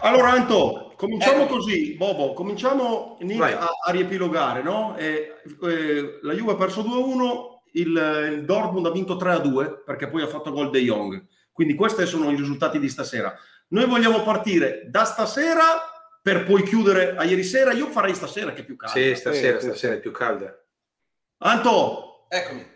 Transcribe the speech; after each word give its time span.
Allora 0.00 0.32
Anto, 0.32 0.92
cominciamo 0.96 1.44
eh. 1.44 1.46
così, 1.48 1.94
Bobo, 1.96 2.32
cominciamo 2.34 3.16
Nick, 3.20 3.40
a, 3.40 3.70
a, 3.86 3.90
riepilogare, 3.90 4.62
no? 4.62 4.96
Eh, 4.96 5.36
eh, 5.62 6.18
la 6.22 6.34
Juve 6.34 6.52
ha 6.52 6.56
perso 6.56 6.82
2-1, 6.82 7.60
il, 7.72 8.32
il, 8.34 8.44
Dortmund 8.44 8.86
ha 8.86 8.90
vinto 8.90 9.16
3-2 9.16 9.84
perché 9.84 10.08
poi 10.08 10.22
ha 10.22 10.26
fatto 10.26 10.52
gol 10.52 10.70
De 10.70 10.80
Jong. 10.80 11.26
Quindi 11.52 11.74
questi 11.74 12.06
sono 12.06 12.30
i 12.30 12.36
risultati 12.36 12.78
di 12.78 12.88
stasera. 12.88 13.34
Noi 13.68 13.86
vogliamo 13.86 14.22
partire 14.22 14.86
da 14.88 15.04
stasera 15.04 15.62
per 16.22 16.44
poi 16.44 16.62
chiudere 16.62 17.16
a 17.16 17.24
ieri 17.24 17.44
sera. 17.44 17.72
Io 17.72 17.86
farei 17.86 18.14
stasera 18.14 18.52
che 18.52 18.62
è 18.62 18.64
più 18.64 18.76
calda. 18.76 18.98
Sì, 18.98 19.14
stasera, 19.14 19.60
stasera 19.60 19.94
è 19.94 20.00
più 20.00 20.10
calda. 20.10 20.54
Anto, 21.38 22.26
eccomi. 22.28 22.66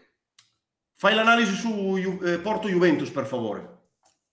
Fai 0.96 1.15
l'analisi 1.15 1.55
su 1.55 2.21
eh, 2.25 2.39
Porto 2.39 2.69
Juventus, 2.69 3.11
per 3.11 3.27
favore. 3.27 3.73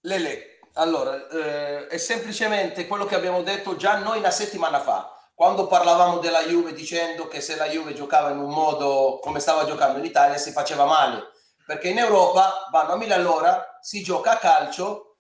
Lele, 0.02 0.51
allora, 0.74 1.28
eh, 1.28 1.88
è 1.88 1.98
semplicemente 1.98 2.88
quello 2.88 3.06
che 3.06 3.16
abbiamo 3.16 3.42
detto 3.42 3.76
già 3.76 3.98
noi 3.98 4.20
una 4.20 4.32
settimana 4.32 4.80
fa, 4.80 5.14
quando 5.36 5.68
parlavamo 5.68 6.20
della 6.20 6.44
Juve 6.44 6.74
dicendo 6.74 7.28
che 7.28 7.42
se 7.42 7.56
la 7.58 7.68
Juve 7.68 7.94
giocava 7.94 8.30
in 8.30 8.38
un 8.38 8.52
modo 8.52 9.20
come 9.22 9.40
stava 9.40 9.66
giocando 9.66 10.00
in 10.00 10.06
Italia 10.06 10.38
si 10.38 10.52
faceva 10.52 10.86
male, 10.86 11.32
perché 11.66 11.90
in 11.90 11.98
Europa 11.98 12.70
vanno 12.72 12.94
a 12.94 12.96
mille 12.96 13.16
all'ora, 13.16 13.80
si 13.82 14.02
gioca 14.02 14.32
a 14.32 14.38
calcio 14.38 15.18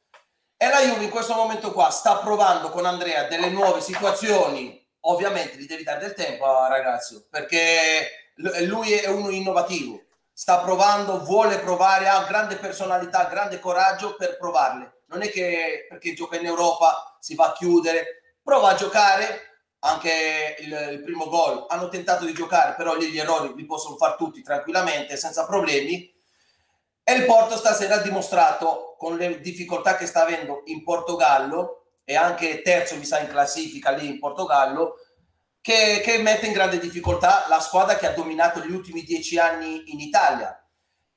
e 0.55 0.69
la 0.69 0.79
Juve 0.79 1.03
in 1.03 1.09
questo 1.09 1.33
momento 1.33 1.73
qua 1.73 1.89
sta 1.89 2.17
provando 2.17 2.69
con 2.69 2.85
Andrea 2.85 3.27
delle 3.27 3.49
nuove 3.49 3.81
situazioni, 3.81 4.79
ovviamente 5.01 5.57
gli 5.57 5.65
devi 5.65 5.83
dare 5.83 5.99
del 5.99 6.13
tempo 6.13 6.45
ragazzo, 6.45 7.25
perché 7.29 8.31
lui 8.67 8.93
è 8.93 9.09
uno 9.09 9.29
innovativo, 9.29 9.99
sta 10.31 10.59
provando, 10.59 11.19
vuole 11.23 11.59
provare, 11.59 12.07
ha 12.07 12.23
grande 12.23 12.55
personalità, 12.55 13.25
grande 13.25 13.59
coraggio 13.59 14.15
per 14.15 14.37
provarle 14.37 14.99
non 15.11 15.21
è 15.21 15.29
che 15.29 15.85
perché 15.87 16.13
gioca 16.13 16.37
in 16.37 16.45
Europa 16.45 17.17
si 17.19 17.35
va 17.35 17.47
a 17.47 17.53
chiudere, 17.53 18.35
prova 18.41 18.69
a 18.69 18.75
giocare, 18.75 19.49
anche 19.79 20.55
il, 20.59 20.89
il 20.91 21.03
primo 21.03 21.27
gol 21.27 21.65
hanno 21.67 21.89
tentato 21.89 22.25
di 22.25 22.33
giocare, 22.33 22.75
però 22.75 22.95
lì 22.95 23.09
gli 23.09 23.19
errori 23.19 23.53
li 23.55 23.65
possono 23.65 23.97
fare 23.97 24.15
tutti 24.17 24.41
tranquillamente, 24.41 25.17
senza 25.17 25.45
problemi. 25.45 26.13
E 27.03 27.13
il 27.13 27.25
Porto 27.25 27.57
stasera 27.57 27.95
ha 27.95 28.01
dimostrato, 28.01 28.95
con 28.97 29.17
le 29.17 29.39
difficoltà 29.41 29.95
che 29.95 30.05
sta 30.05 30.23
avendo 30.23 30.61
in 30.65 30.83
Portogallo, 30.83 31.85
e 32.03 32.15
anche 32.15 32.61
terzo 32.61 32.95
mi 32.95 33.05
sa 33.05 33.19
in 33.19 33.27
classifica 33.27 33.91
lì 33.91 34.07
in 34.07 34.19
Portogallo, 34.19 34.95
che, 35.59 36.01
che 36.03 36.17
mette 36.19 36.47
in 36.47 36.53
grande 36.53 36.79
difficoltà 36.79 37.45
la 37.49 37.59
squadra 37.59 37.95
che 37.95 38.07
ha 38.07 38.13
dominato 38.13 38.59
gli 38.61 38.71
ultimi 38.71 39.03
dieci 39.03 39.37
anni 39.37 39.91
in 39.91 39.99
Italia. 39.99 40.55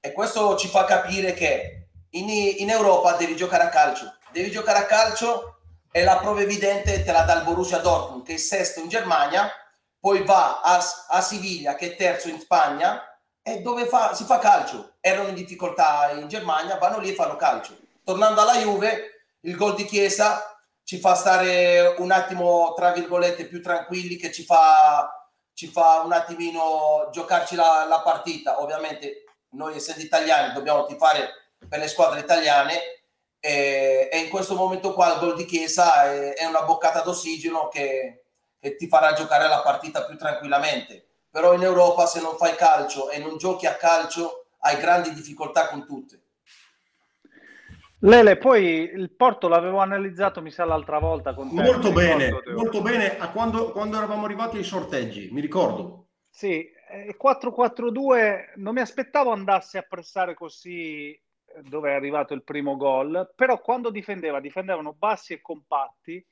E 0.01 0.13
questo 0.13 0.57
ci 0.57 0.69
fa 0.69 0.85
capire 0.85 1.33
che 1.33 1.84
in, 2.15 2.29
in 2.29 2.71
Europa 2.71 3.13
devi 3.13 3.37
giocare 3.37 3.65
a 3.65 3.69
calcio, 3.69 4.17
devi 4.31 4.51
giocare 4.51 4.79
a 4.79 4.87
calcio 4.87 5.59
e 5.91 6.03
la 6.03 6.19
prova 6.19 6.41
evidente 6.41 7.05
te 7.05 7.13
la 7.13 7.23
dà 7.23 7.35
il 7.35 7.45
Borussia 7.45 7.79
Dortmund 7.79 8.25
che 8.25 8.35
è 8.35 8.39
sesto 8.39 8.81
in 8.81 8.89
Germania, 8.89 9.51
poi 9.99 10.23
va 10.25 10.61
a, 10.61 10.85
a 11.09 11.21
Siviglia 11.21 11.75
che 11.75 11.93
è 11.93 11.97
terzo 11.97 12.29
in 12.29 12.41
Spagna 12.41 13.03
e 13.43 13.61
dove 13.61 13.87
fa, 13.87 14.15
si 14.15 14.25
fa 14.25 14.39
calcio. 14.39 14.95
Erano 15.01 15.29
in 15.29 15.35
difficoltà 15.35 16.11
in 16.13 16.29
Germania, 16.29 16.79
vanno 16.79 16.99
lì 16.99 17.11
e 17.11 17.15
fanno 17.15 17.37
calcio. 17.37 17.77
Tornando 18.03 18.41
alla 18.41 18.57
Juve, 18.57 19.27
il 19.41 19.55
gol 19.55 19.75
di 19.75 19.85
Chiesa 19.85 20.59
ci 20.83 20.99
fa 20.99 21.15
stare 21.15 21.95
un 21.99 22.11
attimo, 22.11 22.73
tra 22.75 22.93
virgolette, 22.93 23.47
più 23.47 23.63
tranquilli, 23.63 24.17
che 24.17 24.33
ci 24.33 24.45
fa, 24.45 25.31
ci 25.55 25.69
fa 25.69 26.03
un 26.05 26.13
attimino 26.13 27.09
giocarci 27.13 27.55
la, 27.55 27.85
la 27.87 28.01
partita. 28.01 28.61
Ovviamente 28.61 29.25
noi 29.51 29.77
essendo 29.77 30.03
italiani 30.03 30.53
dobbiamo 30.53 30.87
tifare 30.87 31.44
per 31.69 31.79
le 31.79 31.89
squadre 31.89 32.21
italiane 32.21 32.95
e, 33.41 34.09
e 34.11 34.19
in 34.19 34.31
questo 34.31 34.55
momento 34.55 34.95
qua 34.95 35.13
il 35.13 35.19
gol 35.19 35.37
di 35.37 35.45
Chiesa 35.45 36.05
è, 36.05 36.35
è 36.35 36.47
una 36.47 36.63
boccata 36.63 37.01
d'ossigeno 37.01 37.69
che, 37.69 38.25
che 38.59 38.77
ti 38.77 38.89
farà 38.89 39.13
giocare 39.13 39.49
la 39.49 39.61
partita 39.61 40.05
più 40.05 40.17
tranquillamente. 40.17 41.07
Però 41.31 41.53
in 41.53 41.63
Europa 41.63 42.07
se 42.07 42.21
non 42.21 42.37
fai 42.37 42.55
calcio 42.55 43.11
e 43.11 43.19
non 43.19 43.37
giochi 43.37 43.67
a 43.67 43.75
calcio 43.75 44.47
hai 44.61 44.79
grandi 44.79 45.13
difficoltà 45.13 45.69
con 45.69 45.85
tutte. 45.85 46.23
Lele, 47.99 48.37
poi 48.37 48.91
il 48.95 49.11
Porto 49.13 49.49
l'avevo 49.49 49.79
analizzato, 49.79 50.43
mi 50.43 50.51
sa, 50.51 50.65
l'altra 50.65 50.99
volta. 50.99 51.35
Con 51.35 51.55
te, 51.55 51.63
molto 51.63 51.91
bene, 51.91 52.27
ricordo, 52.27 52.53
molto 52.53 52.83
bene. 52.83 53.19
A 53.19 53.31
quando, 53.31 53.73
quando, 53.73 53.97
eravamo 53.97 54.27
arrivati 54.27 54.59
ai 54.59 54.65
sorteggi, 54.65 55.31
mi 55.33 55.41
ricordo. 55.41 56.09
Sì, 56.29 56.67
4-4-2, 57.21 58.53
non 58.57 58.75
mi 58.75 58.81
aspettavo 58.81 59.31
andasse 59.31 59.79
a 59.79 59.87
pressare 59.89 60.35
così 60.35 61.19
dove 61.63 61.91
è 61.91 61.95
arrivato 61.95 62.35
il 62.35 62.43
primo 62.43 62.77
gol, 62.77 63.33
però 63.35 63.61
quando 63.61 63.91
difendeva, 63.91 64.41
difendevano 64.41 64.93
bassi 64.93 65.33
e 65.33 65.41
compatti 65.41 66.25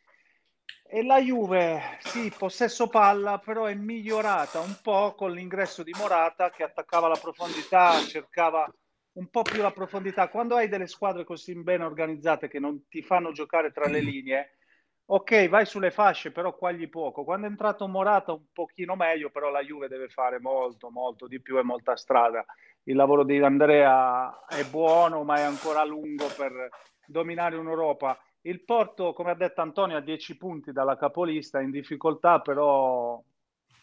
e 0.95 1.03
la 1.03 1.21
Juve, 1.23 1.97
sì, 2.01 2.31
possesso 2.37 2.87
palla, 2.89 3.39
però 3.39 3.65
è 3.65 3.75
migliorata 3.75 4.61
un 4.61 4.79
po' 4.83 5.15
con 5.15 5.33
l'ingresso 5.33 5.83
di 5.83 5.95
Morata 5.97 6.51
che 6.51 6.63
attaccava 6.63 7.09
la 7.09 7.19
profondità, 7.19 7.99
cercava 8.01 8.71
un 9.13 9.29
po' 9.29 9.43
più 9.43 9.63
la 9.63 9.71
profondità. 9.71 10.29
Quando 10.29 10.55
hai 10.55 10.69
delle 10.69 10.87
squadre 10.87 11.25
così 11.25 11.55
ben 11.55 11.81
organizzate 11.81 12.49
che 12.49 12.59
non 12.59 12.89
ti 12.89 13.03
fanno 13.03 13.33
giocare 13.33 13.73
tra 13.73 13.87
le 13.89 14.01
linee, 14.01 14.59
ok, 15.07 15.49
vai 15.49 15.67
sulle 15.67 15.91
fasce, 15.91 16.33
però 16.33 16.55
quagli 16.55 16.89
poco. 16.89 17.25
Quando 17.25 17.47
è 17.47 17.51
entrato 17.51 17.87
Morata 17.89 18.33
un 18.33 18.45
pochino 18.53 18.97
meglio, 18.97 19.31
però 19.31 19.51
la 19.51 19.63
Juve 19.63 19.89
deve 19.89 20.09
fare 20.09 20.39
molto, 20.39 20.91
molto 20.91 21.27
di 21.27 21.41
più 21.41 21.59
e 21.59 21.63
molta 21.63 21.97
strada 21.97 22.45
il 22.85 22.97
lavoro 22.97 23.25
di 23.25 23.39
Andrea 23.39 24.45
è 24.47 24.65
buono, 24.65 25.23
ma 25.23 25.37
è 25.37 25.43
ancora 25.43 25.85
lungo 25.85 26.27
per 26.37 26.69
dominare 27.07 27.57
un'Europa. 27.57 28.19
Il 28.43 28.65
Porto, 28.65 29.13
come 29.13 29.31
ha 29.31 29.35
detto 29.35 29.61
Antonio, 29.61 29.97
ha 29.97 30.01
10 30.01 30.37
punti 30.37 30.73
dalla 30.73 30.97
capolista, 30.97 31.61
in 31.61 31.71
difficoltà, 31.71 32.41
però 32.41 33.23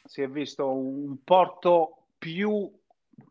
si 0.04 0.22
è 0.22 0.28
visto 0.28 0.70
un 0.70 1.24
Porto 1.24 2.08
più 2.18 2.70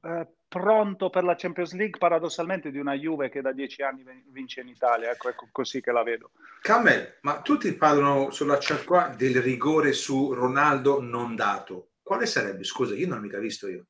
eh, 0.02 0.26
pronto 0.48 1.10
per 1.10 1.24
la 1.24 1.34
Champions 1.36 1.74
League, 1.74 1.98
paradossalmente, 1.98 2.70
di 2.70 2.78
una 2.78 2.94
Juve 2.94 3.28
che 3.28 3.42
da 3.42 3.52
10 3.52 3.82
anni 3.82 4.04
vince 4.28 4.62
in 4.62 4.68
Italia. 4.68 5.10
Ecco, 5.10 5.28
ecco 5.28 5.48
così 5.52 5.80
che 5.80 5.92
la 5.92 6.02
vedo. 6.02 6.30
Camel, 6.62 7.18
ma 7.20 7.42
tutti 7.42 7.72
parlano 7.74 8.30
sulla 8.30 8.56
chat 8.58 8.84
qua 8.84 9.14
del 9.16 9.40
rigore 9.42 9.92
su 9.92 10.32
Ronaldo 10.32 11.00
non 11.00 11.36
dato. 11.36 11.90
Quale 12.02 12.26
sarebbe? 12.26 12.64
Scusa, 12.64 12.94
io 12.94 13.06
non 13.06 13.18
l'ho 13.18 13.22
mica 13.22 13.38
visto 13.38 13.68
io. 13.68 13.86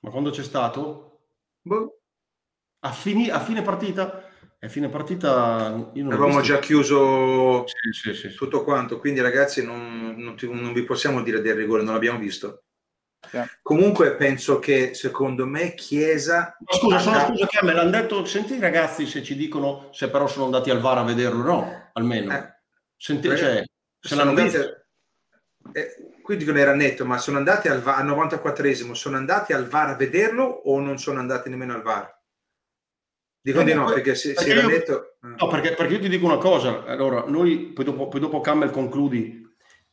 Ma 0.00 0.10
quando 0.10 0.30
c'è 0.30 0.42
stato? 0.42 1.20
Boh. 1.60 2.00
A, 2.80 2.92
fini, 2.92 3.28
a 3.28 3.40
fine 3.40 3.62
partita? 3.62 4.24
A 4.60 4.68
fine 4.68 4.88
partita 4.88 5.90
io 5.92 6.02
non 6.02 6.12
avevamo 6.12 6.40
già 6.40 6.58
chiuso 6.58 7.64
sì, 7.66 7.92
sì, 7.92 8.14
sì, 8.14 8.34
tutto 8.34 8.64
quanto, 8.64 8.98
quindi 8.98 9.20
ragazzi 9.20 9.64
non, 9.64 10.16
non, 10.16 10.34
ti, 10.34 10.48
non, 10.52 10.72
vi 10.72 10.82
possiamo 10.82 11.22
dire 11.22 11.40
del 11.40 11.54
rigore, 11.54 11.82
non 11.82 11.92
l'abbiamo 11.92 12.18
visto. 12.18 12.64
Yeah. 13.30 13.46
Comunque 13.62 14.14
penso 14.14 14.58
che 14.58 14.94
secondo 14.94 15.46
me 15.46 15.74
Chiesa... 15.74 16.56
Ma 16.58 16.76
scusa, 16.76 16.98
sono 16.98 17.18
scusa 17.26 17.46
che 17.46 17.64
me 17.64 17.72
l'hanno 17.72 17.90
detto, 17.90 18.24
senti 18.24 18.54
i 18.54 18.60
ragazzi 18.60 19.06
se 19.06 19.22
ci 19.22 19.36
dicono 19.36 19.88
se 19.92 20.08
però 20.08 20.26
sono 20.26 20.46
andati 20.46 20.70
al 20.70 20.80
VAR 20.80 20.98
a 20.98 21.02
vederlo, 21.02 21.42
no, 21.42 21.90
almeno. 21.92 22.32
Eh, 22.32 22.54
senti, 22.96 23.28
cioè, 23.28 23.62
se 24.00 24.14
l'hanno 24.14 24.34
visto... 24.34 24.86
Eh, 25.72 26.12
qui 26.22 26.36
dicono 26.36 26.58
era 26.58 26.74
netto, 26.74 27.04
ma 27.04 27.18
sono 27.18 27.38
andati 27.38 27.68
al, 27.68 27.82
VAR, 27.82 28.00
al 28.00 28.06
94esimo, 28.06 28.92
sono 28.92 29.16
andati 29.16 29.52
al 29.52 29.66
VAR 29.66 29.90
a 29.90 29.96
vederlo 29.96 30.44
o 30.44 30.80
non 30.80 30.98
sono 30.98 31.18
andati 31.18 31.50
nemmeno 31.50 31.74
al 31.74 31.82
VAR? 31.82 32.16
Dico 33.40 33.62
di 33.62 33.72
no, 33.72 33.86
perché 33.86 34.14
se, 34.14 34.34
perché 34.34 34.50
se 34.50 34.56
io, 34.58 34.68
netto... 34.68 35.16
Eh. 35.22 35.34
No, 35.38 35.46
perché, 35.48 35.74
perché, 35.74 35.94
io 35.94 36.00
ti 36.00 36.08
dico 36.08 36.26
una 36.26 36.38
cosa, 36.38 36.84
allora, 36.84 37.24
noi, 37.26 37.72
poi 37.72 37.84
dopo, 37.84 38.08
poi 38.08 38.20
dopo 38.20 38.40
Campbell 38.40 38.70
concludi, 38.70 39.37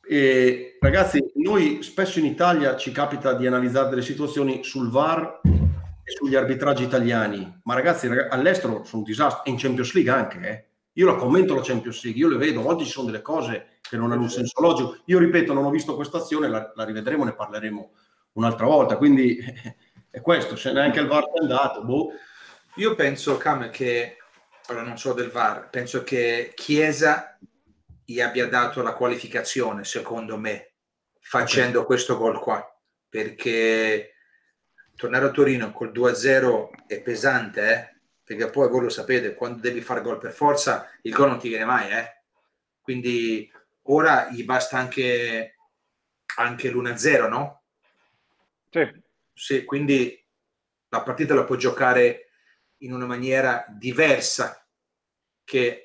eh, 0.07 0.77
ragazzi, 0.79 1.31
noi 1.35 1.81
spesso 1.81 2.19
in 2.19 2.25
Italia 2.25 2.75
ci 2.75 2.91
capita 2.91 3.33
di 3.33 3.47
analizzare 3.47 3.89
delle 3.89 4.01
situazioni 4.01 4.63
sul 4.63 4.89
VAR 4.89 5.41
e 5.43 6.11
sugli 6.11 6.35
arbitraggi 6.35 6.83
italiani, 6.83 7.61
ma 7.63 7.73
ragazzi, 7.73 8.07
ragazzi 8.07 8.33
all'estero 8.35 8.83
sono 8.83 9.01
un 9.01 9.03
disastro, 9.03 9.43
e 9.45 9.49
in 9.49 9.57
Champions 9.57 9.93
League 9.93 10.11
anche, 10.11 10.39
eh. 10.47 10.65
Io 10.97 11.07
la 11.07 11.15
commento 11.15 11.55
la 11.55 11.61
Champions 11.61 12.03
League, 12.03 12.21
io 12.21 12.29
le 12.29 12.37
vedo, 12.37 12.61
volte 12.61 12.85
ci 12.85 12.91
sono 12.91 13.07
delle 13.07 13.21
cose 13.21 13.79
che 13.81 13.97
non 13.97 14.11
hanno 14.11 14.21
un 14.21 14.29
senso 14.29 14.61
logico. 14.61 14.97
Io 15.05 15.19
ripeto, 15.19 15.51
non 15.51 15.65
ho 15.65 15.69
visto 15.69 15.93
questa 15.93 16.19
azione, 16.19 16.47
la, 16.47 16.71
la 16.73 16.85
rivedremo, 16.85 17.25
ne 17.25 17.33
parleremo 17.33 17.91
un'altra 18.33 18.65
volta. 18.65 18.95
Quindi 18.95 19.37
è 20.09 20.21
questo, 20.21 20.55
se 20.55 20.71
neanche 20.71 21.01
il 21.01 21.07
VAR 21.07 21.25
è 21.25 21.41
andato. 21.41 21.83
Boh. 21.83 22.11
Io 22.75 22.95
penso, 22.95 23.35
Cam, 23.35 23.69
che, 23.71 24.17
ora 24.69 24.83
non 24.83 24.97
so 24.97 25.11
del 25.11 25.31
VAR, 25.31 25.69
penso 25.69 26.03
che 26.03 26.53
Chiesa 26.55 27.37
gli 28.05 28.21
abbia 28.21 28.47
dato 28.47 28.81
la 28.81 28.93
qualificazione, 28.93 29.83
secondo 29.83 30.37
me, 30.37 30.73
facendo 31.19 31.79
okay. 31.79 31.87
questo 31.87 32.17
gol 32.17 32.39
qua. 32.39 32.63
Perché 33.09 34.13
tornare 34.95 35.25
a 35.25 35.31
Torino 35.31 35.71
col 35.71 35.91
2-0 35.91 36.85
è 36.87 37.01
pesante, 37.01 37.71
eh? 37.71 37.95
perché 38.23 38.49
poi 38.49 38.69
voi 38.69 38.81
lo 38.81 38.89
sapete, 38.89 39.35
quando 39.35 39.59
devi 39.59 39.81
fare 39.81 40.01
gol 40.01 40.17
per 40.17 40.31
forza, 40.31 40.89
il 41.01 41.13
gol 41.13 41.29
non 41.29 41.39
ti 41.39 41.47
viene 41.47 41.65
mai, 41.65 41.91
eh? 41.91 42.21
Quindi 42.81 43.51
ora 43.83 44.29
gli 44.29 44.43
basta 44.43 44.77
anche, 44.77 45.55
anche 46.37 46.69
l'1-0, 46.69 47.27
no? 47.27 47.63
Sì. 48.69 49.03
sì. 49.33 49.63
Quindi 49.63 50.23
la 50.89 51.01
partita 51.01 51.33
la 51.33 51.43
può 51.43 51.55
giocare 51.55 52.29
in 52.79 52.93
una 52.93 53.05
maniera 53.05 53.65
diversa 53.69 54.67
che 55.43 55.84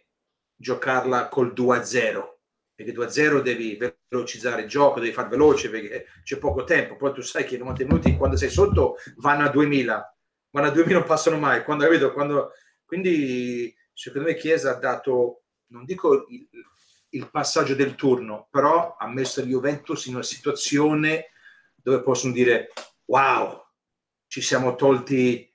giocarla 0.61 1.29
col 1.29 1.53
2-0 1.57 2.39
perché 2.75 2.93
2-0 2.93 3.43
devi 3.43 3.79
velocizzare 4.09 4.63
il 4.63 4.69
gioco, 4.69 5.01
devi 5.01 5.13
far 5.13 5.29
veloce 5.29 5.69
perché 5.69 6.07
c'è 6.23 6.39
poco 6.39 6.65
tempo, 6.65 6.97
poi 6.97 7.13
tu 7.13 7.21
sai 7.21 7.45
che 7.45 7.57
i 7.57 7.59
90 7.59 7.85
minuti 7.85 8.17
quando 8.17 8.37
sei 8.37 8.49
sotto 8.49 8.97
vanno 9.17 9.45
a 9.45 9.51
2000, 9.51 10.17
vanno 10.51 10.67
a 10.67 10.71
2000 10.71 10.99
non 10.99 11.07
passano 11.07 11.39
mai, 11.39 11.63
quando, 11.63 11.87
vedo, 11.87 12.13
quando... 12.15 12.53
quindi 12.87 13.75
secondo 13.93 14.29
me 14.29 14.35
Chiesa 14.35 14.71
ha 14.71 14.79
dato, 14.79 15.43
non 15.73 15.85
dico 15.85 16.27
il, 16.29 16.49
il 17.11 17.31
passaggio 17.31 17.75
del 17.75 17.97
turno, 17.97 18.49
però 18.51 18.97
ha 18.99 19.07
messo 19.09 19.41
il 19.41 19.49
Juventus 19.49 20.07
in 20.07 20.15
una 20.15 20.23
situazione 20.23 21.33
dove 21.75 22.01
possono 22.03 22.33
dire 22.33 22.73
wow, 23.07 23.63
ci 24.27 24.41
siamo 24.41 24.75
tolti 24.75 25.55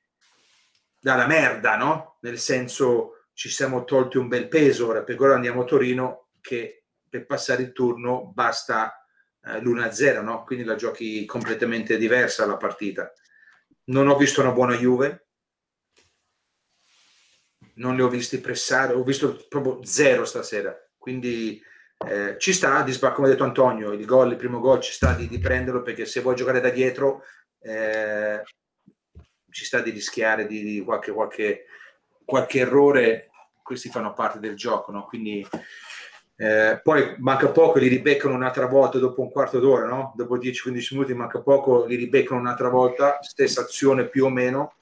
dalla 1.00 1.26
merda, 1.26 1.76
no? 1.76 2.18
Nel 2.22 2.38
senso 2.38 3.15
ci 3.36 3.50
siamo 3.50 3.84
tolti 3.84 4.18
un 4.18 4.30
bel 4.30 4.48
peso 4.48 4.88
ora, 4.88 5.04
perché 5.04 5.22
ora 5.22 5.36
andiamo 5.36 5.62
a 5.62 5.66
Torino 5.66 6.30
che 6.40 6.86
per 7.08 7.26
passare 7.26 7.64
il 7.64 7.74
turno 7.74 8.32
basta 8.34 9.06
eh, 9.44 9.60
l'1-0, 9.60 10.24
no? 10.24 10.44
quindi 10.46 10.64
la 10.64 10.76
giochi 10.76 11.26
completamente 11.26 11.98
diversa 11.98 12.46
la 12.46 12.58
partita. 12.58 13.12
Non 13.86 14.08
ho 14.08 14.16
visto 14.16 14.40
una 14.42 14.52
buona 14.52 14.76
Juve, 14.76 15.28
non 17.76 17.96
li 17.96 18.02
ho 18.02 18.08
visti 18.08 18.40
pressare, 18.40 18.94
ho 18.94 19.04
visto 19.04 19.46
proprio 19.50 19.84
zero 19.84 20.24
stasera, 20.24 20.74
quindi 20.98 21.62
eh, 22.08 22.38
ci 22.40 22.54
sta, 22.54 22.84
di, 22.84 22.98
come 22.98 23.28
ha 23.28 23.32
detto 23.32 23.44
Antonio, 23.44 23.92
il 23.92 24.06
gol, 24.06 24.32
il 24.32 24.38
primo 24.38 24.62
gol 24.62 24.80
ci 24.80 24.94
sta 24.94 25.14
di, 25.14 25.28
di 25.28 25.40
prenderlo 25.40 25.82
perché 25.82 26.06
se 26.06 26.22
vuoi 26.22 26.36
giocare 26.36 26.62
da 26.62 26.70
dietro 26.70 27.24
eh, 27.60 28.42
ci 29.50 29.66
sta 29.66 29.82
di 29.82 29.90
rischiare 29.92 30.48
di, 30.48 30.64
di 30.64 30.82
qualche, 30.82 31.12
qualche, 31.12 31.66
qualche, 32.26 32.60
errore, 32.60 33.30
questi 33.62 33.90
fanno 33.90 34.14
parte 34.14 34.40
del 34.40 34.56
gioco, 34.56 34.92
no? 34.92 35.06
quindi 35.06 35.46
eh, 36.38 36.80
poi 36.84 37.16
manca 37.20 37.50
poco, 37.50 37.80
li 37.80 37.88
ribeccano 37.88 38.34
un'altra 38.34 38.66
volta 38.66 38.98
dopo 38.98 39.22
un 39.22 39.32
quarto 39.32 39.60
d'ora, 39.60 39.88
no? 39.88 40.14
dopo 40.16 40.38
10-15 40.38 40.88
minuti 40.92 41.14
manca 41.14 41.42
poco, 41.42 41.86
li 41.86 41.96
ribeccano 41.96 42.40
un'altra 42.40 42.70
volta, 42.70 43.20
stessa 43.22 43.62
azione 43.62 44.10
più 44.10 44.26
o 44.26 44.30
meno, 44.30 44.76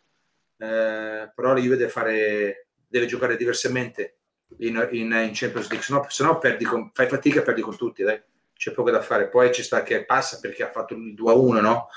eh, 0.57 1.31
però 1.34 1.54
la 1.54 1.60
Juve 1.60 1.78
deve, 1.78 1.90
fare, 1.90 2.68
deve 2.88 3.06
giocare 3.06 3.36
diversamente 3.36 4.18
in, 4.60 4.88
in, 4.92 5.12
in 5.12 5.31
Champions 5.34 5.69
League, 5.69 6.10
se 6.10 6.24
no, 6.24 6.38
perdi 6.38 6.63
con, 6.63 6.92
fai 6.94 7.07
fatica 7.07 7.40
e 7.40 7.44
perdi 7.44 7.62
con 7.62 7.75
tutti, 7.75 8.04
dai. 8.04 8.22
c'è 8.56 8.72
poco 8.72 8.92
da 8.92 9.01
fare. 9.01 9.30
Poi 9.30 9.54
ci 9.54 9.63
sta 9.63 9.84
che 9.84 10.06
passa 10.06 10.40
perché 10.40 10.63
ha 10.63 10.72
fatto 10.72 10.94
il 10.94 11.13
2-1, 11.13 11.62
no? 11.62 11.88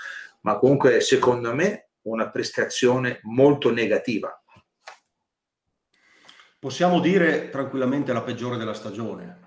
ma 0.41 0.59
comunque 0.59 1.01
secondo 1.01 1.55
me 1.55 1.89
una 2.03 2.31
prestazione 2.31 3.21
molto 3.23 3.73
negativa. 3.73 4.41
Possiamo 6.67 6.99
dire 6.99 7.49
tranquillamente 7.49 8.13
la 8.13 8.23
peggiore 8.23 8.57
della 8.57 8.75
stagione 8.75 9.39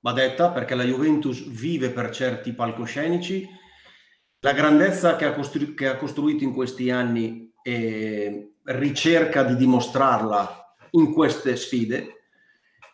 va 0.00 0.12
detta 0.12 0.50
perché 0.50 0.74
la 0.74 0.84
Juventus 0.84 1.48
vive 1.48 1.88
per 1.88 2.10
certi 2.10 2.52
palcoscenici. 2.52 3.48
La 4.40 4.52
grandezza 4.52 5.16
che 5.16 5.24
ha, 5.24 5.32
costru- 5.32 5.72
che 5.72 5.88
ha 5.88 5.96
costruito 5.96 6.44
in 6.44 6.52
questi 6.52 6.90
anni 6.90 7.50
e 7.62 8.56
ricerca 8.64 9.42
di 9.44 9.56
dimostrarla 9.56 10.76
in 10.90 11.10
queste 11.14 11.56
sfide. 11.56 12.24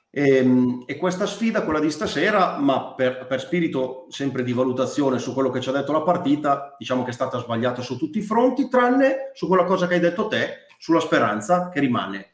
E, 0.08 0.36
ehm, 0.36 0.84
e, 0.86 0.96
questa 0.96 1.26
sfida, 1.26 1.64
quella 1.64 1.80
di 1.80 1.90
stasera, 1.90 2.58
ma 2.58 2.94
per, 2.94 3.26
per, 3.26 3.40
spirito 3.40 4.06
sempre 4.08 4.44
di 4.44 4.52
valutazione 4.52 5.18
su 5.18 5.34
quello 5.34 5.50
che 5.50 5.60
ci 5.60 5.68
ha 5.68 5.72
detto 5.72 5.90
la 5.90 6.02
partita, 6.02 6.76
diciamo 6.78 7.02
che 7.02 7.10
è 7.10 7.12
stata 7.12 7.38
sbagliata 7.38 7.82
su 7.82 7.98
tutti 7.98 8.18
i 8.18 8.22
fronti, 8.22 8.68
tranne 8.68 9.32
su 9.34 9.48
quella 9.48 9.64
cosa 9.64 9.88
che 9.88 9.94
hai 9.94 10.00
detto 10.00 10.28
te, 10.28 10.66
sulla 10.78 11.00
speranza 11.00 11.70
che 11.70 11.80
rimane. 11.80 12.33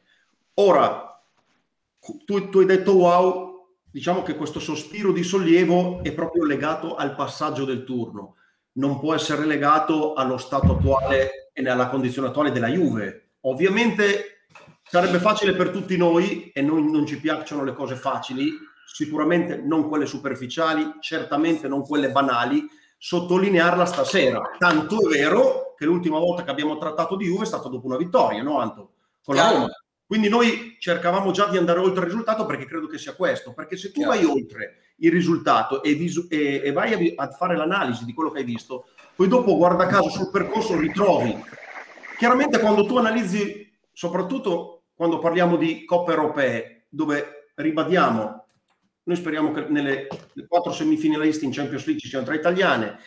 Ora, 0.55 1.23
tu, 2.25 2.49
tu 2.49 2.59
hai 2.59 2.65
detto 2.65 2.95
wow, 2.95 3.67
diciamo 3.89 4.23
che 4.23 4.35
questo 4.35 4.59
sospiro 4.59 5.11
di 5.11 5.23
sollievo 5.23 6.03
è 6.03 6.11
proprio 6.13 6.45
legato 6.45 6.95
al 6.95 7.15
passaggio 7.15 7.65
del 7.65 7.83
turno, 7.83 8.35
non 8.73 8.99
può 8.99 9.13
essere 9.13 9.45
legato 9.45 10.13
allo 10.13 10.37
stato 10.37 10.73
attuale 10.73 11.51
e 11.53 11.69
alla 11.69 11.89
condizione 11.89 12.29
attuale 12.29 12.51
della 12.51 12.69
Juve. 12.69 13.31
Ovviamente 13.41 14.45
sarebbe 14.83 15.19
facile 15.19 15.53
per 15.53 15.69
tutti 15.69 15.95
noi 15.97 16.51
e 16.53 16.61
noi 16.61 16.89
non 16.89 17.05
ci 17.05 17.19
piacciono 17.19 17.63
le 17.63 17.73
cose 17.73 17.95
facili, 17.95 18.51
sicuramente 18.85 19.57
non 19.57 19.87
quelle 19.87 20.05
superficiali, 20.05 20.95
certamente 20.99 21.67
non 21.67 21.85
quelle 21.85 22.11
banali, 22.11 22.67
sottolinearla 22.97 23.85
stasera. 23.85 24.41
Tanto 24.57 25.07
è 25.07 25.07
vero 25.07 25.73
che 25.77 25.85
l'ultima 25.85 26.19
volta 26.19 26.43
che 26.43 26.51
abbiamo 26.51 26.77
trattato 26.77 27.15
di 27.15 27.25
Juve 27.25 27.43
è 27.43 27.47
stata 27.47 27.69
dopo 27.69 27.87
una 27.87 27.97
vittoria, 27.97 28.43
no 28.43 28.59
Anto? 28.59 28.91
Con 29.23 29.35
la 29.35 29.49
Roma. 29.49 29.69
Quindi 30.11 30.27
noi 30.27 30.75
cercavamo 30.77 31.31
già 31.31 31.47
di 31.47 31.55
andare 31.55 31.79
oltre 31.79 32.01
il 32.01 32.07
risultato 32.07 32.45
perché 32.45 32.65
credo 32.65 32.85
che 32.87 32.97
sia 32.97 33.15
questo, 33.15 33.53
perché 33.53 33.77
se 33.77 33.93
tu 33.93 34.03
vai 34.03 34.25
oltre 34.25 34.91
il 34.97 35.09
risultato 35.09 35.81
e, 35.81 35.93
visu- 35.93 36.29
e, 36.29 36.61
e 36.65 36.73
vai 36.73 37.15
a, 37.15 37.23
a, 37.23 37.29
fare 37.29 37.55
l'analisi 37.55 38.03
di 38.03 38.11
quello 38.11 38.29
che 38.29 38.39
hai 38.39 38.43
visto, 38.43 38.89
poi 39.15 39.29
dopo 39.29 39.55
guarda 39.55 39.85
caso 39.85 40.09
sul 40.09 40.29
percorso 40.29 40.77
ritrovi. 40.77 41.33
Chiaramente 42.17 42.59
quando 42.59 42.85
tu 42.85 42.97
analizzi, 42.97 43.71
soprattutto 43.93 44.81
quando 44.93 45.17
parliamo 45.17 45.55
di 45.55 45.85
coppe 45.85 46.11
europee, 46.11 46.87
dove 46.89 47.51
ribadiamo, 47.55 48.45
noi 49.03 49.15
speriamo 49.15 49.53
che 49.53 49.67
nelle 49.69 50.07
quattro 50.45 50.73
semifinalisti 50.73 51.45
in 51.45 51.53
Champions 51.53 51.85
League 51.85 52.01
ci 52.01 52.09
siano 52.09 52.25
tre 52.25 52.35
italiane 52.35 52.99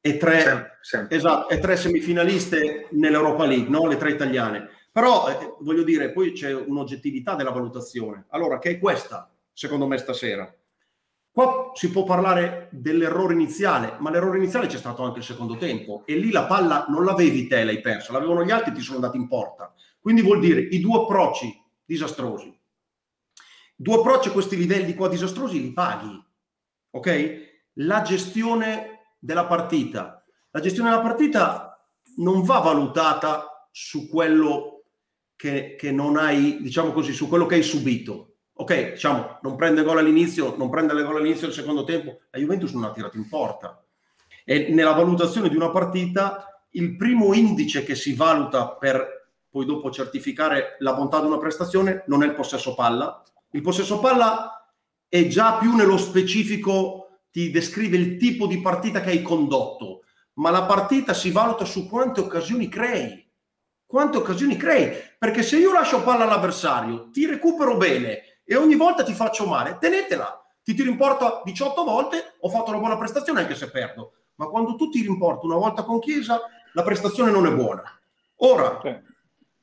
e 0.00 0.16
tre, 0.16 0.40
sempre, 0.40 0.78
sempre. 0.80 1.16
Esatto, 1.18 1.48
e 1.50 1.58
tre 1.58 1.76
semifinaliste 1.76 2.88
nell'Europa 2.92 3.44
League, 3.44 3.68
no? 3.68 3.86
le 3.86 3.98
tre 3.98 4.12
italiane 4.12 4.76
però 4.98 5.28
eh, 5.28 5.54
voglio 5.60 5.84
dire, 5.84 6.10
poi 6.10 6.32
c'è 6.32 6.52
un'oggettività 6.52 7.36
della 7.36 7.52
valutazione. 7.52 8.24
Allora, 8.30 8.58
che 8.58 8.70
è 8.70 8.78
questa, 8.80 9.32
secondo 9.52 9.86
me, 9.86 9.96
stasera? 9.96 10.52
Qua 11.30 11.70
si 11.74 11.92
può 11.92 12.02
parlare 12.02 12.68
dell'errore 12.72 13.32
iniziale, 13.32 13.94
ma 14.00 14.10
l'errore 14.10 14.38
iniziale 14.38 14.66
c'è 14.66 14.76
stato 14.76 15.04
anche 15.04 15.20
il 15.20 15.24
secondo 15.24 15.56
tempo 15.56 16.02
e 16.04 16.16
lì 16.16 16.32
la 16.32 16.46
palla 16.46 16.86
non 16.88 17.04
l'avevi 17.04 17.46
te, 17.46 17.62
l'hai 17.62 17.80
persa, 17.80 18.12
l'avevano 18.12 18.44
gli 18.44 18.50
altri 18.50 18.72
e 18.72 18.74
ti 18.74 18.80
sono 18.80 18.96
andati 18.96 19.18
in 19.18 19.28
porta. 19.28 19.72
Quindi 20.00 20.20
vuol 20.20 20.40
dire 20.40 20.62
i 20.62 20.80
due 20.80 21.02
approcci 21.02 21.64
disastrosi. 21.84 22.60
Due 23.76 23.94
approcci 23.94 24.30
a 24.30 24.32
questi 24.32 24.56
livelli 24.56 24.96
qua 24.96 25.06
disastrosi 25.06 25.60
li 25.60 25.72
paghi. 25.72 26.20
Ok? 26.90 27.70
La 27.74 28.02
gestione 28.02 29.14
della 29.20 29.46
partita. 29.46 30.24
La 30.50 30.58
gestione 30.58 30.90
della 30.90 31.02
partita 31.02 31.88
non 32.16 32.42
va 32.42 32.58
valutata 32.58 33.68
su 33.70 34.08
quello 34.08 34.77
che, 35.38 35.76
che, 35.78 35.92
non 35.92 36.16
hai, 36.16 36.58
diciamo 36.60 36.90
così, 36.90 37.12
su 37.12 37.28
quello 37.28 37.46
che 37.46 37.54
hai 37.54 37.62
subito. 37.62 38.38
Ok, 38.54 38.94
diciamo, 38.94 39.38
non 39.42 39.54
prende 39.54 39.84
gol 39.84 39.98
all'inizio, 39.98 40.56
non 40.56 40.68
prende 40.68 40.92
le 40.94 41.04
gol 41.04 41.18
all'inizio 41.18 41.46
del 41.46 41.54
secondo 41.54 41.84
tempo, 41.84 42.22
la 42.30 42.40
Juventus 42.40 42.72
non 42.72 42.82
ha 42.82 42.90
tirato 42.90 43.16
in 43.16 43.28
porta. 43.28 43.80
E 44.44 44.70
nella 44.70 44.94
valutazione 44.94 45.48
di 45.48 45.54
una 45.54 45.70
partita, 45.70 46.60
il 46.70 46.96
primo 46.96 47.34
indice 47.34 47.84
che 47.84 47.94
si 47.94 48.14
valuta 48.14 48.70
per 48.70 49.28
poi 49.48 49.64
dopo 49.64 49.92
certificare 49.92 50.74
la 50.80 50.94
bontà 50.94 51.20
di 51.20 51.26
una 51.26 51.38
prestazione 51.38 52.02
non 52.08 52.24
è 52.24 52.26
il 52.26 52.34
possesso 52.34 52.74
palla. 52.74 53.22
Il 53.50 53.62
possesso 53.62 54.00
palla 54.00 54.68
è 55.08 55.28
già 55.28 55.56
più 55.58 55.76
nello 55.76 55.96
specifico, 55.96 57.20
ti 57.30 57.52
descrive 57.52 57.96
il 57.96 58.16
tipo 58.16 58.48
di 58.48 58.60
partita 58.60 59.00
che 59.00 59.10
hai 59.10 59.22
condotto, 59.22 60.02
ma 60.34 60.50
la 60.50 60.64
partita 60.64 61.14
si 61.14 61.30
valuta 61.30 61.64
su 61.64 61.88
quante 61.88 62.18
occasioni 62.18 62.68
crei 62.68 63.27
quante 63.88 64.18
occasioni 64.18 64.56
crei. 64.56 64.94
Perché 65.18 65.42
se 65.42 65.56
io 65.56 65.72
lascio 65.72 66.02
palla 66.02 66.24
all'avversario, 66.24 67.10
ti 67.10 67.26
recupero 67.26 67.76
bene 67.76 68.42
e 68.44 68.54
ogni 68.54 68.76
volta 68.76 69.02
ti 69.02 69.14
faccio 69.14 69.46
male, 69.46 69.78
tenetela. 69.80 70.40
Ti 70.62 70.74
tiro 70.74 70.90
in 70.90 70.98
porta 70.98 71.40
18 71.44 71.82
volte, 71.82 72.34
ho 72.38 72.48
fatto 72.50 72.70
una 72.70 72.78
buona 72.78 72.98
prestazione 72.98 73.40
anche 73.40 73.56
se 73.56 73.70
perdo. 73.70 74.12
Ma 74.34 74.46
quando 74.46 74.76
tu 74.76 74.90
tiri 74.90 75.08
in 75.08 75.18
porta 75.18 75.46
una 75.46 75.56
volta 75.56 75.82
con 75.82 75.98
Chiesa, 75.98 76.40
la 76.74 76.82
prestazione 76.82 77.30
non 77.30 77.46
è 77.46 77.50
buona. 77.52 77.82
Ora, 78.40 78.78
sì. 78.82 78.94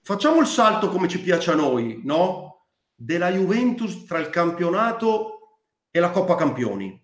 facciamo 0.02 0.42
il 0.42 0.48
salto 0.48 0.90
come 0.90 1.08
ci 1.08 1.22
piace 1.22 1.52
a 1.52 1.56
noi, 1.56 2.02
no? 2.04 2.66
Della 2.96 3.30
Juventus 3.30 4.06
tra 4.06 4.18
il 4.18 4.30
campionato 4.30 5.60
e 5.92 6.00
la 6.00 6.10
Coppa 6.10 6.36
Campioni. 6.36 7.00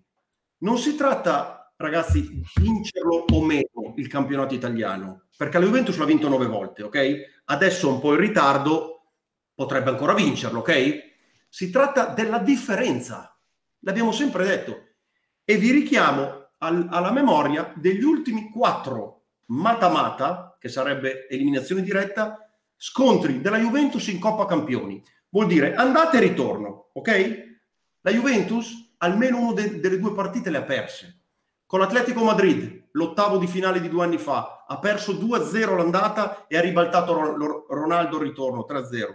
Non 0.58 0.78
si 0.78 0.96
tratta 0.96 1.72
ragazzi, 1.78 2.42
vincerlo 2.56 3.25
o 3.32 3.42
meno 3.44 3.81
il 4.01 4.08
campionato 4.08 4.55
italiano, 4.55 5.27
perché 5.38 5.60
la 5.60 5.65
Juventus 5.65 5.98
l'ha 5.98 6.05
vinto 6.05 6.27
nove 6.27 6.48
volte, 6.48 6.84
ok? 6.84 7.41
Adesso 7.46 7.88
un 7.88 8.00
po' 8.00 8.13
in 8.13 8.20
ritardo, 8.20 9.03
potrebbe 9.53 9.91
ancora 9.91 10.13
vincerlo, 10.13 10.60
ok? 10.60 11.10
Si 11.48 11.70
tratta 11.70 12.08
della 12.08 12.39
differenza, 12.39 13.38
l'abbiamo 13.79 14.12
sempre 14.12 14.43
detto, 14.43 14.88
e 15.46 15.58
vi 15.58 15.72
richiamo 15.72 16.50
al, 16.58 16.88
alla 16.89 17.12
memoria 17.12 17.72
degli 17.75 18.03
ultimi 18.03 18.50
quattro 18.50 19.25
mata-mata, 19.48 20.58
che 20.60 20.70
sarebbe 20.70 21.27
eliminazione 21.29 21.81
diretta, 21.81 22.38
scontri 22.75 23.41
della 23.41 23.60
Juventus 23.60 24.08
in 24.08 24.20
Coppa 24.20 24.46
Campioni. 24.46 25.03
Vuol 25.29 25.48
dire 25.48 25.75
andate 25.75 26.17
e 26.17 26.22
ritorno, 26.22 26.89
ok? 26.93 27.60
La 28.01 28.12
Juventus 28.12 28.93
almeno 28.98 29.39
una 29.39 29.53
de- 29.53 29.79
delle 29.79 30.00
due 30.00 30.13
partite 30.13 30.50
le 30.50 30.58
ha 30.58 30.63
perse 30.63 31.21
con 31.72 31.80
l'Atletico 31.80 32.25
Madrid, 32.25 32.90
l'ottavo 32.92 33.38
di 33.38 33.48
finale 33.48 33.80
di 33.80 33.88
due 33.88 34.04
anni 34.04 34.18
fa, 34.18 34.66
ha 34.68 34.78
perso 34.80 35.13
2-0 35.13 35.78
l'andata 35.78 36.46
e 36.48 36.58
ha 36.58 36.60
ribaltato 36.60 37.13
Ronaldo 37.70 38.18
il 38.18 38.24
ritorno 38.24 38.66
3-0. 38.70 39.08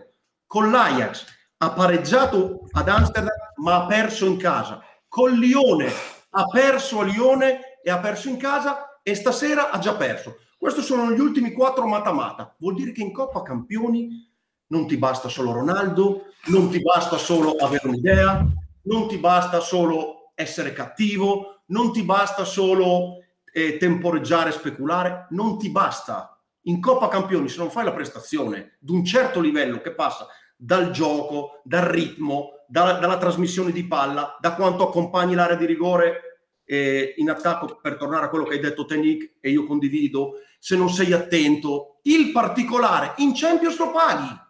Con 0.47 0.71
l'Ajax 0.71 1.27
ha 1.59 1.71
pareggiato 1.73 2.61
ad 2.73 2.89
Amsterdam 2.89 3.35
ma 3.57 3.75
ha 3.75 3.87
perso 3.87 4.25
in 4.25 4.39
casa. 4.39 4.83
Col 5.07 5.33
Lione 5.33 5.93
ha 6.31 6.45
perso 6.47 7.01
a 7.01 7.05
Lione 7.05 7.79
e 7.83 7.91
ha 7.91 7.99
perso 7.99 8.31
in 8.31 8.39
casa 8.39 9.01
e 9.03 9.15
stasera 9.15 9.71
ha 9.71 9.79
già 9.79 9.95
perso. 9.95 10.37
Questi 10.57 10.81
sono 10.81 11.13
gli 11.13 11.21
ultimi 11.21 11.53
quattro 11.53 11.87
mata-mata. 11.87 12.57
Vuol 12.59 12.77
dire 12.77 12.93
che 12.93 13.03
in 13.03 13.13
Coppa 13.13 13.43
Campioni 13.43 14.33
non 14.69 14.87
ti 14.87 14.97
basta 14.97 15.29
solo 15.29 15.53
Ronaldo, 15.53 16.29
non 16.47 16.71
ti 16.71 16.81
basta 16.81 17.19
solo 17.19 17.51
avere 17.57 17.87
un'idea, 17.87 18.47
non 18.85 19.09
ti 19.09 19.19
basta 19.19 19.61
solo 19.61 20.33
essere 20.35 20.73
cattivo, 20.73 21.56
non 21.67 21.93
ti 21.93 22.03
basta 22.03 22.45
solo 22.45 23.25
eh, 23.53 23.77
temporeggiare, 23.77 24.53
speculare, 24.53 25.27
non 25.31 25.59
ti 25.59 25.71
basta. 25.71 26.39
In 26.63 26.81
Coppa 26.81 27.09
Campioni, 27.09 27.49
se 27.49 27.59
non 27.59 27.71
fai 27.71 27.85
la 27.85 27.93
prestazione 27.93 28.77
di 28.81 28.93
un 28.93 29.05
certo 29.05 29.41
livello 29.41 29.81
che 29.81 29.95
passa 29.95 30.27
dal 30.57 30.91
gioco, 30.91 31.61
dal 31.63 31.85
ritmo, 31.85 32.65
dalla, 32.67 32.95
dalla 32.95 33.19
trasmissione 33.19 33.73
di 33.73 33.87
palla, 33.87 34.37
da 34.41 34.55
quanto 34.55 34.89
accompagni 34.89 35.35
l'area 35.35 35.57
di 35.57 35.67
rigore 35.67 36.21
eh, 36.65 37.15
in 37.19 37.31
attacco, 37.31 37.79
per 37.81 37.97
tornare 37.97 38.27
a 38.27 38.29
quello 38.29 38.45
che 38.45 38.55
hai 38.55 38.61
detto 38.61 38.85
Tenic, 38.85 39.37
e 39.41 39.51
io 39.51 39.65
condivido, 39.65 40.41
se 40.59 40.77
non 40.77 40.91
sei 40.91 41.13
attento, 41.13 42.01
il 42.03 42.33
particolare 42.33 43.15
in 43.19 43.33
Champions 43.35 43.79
lo 43.79 43.93
paghi. 43.93 44.45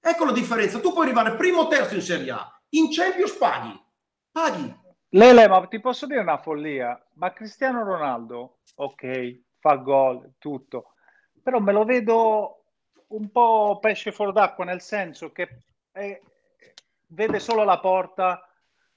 Ecco 0.00 0.24
la 0.24 0.32
differenza. 0.32 0.80
Tu 0.80 0.92
puoi 0.92 1.04
arrivare 1.06 1.36
primo 1.36 1.60
o 1.60 1.68
terzo 1.68 1.94
in 1.94 2.02
Serie 2.02 2.30
A, 2.30 2.60
in 2.70 2.88
Champions 2.90 3.32
paghi. 3.32 3.80
Paghi. 4.30 4.82
Lele, 5.14 5.46
ma 5.46 5.64
ti 5.68 5.78
posso 5.78 6.06
dire 6.06 6.18
una 6.18 6.38
follia? 6.38 7.00
Ma 7.14 7.32
Cristiano 7.32 7.84
Ronaldo, 7.84 8.58
ok, 8.74 9.42
fa 9.60 9.76
gol, 9.76 10.32
tutto, 10.38 10.94
però 11.40 11.60
me 11.60 11.72
lo 11.72 11.84
vedo 11.84 12.64
un 13.08 13.30
po' 13.30 13.78
pesce 13.80 14.10
fuori 14.10 14.32
d'acqua, 14.32 14.64
nel 14.64 14.80
senso 14.80 15.30
che 15.30 15.48
è, 15.92 16.20
vede 17.06 17.38
solo 17.38 17.62
la 17.62 17.78
porta, 17.78 18.44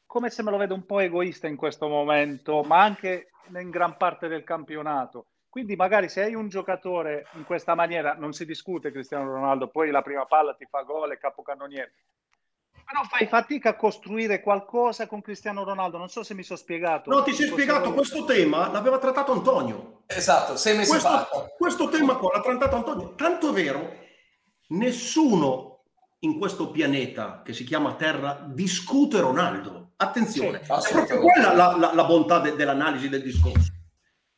come 0.08 0.32
se 0.32 0.42
me 0.42 0.50
lo 0.50 0.58
vedo 0.58 0.74
un 0.74 0.88
po' 0.88 0.98
egoista 1.02 1.46
in 1.46 1.56
questo 1.56 1.88
momento, 1.88 2.64
ma 2.64 2.82
anche 2.82 3.30
in 3.56 3.70
gran 3.70 3.96
parte 3.96 4.28
del 4.28 4.44
campionato. 4.44 5.28
Quindi 5.48 5.76
magari 5.76 6.10
se 6.10 6.24
hai 6.24 6.34
un 6.34 6.50
giocatore 6.50 7.28
in 7.34 7.44
questa 7.44 7.76
maniera, 7.76 8.16
non 8.16 8.34
si 8.34 8.44
discute 8.44 8.92
Cristiano 8.92 9.32
Ronaldo, 9.32 9.68
poi 9.68 9.92
la 9.92 10.02
prima 10.02 10.26
palla 10.26 10.56
ti 10.56 10.66
fa 10.66 10.82
gol 10.82 11.12
e 11.12 11.20
capocannoniere, 11.20 11.94
però 12.88 13.04
fai 13.04 13.28
fatica 13.28 13.72
a 13.72 13.76
costruire 13.76 14.40
qualcosa 14.40 15.08
con 15.08 15.20
Cristiano 15.22 15.66
Ronaldo. 15.66 15.98
Non 15.98 16.08
so 16.08 16.24
se 16.24 16.34
mi 16.34 16.44
sono 16.44 16.58
spiegato. 16.58 17.10
No, 17.10 17.22
ti 17.22 17.34
sei 17.34 17.48
spiegato. 17.48 17.92
Questo 17.92 18.24
tema 18.24 18.72
l'aveva 18.72 18.98
trattato 18.98 19.34
Antonio. 19.34 20.04
Esatto, 20.06 20.56
sei 20.56 20.78
mesi 20.78 20.92
questo, 20.92 21.10
fa. 21.10 21.28
Questo 21.58 21.90
tema 21.90 22.16
qua 22.16 22.32
l'ha 22.34 22.42
trattato 22.42 22.78
Antonio. 22.78 23.14
Tanto 23.16 23.50
è 23.50 23.52
vero, 23.52 23.94
nessuno 24.70 25.84
in 26.20 26.40
questo 26.40 26.72
pianeta 26.72 27.42
che 27.44 27.52
si 27.52 27.66
chiama 27.66 27.96
Terra 27.96 28.46
discute 28.48 29.20
Ronaldo. 29.20 29.92
Attenzione, 29.98 30.64
sì, 30.64 30.72
è 30.72 30.92
proprio 30.94 31.20
quella 31.20 31.54
la, 31.54 31.76
la, 31.76 31.94
la 31.94 32.06
bontà 32.06 32.40
de, 32.40 32.56
dell'analisi 32.56 33.10
del 33.10 33.22
discorso. 33.22 33.74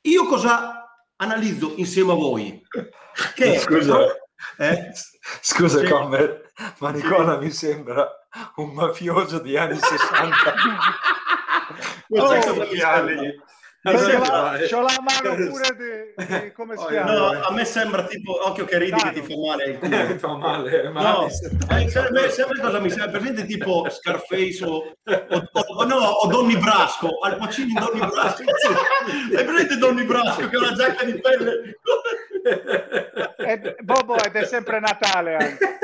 Io 0.08 0.26
cosa 0.26 1.06
analizzo 1.18 1.74
insieme 1.76 2.14
a 2.14 2.16
voi? 2.16 2.66
Che, 3.36 3.60
Scusa, 3.60 4.08
eh? 4.58 4.92
Scusa, 5.42 5.80
sì. 5.80 5.86
Commer, 5.86 6.49
ma 6.80 6.92
Nicola 6.92 7.38
mi 7.38 7.52
sembra 7.52 8.08
un 8.56 8.72
mafioso 8.72 9.40
di 9.40 9.58
anni 9.58 9.78
60. 9.78 10.54
oh, 12.10 12.40
c'ho 13.82 14.82
la 14.82 14.98
mano 15.00 15.36
pure 15.50 15.70
di, 15.78 16.26
di 16.42 16.52
come 16.52 16.76
si 16.76 16.86
chiama? 16.88 17.14
No, 17.14 17.28
a 17.30 17.52
me 17.54 17.64
sembra 17.64 18.04
tipo 18.04 18.46
occhio 18.46 18.66
che 18.66 18.78
ridi 18.78 19.02
che 19.02 19.14
ti 19.14 19.22
fa 19.22 19.38
male 19.38 19.64
il 19.64 19.78
culo. 19.78 20.06
ti 20.12 20.18
fa 20.18 20.36
male, 20.36 20.90
ma 20.90 21.02
no, 21.02 21.28
eh, 21.28 21.90
sempre, 21.90 22.30
sempre 22.30 22.60
cosa 22.60 22.80
mi 22.80 22.90
sembra 22.90 23.20
presente 23.20 23.46
tipo 23.46 23.88
Scarface 23.90 24.66
o, 24.66 24.76
o, 24.76 25.48
o, 25.78 25.86
no, 25.86 25.96
o 25.96 26.28
Donny 26.28 26.58
Brasco, 26.58 27.20
Al 27.22 27.38
Pacino 27.38 27.80
Donny 27.80 28.06
Brasco. 28.06 28.44
È 28.44 29.46
presente 29.46 29.78
Donny 29.78 30.04
Brasco 30.04 30.50
che 30.50 30.56
ha 30.58 30.60
una 30.60 30.74
giacca 30.74 31.06
di 31.06 31.18
pelle? 31.18 31.80
È, 33.36 33.76
Bobo 33.82 34.18
ed 34.22 34.36
è 34.36 34.46
sempre 34.46 34.80
Natale 34.80 35.36
anche. 35.36 35.78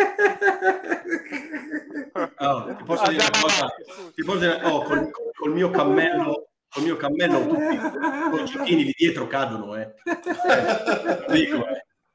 Oh, 2.38 2.76
ti 2.76 2.84
posso 2.84 3.08
dire 3.10 3.24
una 3.24 3.42
cosa? 3.42 3.76
Ti 4.14 4.24
posso 4.24 4.40
dire, 4.40 4.60
oh, 4.64 4.84
col, 4.84 5.10
col 5.34 5.52
mio 5.52 5.70
cammello 5.70 6.48
col 6.76 6.84
mio 6.84 6.98
cammello 6.98 7.48
tutti 7.48 8.42
i 8.42 8.46
giochini 8.46 8.84
di 8.84 8.94
dietro 8.98 9.28
cadono, 9.28 9.78
eh. 9.78 9.94
eh 10.04 11.32
dico, 11.32 11.66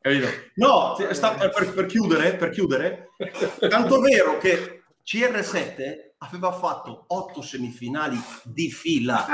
eh. 0.02 0.50
No, 0.54 0.96
sta, 1.12 1.32
per, 1.32 1.72
per, 1.72 1.86
chiudere, 1.86 2.34
per 2.34 2.50
chiudere, 2.50 3.10
tanto 3.68 4.00
vero 4.00 4.36
che 4.36 4.82
CR7 5.04 6.12
aveva 6.18 6.52
fatto 6.52 7.04
otto 7.08 7.40
semifinali 7.42 8.18
di 8.44 8.70
fila. 8.70 9.26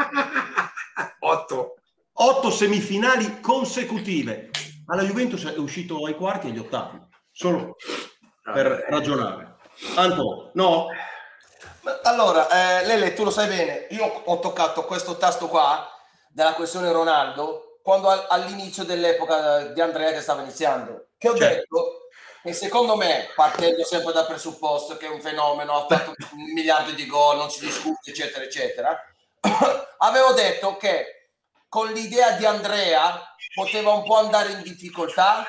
Otto. 1.20 1.74
Otto 2.18 2.50
semifinali 2.50 3.40
consecutive. 3.40 4.50
Alla 4.88 5.02
Juventus 5.02 5.44
è 5.46 5.58
uscito 5.58 6.04
ai 6.04 6.14
quarti 6.14 6.46
e 6.46 6.50
agli 6.50 6.58
ottavi, 6.58 7.00
solo 7.32 7.76
per 8.42 8.86
ragionare. 8.88 9.56
Anto, 9.96 10.50
no, 10.54 10.88
allora, 12.02 12.80
eh, 12.80 12.86
Lele, 12.86 13.14
tu 13.14 13.24
lo 13.24 13.30
sai 13.30 13.48
bene, 13.48 13.86
io 13.90 14.04
ho 14.04 14.38
toccato 14.38 14.84
questo 14.84 15.16
tasto 15.16 15.48
qua 15.48 15.88
della 16.28 16.54
questione 16.54 16.90
Ronaldo 16.90 17.78
quando 17.82 18.08
all'inizio 18.08 18.84
dell'epoca 18.84 19.66
di 19.66 19.80
Andrea 19.80 20.10
che 20.10 20.20
stava 20.20 20.42
iniziando, 20.42 21.10
che 21.16 21.28
ho 21.28 21.36
certo. 21.36 21.54
detto 21.54 22.08
che 22.42 22.52
secondo 22.52 22.96
me, 22.96 23.28
partendo 23.34 23.84
sempre 23.84 24.12
dal 24.12 24.26
presupposto 24.26 24.96
che 24.96 25.06
è 25.06 25.10
un 25.10 25.20
fenomeno, 25.20 25.74
ha 25.74 25.86
fatto 25.86 26.14
un 26.32 26.52
miliardo 26.52 26.90
di 26.92 27.06
gol, 27.06 27.36
non 27.36 27.50
si 27.50 27.60
discute, 27.60 28.10
eccetera, 28.10 28.44
eccetera, 28.44 29.00
avevo 29.98 30.32
detto 30.32 30.76
che 30.76 31.15
con 31.68 31.92
l'idea 31.92 32.32
di 32.32 32.44
Andrea 32.44 33.34
poteva 33.54 33.92
un 33.92 34.04
po' 34.04 34.16
andare 34.16 34.52
in 34.52 34.62
difficoltà. 34.62 35.46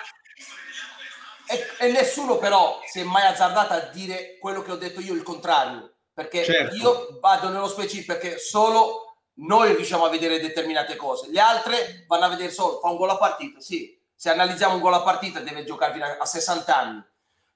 E, 1.50 1.86
e 1.86 1.92
nessuno 1.92 2.38
però 2.38 2.82
si 2.86 3.00
è 3.00 3.04
mai 3.04 3.26
azzardato 3.26 3.74
a 3.74 3.80
dire 3.80 4.38
quello 4.38 4.62
che 4.62 4.72
ho 4.72 4.76
detto 4.76 5.00
io, 5.00 5.14
il 5.14 5.24
contrario 5.24 5.94
perché 6.18 6.44
certo. 6.44 6.76
io 6.76 7.20
vado 7.22 7.50
nello 7.50 7.68
specifico 7.68 8.14
perché 8.14 8.40
solo 8.40 9.18
noi 9.36 9.76
riusciamo 9.76 10.06
a 10.06 10.10
vedere 10.10 10.40
determinate 10.40 10.96
cose, 10.96 11.30
le 11.30 11.40
altre 11.40 12.06
vanno 12.08 12.26
a 12.26 12.30
vedere 12.30 12.50
solo, 12.50 12.80
fa 12.80 12.90
un 12.90 12.98
gol 12.98 13.12
a 13.12 13.18
partita, 13.18 13.60
sì, 13.60 13.96
se 14.16 14.32
analizziamo 14.32 14.74
un 14.74 14.80
gol 14.80 14.96
a 14.96 15.04
partita 15.04 15.42
deve 15.42 15.64
giocare 15.64 15.94
fino 15.94 16.06
a 16.06 16.26
60 16.26 16.76
anni, 16.76 17.04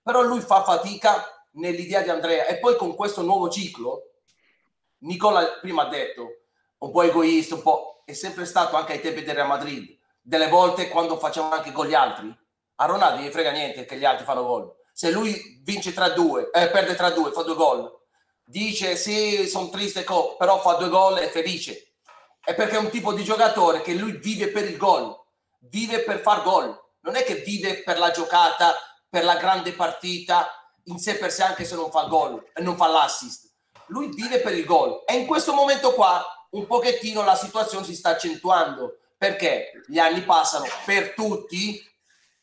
però 0.04 0.22
lui 0.22 0.42
fa 0.42 0.64
fatica 0.64 1.48
nell'idea 1.54 2.02
di 2.02 2.10
Andrea. 2.10 2.46
E 2.46 2.60
poi 2.60 2.76
con 2.78 2.94
questo 2.94 3.24
nuovo 3.24 3.50
ciclo, 3.50 4.12
Nicola 5.00 5.58
prima 5.60 5.88
ha 5.88 5.90
detto, 5.90 6.42
un 6.78 6.92
po' 6.92 7.02
egoista, 7.02 7.56
un 7.56 7.64
po', 7.64 8.01
è 8.12 8.14
sempre 8.14 8.46
stato 8.46 8.76
anche 8.76 8.94
ai 8.94 9.02
tempi 9.02 9.24
del 9.24 9.36
Real 9.36 9.48
Madrid, 9.48 9.98
delle 10.22 10.48
volte 10.48 10.90
quando 10.90 11.18
facciamo 11.18 11.52
anche 11.52 11.72
con 11.72 11.88
gli 11.88 11.94
altri, 11.94 12.34
a 12.76 12.86
Ronaldo 12.86 13.22
gli 13.22 13.30
frega 13.30 13.52
niente 13.52 13.86
che 13.86 13.98
gli 13.98 14.06
altri 14.06 14.26
fanno 14.26 14.46
gol, 14.46 14.74
se 14.94 15.12
lui 15.12 15.62
vince 15.64 15.94
3-2, 15.94 16.50
eh, 16.52 16.70
perde 16.70 16.96
3-2, 16.96 17.32
fa 17.32 17.44
due 17.44 17.56
gol, 17.56 18.00
dice 18.44 18.96
sì, 18.96 19.48
sono 19.48 19.70
triste, 19.70 20.04
però 20.04 20.60
fa 20.60 20.74
due 20.74 20.90
gol 20.90 21.18
e 21.18 21.28
è 21.28 21.30
felice. 21.30 21.94
È 22.44 22.54
perché 22.56 22.76
è 22.76 22.80
un 22.80 22.90
tipo 22.90 23.14
di 23.14 23.24
giocatore 23.24 23.82
che 23.82 23.94
lui 23.94 24.18
vive 24.18 24.50
per 24.50 24.66
il 24.66 24.78
gol, 24.78 25.16
vive 25.60 26.00
per 26.00 26.22
far 26.22 26.42
gol. 26.44 26.78
Non 27.02 27.16
è 27.16 27.24
che 27.24 27.36
vive 27.36 27.84
per 27.84 27.98
la 27.98 28.12
giocata, 28.12 28.76
per 29.10 29.24
la 29.24 29.38
grande 29.38 29.74
partita, 29.74 30.50
in 30.86 31.00
sé 31.00 31.18
per 31.18 31.32
sé 31.32 31.44
anche 31.44 31.66
se 31.66 31.76
non 31.76 31.92
fa 31.92 32.04
gol 32.06 32.44
e 32.54 32.62
non 32.62 32.76
fa 32.76 32.88
l'assist. 32.88 33.50
Lui 33.88 34.10
vive 34.10 34.40
per 34.40 34.54
il 34.54 34.66
gol. 34.66 35.04
E 35.06 35.16
in 35.16 35.26
questo 35.26 35.54
momento 35.54 35.94
qua 35.94 36.24
un 36.52 36.66
pochettino 36.66 37.24
la 37.24 37.36
situazione 37.36 37.86
si 37.86 37.96
sta 37.96 38.10
accentuando 38.10 38.98
perché 39.18 39.84
gli 39.88 40.00
anni 40.00 40.22
passano 40.24 40.66
per 40.86 41.14
tutti, 41.14 41.80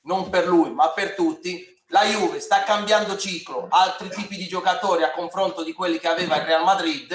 non 0.02 0.30
per 0.30 0.46
lui, 0.46 0.70
ma 0.70 0.90
per 0.90 1.14
tutti, 1.14 1.76
la 1.88 2.04
Juve 2.04 2.40
sta 2.40 2.62
cambiando 2.62 3.16
ciclo, 3.16 3.66
altri 3.70 4.08
tipi 4.10 4.36
di 4.36 4.46
giocatori 4.46 5.02
a 5.02 5.10
confronto 5.10 5.62
di 5.64 5.72
quelli 5.72 5.98
che 5.98 6.08
aveva 6.08 6.36
il 6.36 6.44
Real 6.44 6.62
Madrid 6.62 7.12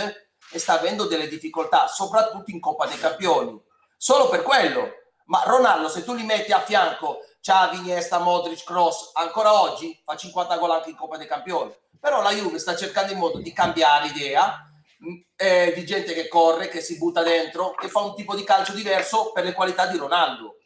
e 0.51 0.59
sta 0.59 0.73
avendo 0.73 1.05
delle 1.05 1.27
difficoltà, 1.27 1.87
soprattutto 1.87 2.51
in 2.51 2.59
Coppa 2.59 2.87
dei 2.87 2.97
Campioni. 2.97 3.59
Solo 3.97 4.29
per 4.29 4.41
quello. 4.41 5.01
Ma 5.25 5.43
Ronaldo, 5.45 5.87
se 5.87 6.03
tu 6.03 6.13
li 6.13 6.23
metti 6.23 6.51
a 6.51 6.59
fianco 6.59 7.19
Xavi, 7.39 7.77
Iniesta, 7.77 8.19
Modric, 8.19 8.63
Cross, 8.65 9.11
ancora 9.13 9.61
oggi 9.61 10.01
fa 10.03 10.15
50 10.15 10.57
gol 10.57 10.71
anche 10.71 10.89
in 10.89 10.95
Coppa 10.95 11.17
dei 11.17 11.27
Campioni. 11.27 11.73
Però 11.99 12.21
la 12.21 12.31
Juve 12.31 12.59
sta 12.59 12.75
cercando 12.75 13.13
in 13.13 13.19
modo 13.19 13.39
di 13.39 13.53
cambiare 13.53 14.07
idea, 14.07 14.69
eh, 15.35 15.73
di 15.75 15.85
gente 15.85 16.13
che 16.13 16.27
corre, 16.27 16.67
che 16.67 16.81
si 16.81 16.97
butta 16.97 17.23
dentro, 17.23 17.71
che 17.71 17.87
fa 17.87 18.01
un 18.01 18.15
tipo 18.15 18.35
di 18.35 18.43
calcio 18.43 18.73
diverso 18.73 19.31
per 19.31 19.43
le 19.43 19.53
qualità 19.53 19.87
di 19.87 19.97
Ronaldo. 19.97 20.57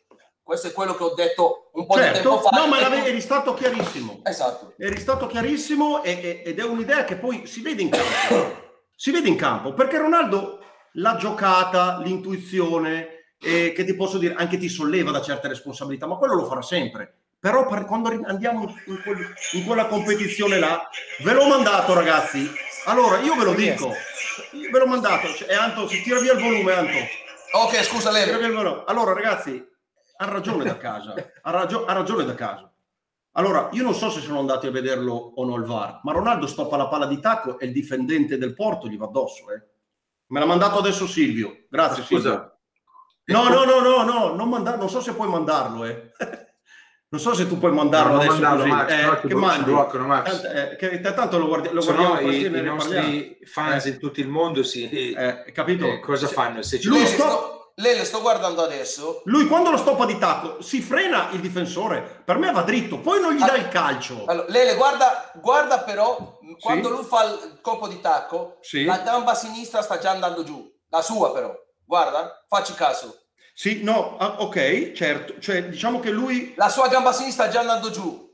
Questo 0.42 0.68
è 0.68 0.72
quello 0.72 0.96
che 0.96 1.04
ho 1.04 1.14
detto 1.14 1.72
un 1.74 1.86
po' 1.86 1.96
certo. 1.96 2.18
di 2.18 2.24
tempo 2.24 2.40
fa. 2.40 2.50
No, 2.58 2.68
ma 2.68 3.06
eri 3.06 3.20
stato 3.20 3.54
chiarissimo. 3.54 4.22
Esatto. 4.24 4.76
Eri 4.78 4.98
stato 4.98 5.28
chiarissimo 5.28 6.04
e, 6.04 6.12
e, 6.12 6.42
ed 6.46 6.60
è 6.60 6.64
un'idea 6.64 7.04
che 7.04 7.18
poi 7.18 7.46
si 7.46 7.62
vede 7.62 7.82
in 7.82 7.90
campo. 7.90 8.66
si 8.96 9.12
vede 9.12 9.28
in 9.28 9.36
campo, 9.36 9.74
perché 9.74 9.98
Ronaldo 9.98 10.60
la 10.94 11.16
giocata, 11.18 12.00
l'intuizione, 12.00 13.36
eh, 13.40 13.74
che 13.74 13.84
ti 13.84 13.94
posso 13.96 14.18
dire, 14.18 14.36
anche 14.36 14.58
ti 14.58 14.70
solleva 14.70 15.12
da 15.12 15.22
certe 15.22 15.48
responsabilità, 15.48 16.08
ma 16.08 16.16
quello 16.16 16.36
lo 16.36 16.46
farà 16.46 16.62
sempre. 16.62 17.27
Però 17.40 17.66
par- 17.68 17.86
quando 17.86 18.10
andiamo 18.26 18.74
in, 18.86 19.02
quel- 19.04 19.34
in 19.54 19.66
quella 19.66 19.86
competizione 19.88 20.60
là, 20.60 20.88
ve 21.24 21.34
l'ho 21.34 21.48
mandato 21.48 21.94
ragazzi. 21.94 22.50
Allora, 22.86 23.20
io 23.20 23.36
ve 23.36 23.44
lo 23.44 23.54
dico, 23.54 23.94
io 24.52 24.70
ve 24.72 24.80
l'ho 24.80 24.88
mandato, 24.88 25.28
cioè, 25.34 25.50
e 25.52 25.54
Anto, 25.56 25.88
si 25.88 26.02
tira 26.02 26.20
via 26.20 26.34
il 26.34 26.42
volume, 26.42 26.74
Anto. 26.74 26.98
Ok, 27.54 27.84
scusa 27.84 28.12
Lele. 28.12 28.32
Allora, 28.86 29.14
ragazzi, 29.14 29.66
ha 30.18 30.26
ragione 30.26 30.64
da 30.64 30.78
casa, 30.78 31.14
ha, 31.42 31.52
ragio- 31.52 31.86
ha 31.86 31.94
ragione 31.94 32.24
da 32.26 32.34
casa. 32.36 32.72
Allora, 33.34 33.70
io 33.74 33.84
non 33.84 33.94
so 33.94 34.10
se 34.10 34.20
sono 34.22 34.40
andati 34.40 34.66
a 34.66 34.72
vederlo 34.72 35.14
o 35.36 35.46
no 35.46 35.56
il 35.58 35.64
VAR, 35.64 36.00
ma 36.04 36.12
Ronaldo 36.12 36.48
stoppa 36.48 36.76
la 36.76 36.88
palla 36.88 37.06
di 37.06 37.20
tacco 37.20 37.60
e 37.60 37.68
il 37.68 37.72
difendente 37.72 38.38
del 38.38 38.56
Porto 38.56 38.88
gli 38.88 38.98
va 38.98 39.06
addosso, 39.06 39.52
eh. 39.52 39.62
Me 40.30 40.40
l'ha 40.40 40.46
mandato 40.46 40.80
adesso 40.80 41.06
Silvio. 41.08 41.66
Grazie, 41.70 42.04
Silvio. 42.04 42.32
Scusa, 42.32 42.52
No, 43.26 43.50
no, 43.50 43.64
no, 43.66 43.80
no, 43.82 44.04
no, 44.04 44.34
non, 44.34 44.50
manda- 44.50 44.76
non 44.78 44.90
so 44.90 45.02
se 45.02 45.14
puoi 45.14 45.28
mandarlo, 45.30 45.84
eh. 45.86 46.12
Non 47.10 47.22
so 47.22 47.34
se 47.34 47.48
tu 47.48 47.58
puoi 47.58 47.72
mandarlo 47.72 48.14
No, 48.14 48.18
adesso 48.18 48.32
mandarlo, 48.34 48.58
così. 48.64 48.70
Max, 48.70 48.92
eh, 48.92 48.96
che 49.22 49.22
ti 49.22 49.28
blo- 49.28 49.40
ci 49.40 49.46
mandi? 49.46 49.72
bloccano, 49.72 50.06
Max. 50.08 50.42
Tant- 50.42 50.56
eh, 50.56 50.76
che 50.76 51.00
t- 51.00 51.14
tanto 51.14 51.38
lo, 51.38 51.48
guardi- 51.48 51.70
lo 51.72 51.82
guardiamo 51.82 52.14
no 52.16 52.20
i, 52.32 52.46
i 52.46 52.62
nostri 52.62 53.40
fans 53.46 53.86
Eh. 53.86 53.90
in 53.90 54.00
tutto 54.00 54.20
il 54.20 54.28
mondo 54.28 54.62
si, 54.64 54.90
Eh, 54.90 55.52
capito? 55.54 55.86
eh, 55.86 56.00
cosa 56.02 56.28
Se- 56.28 56.34
fanno? 56.34 56.62
Se 56.64 56.80
ci 56.82 56.90
Lui 56.90 57.06
sto- 57.06 57.24
sto, 57.24 57.72
Lele, 57.76 58.04
sto 58.06 58.20
guardando 58.22 58.62
adesso. 58.64 59.22
Lui 59.26 59.46
quando 59.48 59.70
lo 59.70 59.78
stoppa 59.78 60.06
di 60.06 60.18
tacco 60.18 60.62
si 60.62 60.82
frena 60.82 61.30
il 61.32 61.40
difensore, 61.40 62.24
per 62.26 62.38
me 62.40 62.52
va 62.52 62.64
dritto, 62.64 63.00
poi 63.00 63.22
non 63.22 63.34
gli 63.36 63.40
dà 63.40 63.56
il 63.56 63.68
calcio. 63.70 64.24
Allora, 64.26 64.48
Lele, 64.50 64.76
guarda, 64.76 65.32
guarda 65.36 65.80
però, 65.80 66.40
quando 66.60 66.88
Sì. 66.90 66.94
lui 66.96 67.04
fa 67.06 67.24
il 67.24 67.60
colpo 67.62 67.88
di 67.88 68.02
tacco, 68.02 68.58
Sì. 68.62 68.84
la 68.84 68.98
gamba 68.98 69.34
sinistra 69.36 69.82
sta 69.82 69.98
già 70.00 70.10
andando 70.12 70.44
giù. 70.44 70.68
La 70.90 71.02
sua 71.02 71.32
però. 71.32 71.54
Guarda, 71.86 72.44
facci 72.50 72.74
caso. 72.74 73.16
Sì, 73.60 73.82
no, 73.82 74.18
ah, 74.18 74.36
ok, 74.42 74.92
certo, 74.92 75.40
cioè 75.40 75.66
diciamo 75.68 76.00
che 76.00 76.12
lui 76.12 76.54
La 76.58 76.70
sua 76.70 76.90
gamba 76.90 77.12
sinistra 77.12 77.46
sta 77.46 77.54
già 77.54 77.62
andando 77.62 77.90
giù. 77.90 78.32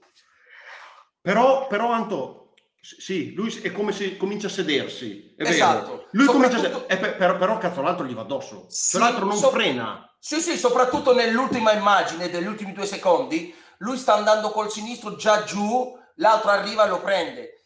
Però, 1.21 1.65
però 1.67 1.91
Anto, 1.91 2.51
sì, 2.81 3.33
lui 3.33 3.49
è 3.61 3.71
come 3.71 3.93
se 3.93 4.17
comincia 4.17 4.47
a 4.47 4.49
sedersi. 4.49 5.33
È 5.37 5.43
Esatto. 5.43 5.89
vero. 5.89 6.07
Lui 6.11 6.25
comincia 6.25 6.57
a 6.57 6.59
sedersi. 6.59 6.85
Eh, 6.89 6.97
però, 6.97 7.37
però 7.37 7.57
cazzo 7.57 7.81
l'altro 7.81 8.05
gli 8.05 8.13
va 8.13 8.19
addosso. 8.23 8.65
Sì, 8.67 8.97
Cioè, 8.97 8.99
l'altro 9.01 9.23
non 9.25 9.37
so- 9.37 9.49
frena. 9.51 10.13
Sì, 10.19 10.41
sì, 10.41 10.57
soprattutto 10.57 11.13
nell'ultima 11.15 11.71
immagine 11.71 12.29
degli 12.29 12.45
ultimi 12.47 12.73
due 12.73 12.85
secondi, 12.85 13.55
lui 13.77 13.95
sta 13.97 14.15
andando 14.15 14.49
col 14.49 14.69
sinistro 14.69 15.15
già 15.15 15.45
giù, 15.45 15.97
l'altro 16.15 16.49
arriva 16.49 16.83
e 16.85 16.89
lo 16.89 16.99
prende. 16.99 17.63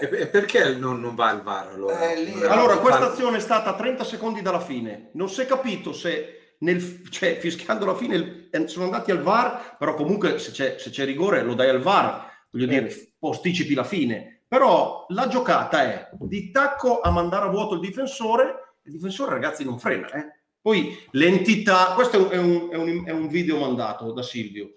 Eh, 0.00 0.06
E, 0.20 0.26
perché 0.28 0.74
non, 0.76 1.00
non 1.00 1.16
va 1.16 1.26
al 1.30 1.42
VAR 1.42 1.70
allora? 1.70 2.08
Eh, 2.12 2.46
Allora, 2.46 2.78
questa 2.78 3.10
azione 3.10 3.38
è 3.38 3.40
stata 3.40 3.70
a 3.70 3.74
30 3.74 4.04
secondi 4.04 4.42
dalla 4.42 4.60
fine. 4.60 5.10
Non 5.14 5.28
si 5.28 5.40
è 5.40 5.46
capito 5.46 5.92
se 5.92 6.34
nel, 6.58 7.08
cioè, 7.10 7.38
fischiando 7.38 7.84
la 7.86 7.94
fine 7.94 8.48
eh, 8.50 8.68
sono 8.68 8.86
andati 8.86 9.10
al 9.10 9.22
VAR, 9.22 9.76
però 9.78 9.94
comunque 9.94 10.38
se 10.38 10.50
c'è, 10.50 10.76
se 10.78 10.90
c'è 10.90 11.04
rigore 11.04 11.42
lo 11.42 11.54
dai 11.54 11.68
al 11.68 11.80
VAR, 11.80 12.26
voglio 12.50 12.66
dire, 12.66 13.12
posticipi 13.18 13.74
la 13.74 13.84
fine. 13.84 14.42
Però 14.48 15.04
la 15.10 15.28
giocata 15.28 15.82
è 15.82 16.08
di 16.20 16.50
tacco 16.50 17.00
a 17.00 17.10
mandare 17.10 17.46
a 17.46 17.50
vuoto 17.50 17.74
il 17.74 17.80
difensore, 17.80 18.76
il 18.84 18.92
difensore 18.92 19.30
ragazzi 19.30 19.62
non 19.64 19.78
frena. 19.78 20.10
eh. 20.12 20.36
Poi 20.60 20.96
l'entità, 21.12 21.92
questo 21.94 22.30
è 22.30 22.36
un, 22.38 22.68
è 22.70 22.76
un- 22.76 23.06
è 23.06 23.10
un- 23.10 23.28
video 23.28 23.58
mandato 23.58 24.12
da 24.12 24.22
Silvio. 24.22 24.70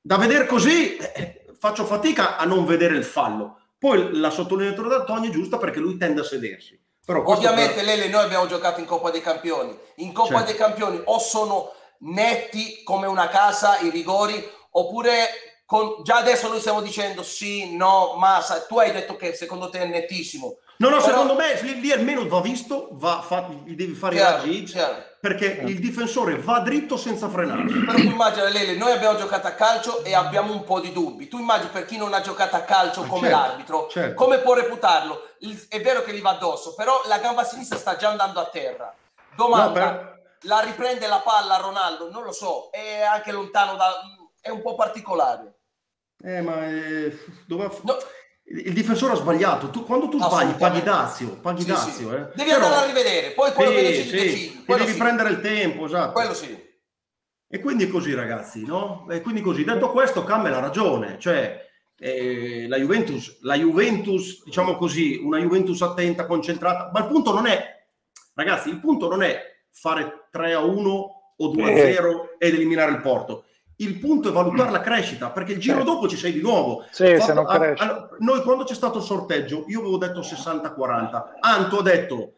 Da 0.00 0.16
vedere 0.16 0.46
così 0.46 0.96
eh, 0.96 1.44
faccio 1.58 1.84
fatica 1.84 2.36
a 2.38 2.44
non 2.46 2.64
vedere 2.64 2.96
il 2.96 3.04
fallo. 3.04 3.58
Poi 3.78 4.16
la 4.18 4.30
sottolineatura 4.30 4.88
da 4.88 5.04
Tony 5.04 5.28
è 5.28 5.32
giusta 5.32 5.58
perché 5.58 5.78
lui 5.80 5.96
tende 5.98 6.20
a 6.20 6.24
sedersi. 6.24 6.79
Però 7.04 7.24
Ovviamente, 7.26 7.82
Lele, 7.82 8.08
noi 8.08 8.24
abbiamo 8.24 8.46
giocato 8.46 8.80
in 8.80 8.86
Coppa 8.86 9.10
dei 9.10 9.20
Campioni. 9.22 9.76
In 9.96 10.12
Coppa 10.12 10.38
Certo. 10.38 10.44
dei 10.46 10.54
Campioni 10.56 11.00
o 11.04 11.18
sono 11.18 11.72
netti 12.00 12.82
come 12.84 13.06
una 13.06 13.28
casa 13.28 13.78
i 13.80 13.90
rigori, 13.90 14.42
oppure 14.72 15.28
con- 15.66 16.02
già 16.02 16.16
adesso 16.16 16.48
noi 16.48 16.60
stiamo 16.60 16.80
dicendo 16.80 17.22
sì, 17.22 17.76
no, 17.76 18.14
ma 18.18 18.42
tu 18.68 18.78
hai 18.78 18.92
detto 18.92 19.16
che 19.16 19.34
secondo 19.34 19.70
te 19.70 19.80
è 19.80 19.86
nettissimo. 19.86 20.56
No, 20.78 20.88
no, 20.88 20.96
Però- 20.96 21.08
secondo 21.08 21.34
me 21.34 21.60
lì, 21.62 21.80
lì 21.80 21.92
almeno 21.92 22.26
va 22.26 22.40
visto, 22.40 22.88
va, 22.92 23.20
fa, 23.26 23.48
devi 23.64 23.92
fare 23.94 24.16
Chiaro, 24.16 24.44
i 24.44 24.46
raggi 24.46 24.62
chiaro. 24.64 25.02
Perché 25.20 25.46
il 25.66 25.78
difensore 25.80 26.36
va 26.38 26.60
dritto 26.60 26.96
senza 26.96 27.28
frenare. 27.28 27.64
Però 27.84 27.92
tu 27.92 27.98
immagina, 28.00 28.48
Lele, 28.48 28.74
noi 28.74 28.92
abbiamo 28.92 29.18
giocato 29.18 29.46
a 29.46 29.52
calcio 29.52 30.02
e 30.02 30.14
abbiamo 30.14 30.52
un 30.52 30.64
po' 30.64 30.80
di 30.80 30.92
dubbi. 30.92 31.28
Tu 31.28 31.38
immagini 31.38 31.68
per 31.70 31.84
chi 31.84 31.98
non 31.98 32.14
ha 32.14 32.20
giocato 32.22 32.56
a 32.56 32.60
calcio 32.62 33.02
Ah, 33.02 33.06
come 33.06 33.28
certo, 33.28 33.36
l'arbitro, 33.46 33.86
certo. 33.88 34.14
come 34.14 34.38
può 34.38 34.54
reputarlo? 34.54 35.28
Il- 35.40 35.66
è 35.68 35.80
vero 35.82 36.02
che 36.02 36.12
gli 36.14 36.22
va 36.22 36.30
addosso, 36.30 36.74
però 36.74 37.02
la 37.06 37.18
gamba 37.18 37.44
sinistra 37.44 37.76
sta 37.78 37.96
già 37.96 38.08
andando 38.08 38.40
a 38.40 38.46
terra. 38.46 38.94
Domanda, 39.36 39.66
No, 39.66 39.72
per- 39.72 40.22
la 40.44 40.60
riprende 40.60 41.06
la 41.06 41.20
palla 41.20 41.56
Ronaldo? 41.56 42.10
Non 42.10 42.22
lo 42.24 42.32
so, 42.32 42.70
è 42.70 43.02
anche 43.02 43.30
lontano 43.30 43.76
da... 43.76 43.92
è 44.40 44.48
un 44.48 44.62
po' 44.62 44.74
particolare. 44.74 45.54
Eh, 46.22 46.40
ma 46.40 46.66
eh, 46.66 47.18
dove- 47.46 47.70
No. 47.82 47.96
Il 48.52 48.72
difensore 48.72 49.12
ha 49.12 49.16
sbagliato. 49.16 49.70
Tu, 49.70 49.84
quando 49.84 50.08
tu 50.08 50.20
sbagli, 50.20 50.52
paghi 50.52 50.82
dazio, 50.82 51.28
paghi 51.40 51.62
Sì, 51.62 51.68
dazio. 51.68 51.92
sì. 51.92 52.14
eh. 52.14 52.28
Devi 52.34 52.50
Però- 52.50 52.64
andare 52.66 52.82
a 52.82 52.86
rivedere, 52.86 53.30
poi 53.30 53.52
quello 53.52 53.70
che 53.70 53.76
Sì, 53.78 53.82
decidi, 53.84 54.08
sì, 54.08 54.16
decidi. 54.16 54.64
Quello 54.64 54.80
devi 54.84 54.92
sì. 54.92 54.98
prendere 54.98 55.30
il 55.30 55.40
tempo, 55.40 55.84
esatto. 55.86 56.12
Quello 56.12 56.34
sì. 56.34 56.68
E 57.52 57.60
quindi 57.60 57.84
è 57.84 57.88
così, 57.88 58.14
ragazzi, 58.14 58.64
no? 58.64 59.06
E 59.10 59.20
quindi 59.20 59.40
così. 59.40 59.64
Detto 59.64 59.90
questo, 59.90 60.24
Cammel 60.24 60.52
ha 60.54 60.60
ragione, 60.60 61.16
cioè 61.18 61.64
eh, 61.98 62.66
la 62.68 62.76
Juventus, 62.76 63.38
la 63.42 63.56
Juventus, 63.56 64.42
diciamo 64.44 64.76
così, 64.76 65.20
una 65.22 65.38
Juventus 65.38 65.80
attenta, 65.82 66.26
concentrata, 66.26 66.90
ma 66.92 67.00
il 67.00 67.06
punto 67.06 67.32
non 67.32 67.46
è, 67.46 67.84
ragazzi, 68.34 68.68
il 68.68 68.78
punto 68.80 69.08
non 69.08 69.22
è 69.22 69.42
fare 69.72 70.28
3 70.30 70.52
a 70.54 70.60
1 70.60 70.90
o 71.36 71.48
2 71.48 71.72
a 71.72 71.76
0 71.76 72.34
ed 72.38 72.54
eliminare 72.54 72.92
il 72.92 73.00
Porto. 73.00 73.44
Il 73.80 73.98
punto 73.98 74.28
è 74.28 74.32
valutare 74.32 74.70
la 74.70 74.80
crescita, 74.80 75.30
perché 75.30 75.52
il 75.52 75.58
giro 75.58 75.76
Certo. 75.78 75.92
dopo 75.92 76.08
ci 76.08 76.16
sei 76.16 76.32
di 76.32 76.40
nuovo. 76.42 76.84
Sì, 76.90 77.04
se 77.06 77.18
Fatto- 77.18 77.32
non 77.34 77.46
a- 77.48 77.54
cresci. 77.58 77.82
allora, 77.82 78.08
noi 78.18 78.42
quando 78.42 78.64
c'è 78.64 78.74
stato 78.74 78.98
il 78.98 79.04
sorteggio, 79.04 79.64
io 79.68 79.80
avevo 79.80 79.96
detto 79.96 80.22
60-40. 80.22 81.36
Anto 81.40 81.78
ha 81.78 81.82
detto 81.82 82.32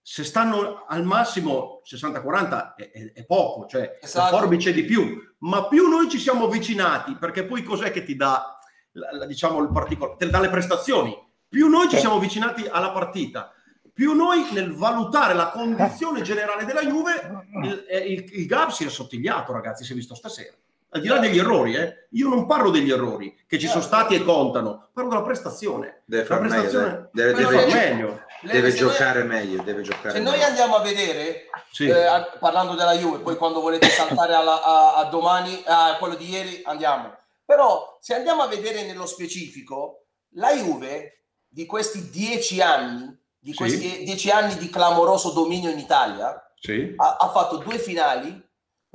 se 0.00 0.22
stanno 0.22 0.84
al 0.86 1.04
massimo 1.04 1.80
60-40 1.82 2.74
è, 2.76 2.90
è- 2.92 3.12
è 3.14 3.24
poco, 3.26 3.66
cioè 3.66 3.98
Esatto. 4.00 4.32
la 4.32 4.38
forbice 4.38 4.70
è 4.70 4.72
di 4.72 4.84
più, 4.84 5.18
ma 5.38 5.66
più 5.66 5.88
noi 5.88 6.08
ci 6.08 6.18
siamo 6.18 6.44
avvicinati, 6.44 7.16
perché 7.16 7.44
poi 7.44 7.64
cos'è 7.64 7.90
che 7.90 8.04
ti 8.04 8.14
dà, 8.14 8.56
la- 8.92 9.08
la- 9.12 9.26
diciamo, 9.26 9.60
il 9.60 9.70
particolare, 9.72 10.16
te 10.18 10.30
dà 10.30 10.38
le 10.38 10.50
prestazioni, 10.50 11.16
più 11.48 11.66
noi 11.68 11.88
ci 11.88 11.96
Sì. 11.96 12.00
siamo 12.02 12.14
avvicinati 12.16 12.66
alla 12.70 12.92
partita, 12.92 13.50
più 13.92 14.12
noi 14.12 14.46
nel 14.52 14.72
valutare 14.72 15.34
la 15.34 15.48
condizione 15.48 16.20
generale 16.22 16.64
della 16.64 16.82
Juve, 16.82 17.44
il, 17.64 17.84
eh, 17.88 17.98
il- 17.98 18.28
il 18.40 18.46
gap 18.46 18.70
si 18.70 18.84
è 18.84 18.86
assottigliato, 18.86 19.52
ragazzi, 19.52 19.82
si 19.84 19.90
è 19.90 19.94
visto 19.96 20.14
stasera. 20.14 20.54
Al 20.90 21.00
di 21.00 21.08
là 21.08 21.18
degli 21.18 21.38
errori, 21.38 21.74
eh, 21.74 22.06
io 22.12 22.28
non 22.28 22.46
parlo 22.46 22.70
degli 22.70 22.90
errori 22.90 23.36
che 23.46 23.58
ci 23.58 23.66
sono 23.66 23.82
stati 23.82 24.14
e 24.14 24.22
contano, 24.24 24.88
parlo 24.94 25.10
della 25.10 25.22
prestazione. 25.22 26.02
Deve 26.06 26.22
La 26.22 26.28
fare 26.28 26.40
meglio, 26.40 26.54
prestazione 26.60 27.08
deve, 27.12 27.32
deve- 27.32 27.44
deve 27.50 27.58
far 27.70 27.74
meglio. 27.90 28.24
Deve 28.42 28.70
se 28.70 28.80
noi- 28.80 28.90
giocare 28.92 29.22
meglio, 29.24 29.62
deve 29.62 29.82
giocare 29.82 30.10
Se 30.10 30.20
noi 30.20 30.32
meglio. 30.32 30.44
andiamo 30.46 30.76
a 30.76 30.82
vedere, 30.82 31.48
Sì. 31.72 31.88
eh, 31.88 32.06
parlando 32.38 32.74
della 32.74 32.94
Juve, 32.94 33.18
poi 33.18 33.36
quando 33.36 33.60
volete 33.60 33.88
saltare 33.88 34.34
alla- 34.34 34.62
a, 34.62 34.94
a 34.96 35.04
domani, 35.06 35.60
a 35.66 35.96
quello 35.98 36.14
di 36.14 36.28
ieri, 36.30 36.62
andiamo. 36.64 37.14
Però 37.44 37.98
se 38.00 38.14
andiamo 38.14 38.42
a 38.42 38.46
vedere 38.46 38.84
nello 38.84 39.06
specifico, 39.06 40.06
la 40.34 40.54
Juve 40.54 41.24
di 41.48 41.66
questi 41.66 42.08
dieci 42.10 42.60
anni, 42.60 43.06
di 43.38 43.50
Sì. 43.50 43.56
questi 43.56 44.04
dieci 44.04 44.30
anni 44.30 44.56
di 44.56 44.70
clamoroso 44.70 45.30
dominio 45.30 45.70
in 45.70 45.78
Italia, 45.78 46.40
Sì. 46.58 46.94
ha, 46.96 47.16
ha 47.18 47.28
fatto 47.30 47.58
due 47.58 47.78
finali, 47.78 48.44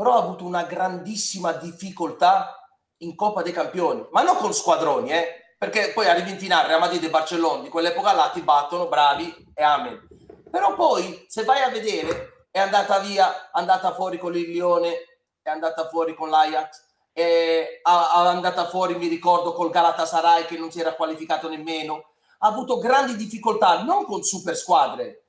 però 0.02 0.16
ha 0.16 0.24
avuto 0.24 0.46
una 0.46 0.64
grandissima 0.64 1.52
difficoltà 1.52 2.60
in 3.02 3.16
Coppa 3.16 3.44
dei 3.44 3.52
Campioni, 3.52 4.04
ma 4.10 4.24
non 4.24 4.36
con 4.38 4.52
squadroni, 4.52 5.12
eh, 5.12 5.56
perché 5.60 5.92
poi 5.94 6.08
arrivi 6.08 6.32
in 6.32 6.40
finale, 6.40 6.70
Real 6.70 6.80
Madrid 6.80 7.04
e 7.04 7.12
Barcellona, 7.12 7.62
di 7.62 7.70
quell'epoca 7.70 8.12
là 8.12 8.30
ti 8.30 8.42
battono, 8.42 8.88
bravi 8.88 9.52
e 9.54 9.62
amen. 9.62 10.08
Però 10.50 10.74
poi, 10.74 11.24
se 11.28 11.44
vai 11.44 11.62
a 11.62 11.70
vedere, 11.70 12.48
è 12.50 12.58
andata 12.58 12.98
via, 12.98 13.32
è 13.32 13.50
andata 13.52 13.94
fuori 13.94 14.18
con 14.18 14.36
il 14.36 14.50
Lione, 14.50 15.20
è 15.40 15.52
andata 15.52 15.88
fuori 15.88 16.16
con 16.16 16.32
l'Ajax, 16.32 16.84
è, 17.14 17.82
andata 17.84 18.66
fuori, 18.70 18.96
mi 18.96 19.08
ricordo, 19.08 19.54
col 19.54 19.70
Galatasaray 19.70 20.46
che 20.46 20.58
non 20.58 20.72
si 20.72 20.80
era 20.80 20.96
qualificato 20.96 21.48
nemmeno. 21.48 22.06
Ha 22.40 22.48
avuto 22.48 22.80
grandi 22.80 23.16
difficoltà, 23.16 23.84
non 23.84 24.06
con 24.06 24.24
super 24.24 24.56
squadre, 24.56 25.26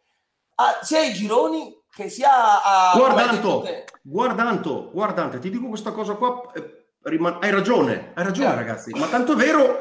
ah, 0.55 0.79
sia 0.81 1.01
ai 1.01 1.13
gironi 1.13 1.79
che 1.95 2.09
sia 2.09 2.63
a... 2.63 2.97
Guardanto, 2.97 3.65
guardanto, 4.03 4.91
guardante, 4.93 5.39
ti 5.39 5.51
dico 5.51 5.69
questa 5.69 5.93
cosa 5.93 6.15
qua, 6.15 6.51
eh, 6.55 6.87
riman- 7.03 7.39
hai 7.41 7.51
ragione, 7.51 8.13
hai 8.15 8.25
ragione 8.25 8.49
Chiaro. 8.49 8.61
ragazzi, 8.61 8.91
ma 8.93 9.07
tanto 9.09 9.35
è 9.35 9.37
vero 9.37 9.79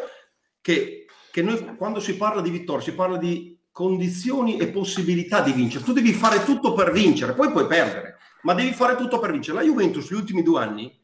che, 0.60 1.06
che 1.32 1.42
noi 1.42 1.76
quando 1.78 2.02
si 2.02 2.18
parla 2.18 2.42
di 2.42 2.50
vittoria 2.50 2.84
si 2.84 2.94
parla 2.94 3.18
di 3.18 3.58
condizioni 3.72 4.58
e 4.58 4.68
possibilità 4.68 5.40
di 5.40 5.54
vincere, 5.54 5.86
tu 5.86 5.94
devi 5.94 6.12
fare 6.12 6.44
tutto 6.44 6.74
per 6.74 6.92
vincere, 6.92 7.34
poi 7.34 7.50
puoi 7.50 7.66
perdere, 7.66 8.18
ma 8.42 8.54
devi 8.54 8.74
fare 8.74 8.98
tutto 8.98 9.20
per 9.20 9.32
vincere. 9.32 9.58
La 9.58 9.64
Juventus 9.64 10.10
gli 10.10 10.16
ultimi 10.16 10.44
due 10.44 10.62
anni 10.62 11.00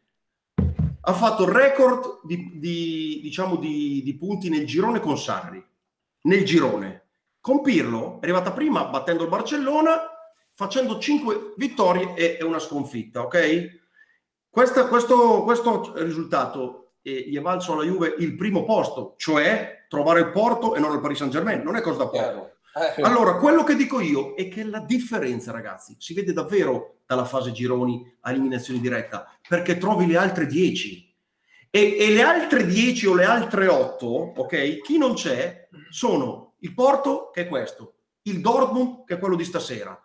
ha 0.99 1.13
fatto 1.13 1.43
il 1.43 1.51
record 1.51 2.19
di, 2.23 2.51
di, 2.55 3.19
diciamo 3.21 3.55
di, 3.55 4.01
di 4.03 4.17
punti 4.17 4.49
nel 4.49 4.65
girone 4.65 4.99
con 4.99 5.17
Sarri, 5.17 5.65
nel 6.23 6.43
girone. 6.43 7.05
Con 7.39 7.61
Pirlo 7.61 8.15
è 8.19 8.23
arrivata 8.23 8.51
prima 8.51 8.83
battendo 8.83 9.23
il 9.23 9.29
Barcellona, 9.29 10.16
facendo 10.57 10.97
5 10.97 11.53
vittorie 11.55 12.15
e, 12.15 12.43
una 12.43 12.57
sconfitta, 12.57 13.21
ok? 13.21 13.79
Questa- 14.49 14.87
questo, 14.87 15.43
questo 15.43 15.93
risultato 15.97 16.93
eh, 17.03 17.25
gli 17.27 17.37
è 17.37 17.41
valso 17.41 17.73
alla 17.73 17.83
Juve 17.83 18.15
il 18.17 18.35
primo 18.35 18.65
posto, 18.65 19.13
cioè 19.17 19.85
trovare 19.87 20.21
il 20.21 20.31
Porto 20.31 20.73
e 20.73 20.79
non 20.79 20.95
il 20.95 20.99
Paris 20.99 21.19
Saint 21.19 21.31
Germain, 21.31 21.61
non 21.61 21.75
è 21.75 21.81
cosa 21.81 21.99
da 21.99 22.07
poco. 22.07 22.55
Eh, 22.73 23.03
Allora, 23.03 23.35
quello 23.35 23.63
che 23.63 23.75
dico 23.75 23.99
io 23.99 24.33
è 24.33 24.49
che 24.49 24.63
la 24.63 24.79
differenza, 24.79 25.51
ragazzi, 25.51 25.95
si 25.99 26.15
vede 26.15 26.33
davvero 26.33 27.01
dalla 27.05 27.25
fase 27.25 27.51
gironi 27.51 28.17
a 28.21 28.31
eliminazione 28.31 28.79
diretta, 28.79 29.31
perché 29.47 29.77
trovi 29.77 30.07
le 30.07 30.17
altre 30.17 30.47
10. 30.47 31.15
E, 31.69 31.97
e 31.99 32.09
le 32.09 32.21
altre 32.23 32.65
10 32.65 33.05
o 33.05 33.13
le 33.13 33.25
altre 33.25 33.67
8, 33.67 34.33
ok? 34.37 34.81
Chi 34.81 34.97
non 34.97 35.13
c'è 35.13 35.67
sono 35.91 36.55
il 36.61 36.73
Porto, 36.73 37.29
che 37.31 37.41
è 37.41 37.47
questo, 37.47 37.93
il 38.23 38.41
Dortmund, 38.41 39.05
che 39.05 39.15
è 39.15 39.19
quello 39.19 39.35
di 39.35 39.43
stasera, 39.43 39.99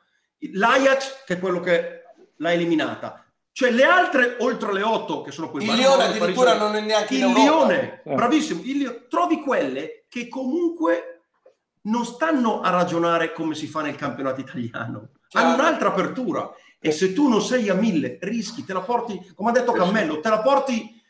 l'Ajax, 0.53 1.25
che 1.25 1.35
è 1.35 1.39
quello 1.39 1.61
che 1.61 2.03
l'ha 2.37 2.53
eliminata. 2.53 3.25
Cioè 3.53 3.71
le 3.71 3.85
altre, 3.85 4.37
oltre 4.41 4.73
le 4.73 4.83
8, 4.83 5.21
che 5.23 5.31
sono 5.31 5.51
quei 5.51 5.67
il 5.67 5.75
Lione 5.75 6.05
addirittura 6.05 6.57
non 6.57 6.75
è 6.75 6.81
neanche 6.81 7.15
il. 7.15 7.27
Lione, 7.27 8.01
Eh. 8.05 8.15
bravissimo, 8.15 8.63
il 8.65 8.79
Lione. 8.79 9.07
trovi 9.09 9.41
quelle 9.41 10.05
che 10.09 10.29
comunque 10.29 11.09
non 11.83 12.05
stanno 12.07 12.61
a 12.61 12.71
ragionare 12.71 13.33
come 13.33 13.55
si 13.55 13.67
fa 13.67 13.83
nel 13.83 13.97
campionato 13.97 14.41
italiano, 14.41 15.09
Chiaro. 15.29 15.47
hanno 15.47 15.55
un'altra 15.57 15.89
apertura 15.89 16.51
e 16.81 16.91
se 16.93 17.13
tu 17.13 17.29
non 17.29 17.43
sei 17.43 17.69
a 17.69 17.75
mille 17.75 18.19
rischi, 18.23 18.65
te 18.65 18.73
la 18.73 18.81
porti, 18.81 19.33
come 19.35 19.51
ha 19.51 19.53
detto 19.53 19.73
Cammello, 19.73 20.21
te 20.21 20.29
la 20.31 20.41
porti 20.41 21.01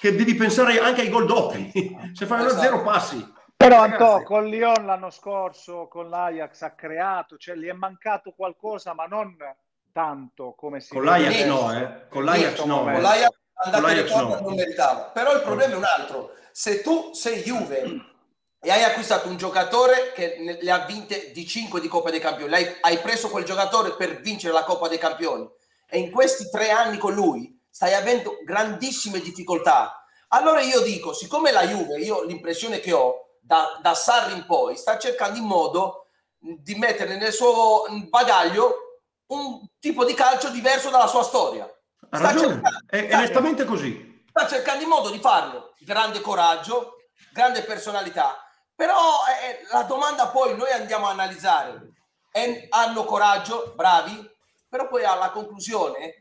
che 0.00 0.14
devi 0.16 0.34
pensare 0.34 0.80
anche 0.80 1.02
ai 1.02 1.08
gol 1.10 1.26
doppi, 1.26 1.70
se 2.12 2.26
fai 2.26 2.40
una 2.40 2.48
Esatto. 2.48 2.62
zero 2.62 2.82
passi. 2.82 3.32
Però 3.64 3.80
Ragazzi, 3.80 4.02
Antò, 4.02 4.22
con 4.24 4.44
Lyon 4.44 4.84
l'anno 4.84 5.08
scorso, 5.08 5.88
con 5.88 6.10
l'Ajax 6.10 6.60
ha 6.62 6.74
creato, 6.74 7.38
cioè 7.38 7.56
gli 7.56 7.66
è 7.66 7.72
mancato 7.72 8.34
qualcosa, 8.36 8.92
ma 8.92 9.06
non 9.06 9.36
tanto 9.90 10.52
come 10.54 10.80
si 10.80 10.92
Con 10.92 11.04
vede 11.04 11.10
l'Ajax 11.10 11.34
adesso. 11.40 11.62
no, 11.62 11.72
eh. 11.72 12.08
con 12.08 12.24
l'Ajax 12.24 12.64
no. 12.64 12.74
Con 12.76 12.84
Con 12.84 12.94
eh. 12.94 13.00
l'Ajax 13.00 13.30
andata 13.54 13.82
Con 13.82 13.90
l'Ajax 13.90 14.06
ritorno 14.06 14.34
no. 14.34 14.40
non 14.40 14.54
meritava. 14.54 15.00
Però 15.04 15.32
il 15.34 15.40
problema 15.40 15.72
è 15.72 15.76
un 15.76 15.84
altro. 15.84 16.30
Se 16.52 16.82
tu 16.82 17.14
sei 17.14 17.40
Juve 17.40 17.82
e 18.60 18.70
hai 18.70 18.82
acquistato 18.82 19.28
un 19.28 19.38
giocatore 19.38 20.12
che 20.12 20.58
le 20.60 20.70
ha 20.70 20.84
vinte 20.84 21.30
di 21.32 21.46
5 21.46 21.80
di 21.80 21.88
Coppa 21.88 22.10
dei 22.10 22.20
Campioni, 22.20 22.50
l'hai- 22.50 22.76
hai 22.82 22.98
preso 22.98 23.30
quel 23.30 23.44
giocatore 23.44 23.94
per 23.94 24.20
vincere 24.20 24.52
la 24.52 24.64
Coppa 24.64 24.88
dei 24.88 24.98
Campioni 24.98 25.48
e 25.88 25.98
in 25.98 26.10
questi 26.10 26.50
tre 26.50 26.70
anni 26.70 26.98
con 26.98 27.14
lui 27.14 27.58
stai 27.70 27.94
avendo 27.94 28.40
grandissime 28.44 29.20
difficoltà. 29.20 30.04
Allora 30.28 30.60
io 30.60 30.80
dico, 30.80 31.14
siccome 31.14 31.50
la 31.50 31.64
Juve, 31.66 31.98
io 31.98 32.24
l'impressione 32.24 32.80
che 32.80 32.92
ho 32.92 33.24
da, 33.44 33.78
da 33.82 33.94
Sarri 33.94 34.32
in 34.34 34.46
poi, 34.46 34.76
sta 34.76 34.98
cercando 34.98 35.38
in 35.38 35.44
modo 35.44 36.06
di 36.38 36.74
mettere 36.76 37.16
nel 37.16 37.32
suo 37.32 37.84
bagaglio 38.08 39.00
un 39.26 39.66
tipo 39.78 40.04
di 40.04 40.14
calcio 40.14 40.48
diverso 40.50 40.90
dalla 40.90 41.06
sua 41.06 41.22
storia. 41.22 41.64
Ha 41.64 42.16
Sta 42.16 42.26
ragione, 42.26 42.54
cercando- 42.54 42.78
è, 42.88 43.06
è 43.06 43.16
nettamente 43.16 43.64
così. 43.64 44.22
sta 44.28 44.46
cercando 44.46 44.82
in 44.82 44.88
modo 44.88 45.10
di 45.10 45.18
farlo. 45.18 45.74
Grande 45.80 46.20
coraggio, 46.20 46.96
grande 47.32 47.62
personalità. 47.62 48.38
Però 48.74 49.20
eh, 49.28 49.66
la 49.70 49.82
domanda 49.82 50.28
poi 50.28 50.56
noi 50.56 50.70
andiamo 50.72 51.06
a 51.06 51.10
analizzare. 51.10 51.92
E 52.32 52.66
hanno 52.70 53.04
coraggio, 53.04 53.72
bravi, 53.76 54.28
però 54.68 54.88
poi 54.88 55.04
alla 55.04 55.30
conclusione 55.30 56.18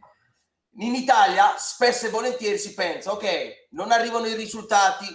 in 0.78 0.94
Italia 0.96 1.56
spesso 1.58 2.06
e 2.06 2.10
volentieri 2.10 2.58
si 2.58 2.74
pensa, 2.74 3.12
ok, 3.12 3.68
non 3.72 3.92
arrivano 3.92 4.26
i 4.28 4.34
risultati, 4.36 5.06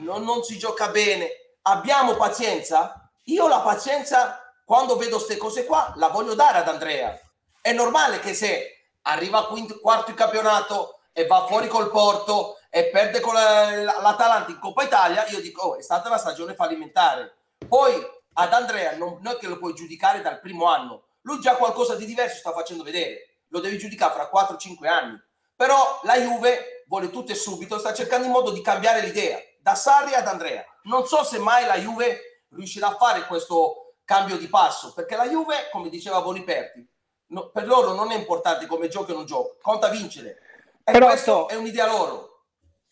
non, 0.00 0.22
non 0.24 0.42
si 0.42 0.56
gioca 0.58 0.88
bene, 0.88 1.28
abbiamo 1.66 2.14
pazienza? 2.14 3.10
Io 3.24 3.48
la 3.48 3.60
pazienza, 3.60 4.40
quando 4.64 4.96
vedo 4.96 5.16
queste 5.16 5.36
cose 5.36 5.64
qua, 5.64 5.92
la 5.96 6.08
voglio 6.08 6.34
dare 6.34 6.58
ad 6.58 6.68
Andrea. 6.68 7.18
È 7.60 7.72
normale 7.72 8.18
che 8.18 8.34
se 8.34 8.88
arriva 9.02 9.46
quinto, 9.46 9.78
quarto 9.80 10.10
in 10.10 10.16
campionato 10.16 11.00
e 11.12 11.26
va 11.26 11.46
fuori 11.46 11.68
col 11.68 11.90
Porto 11.90 12.58
e 12.70 12.86
perde 12.90 13.20
con 13.20 13.34
la- 13.34 13.70
la- 13.76 14.00
l'Atalanta 14.00 14.50
in 14.50 14.58
Coppa 14.58 14.82
Italia, 14.82 15.26
io 15.28 15.40
dico, 15.40 15.62
oh, 15.68 15.78
è 15.78 15.82
stata 15.82 16.08
una 16.08 16.18
stagione 16.18 16.54
fallimentare. 16.54 17.34
Poi 17.68 17.94
ad 18.34 18.52
Andrea 18.52 18.96
non, 18.96 19.18
non 19.22 19.34
è 19.34 19.38
che 19.38 19.46
lo 19.46 19.58
puoi 19.58 19.74
giudicare 19.74 20.20
dal 20.20 20.40
primo 20.40 20.66
anno, 20.66 21.04
lui 21.22 21.40
già 21.40 21.56
qualcosa 21.56 21.94
di 21.94 22.04
diverso 22.04 22.38
sta 22.38 22.52
facendo 22.52 22.82
vedere, 22.82 23.36
lo 23.48 23.60
devi 23.60 23.78
giudicare 23.78 24.12
fra 24.12 24.28
4-5 24.28 24.88
anni. 24.88 25.18
Però 25.56 26.00
la 26.02 26.18
Juve 26.18 26.84
vuole 26.88 27.10
tutto 27.10 27.32
e 27.32 27.36
subito, 27.36 27.78
sta 27.78 27.94
cercando 27.94 28.26
in 28.26 28.32
modo 28.32 28.50
di 28.50 28.60
cambiare 28.60 29.00
l'idea, 29.00 29.38
da 29.60 29.74
Sarri 29.74 30.14
ad 30.14 30.26
Andrea. 30.26 30.64
Non 30.84 31.06
so 31.06 31.24
se 31.24 31.38
mai 31.38 31.66
la 31.66 31.76
Juve 31.78 32.44
riuscirà 32.50 32.88
a 32.88 32.96
fare 32.96 33.26
questo 33.26 33.94
cambio 34.04 34.36
di 34.36 34.48
passo, 34.48 34.92
perché 34.92 35.16
la 35.16 35.28
Juve, 35.28 35.68
come 35.72 35.88
diceva 35.88 36.20
Boniperti, 36.20 36.86
no- 37.28 37.48
per 37.48 37.66
loro 37.66 37.94
non 37.94 38.10
è 38.10 38.16
importante 38.16 38.66
come 38.66 38.88
giochi 38.88 39.12
o 39.12 39.14
non 39.14 39.24
giochi, 39.24 39.56
conta 39.62 39.88
vincere. 39.88 40.38
E 40.84 40.92
Però, 40.92 41.06
questo 41.06 41.32
to- 41.32 41.48
è 41.48 41.54
un'idea 41.54 41.86
loro. 41.86 42.32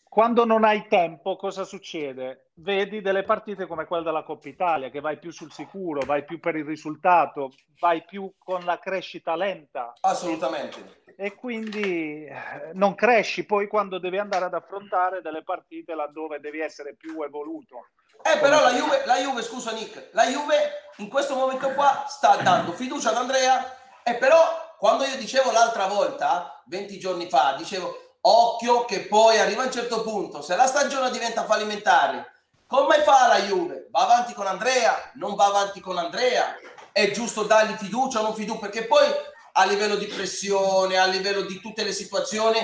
Quando 0.09 0.45
non 0.45 0.63
hai 0.63 0.87
tempo, 0.87 1.35
cosa 1.35 1.63
succede? 1.63 2.51
Vedi 2.55 3.01
delle 3.01 3.23
partite 3.23 3.65
come 3.65 3.85
quella 3.85 4.03
della 4.03 4.23
Coppa 4.23 4.47
Italia, 4.47 4.89
che 4.89 4.99
vai 4.99 5.17
più 5.17 5.31
sul 5.31 5.51
sicuro, 5.51 6.01
vai 6.05 6.23
più 6.23 6.39
per 6.39 6.55
il 6.55 6.65
risultato, 6.65 7.51
vai 7.79 8.03
più 8.05 8.31
con 8.37 8.63
la 8.63 8.77
crescita 8.77 9.35
lenta 9.35 9.93
Assolutamente. 10.01 11.01
E 11.23 11.35
quindi 11.35 12.25
eh, 12.25 12.71
non 12.73 12.95
cresci 12.95 13.45
poi 13.45 13.69
quando 13.69 13.97
devi 13.97 14.17
andare 14.17 14.43
ad 14.43 14.53
affrontare 14.53 15.21
delle 15.21 15.41
partite 15.41 15.95
laddove 15.95 16.41
devi 16.41 16.59
essere 16.59 16.95
più 16.95 17.21
evoluto. 17.21 17.87
Eh, 18.23 18.37
però 18.39 18.61
la 18.61 18.73
Juve, 18.73 19.05
la 19.05 19.15
Juve, 19.19 19.41
scusa 19.41 19.71
Nick, 19.71 20.09
la 20.11 20.25
Juve 20.25 20.55
in 20.97 21.07
questo 21.07 21.35
momento 21.35 21.71
qua 21.71 22.03
sta 22.09 22.35
dando 22.35 22.73
fiducia 22.73 23.11
ad 23.11 23.15
Andrea 23.15 23.73
e 24.03 24.15
però 24.15 24.75
quando 24.77 25.05
io 25.05 25.15
dicevo 25.15 25.51
l'altra 25.51 25.87
volta, 25.87 26.61
20 26.65 26.99
giorni 26.99 27.29
fa, 27.29 27.55
dicevo 27.57 28.17
occhio 28.19 28.83
che 28.83 29.07
poi 29.07 29.39
arriva 29.39 29.61
a 29.61 29.67
un 29.67 29.71
certo 29.71 30.03
punto, 30.03 30.41
se 30.41 30.57
la 30.57 30.65
stagione 30.67 31.09
diventa 31.09 31.45
fallimentare, 31.45 32.33
come 32.67 32.97
fa 32.97 33.27
la 33.27 33.39
Juve? 33.39 33.87
Va 33.91 34.01
avanti 34.01 34.33
con 34.33 34.45
Andrea? 34.45 35.11
Non 35.13 35.35
va 35.35 35.45
avanti 35.45 35.79
con 35.79 35.97
Andrea? 35.97 36.57
È 36.91 37.11
giusto 37.11 37.43
dargli 37.43 37.75
fiducia 37.75 38.19
o 38.19 38.23
non 38.23 38.35
fiducia? 38.35 38.59
Perché 38.59 38.87
poi 38.87 39.05
a 39.55 39.65
livello 39.65 39.95
di 39.95 40.05
pressione, 40.07 40.97
a 40.97 41.05
livello 41.05 41.41
di 41.41 41.59
tutte 41.59 41.83
le 41.83 41.91
situazioni, 41.91 42.59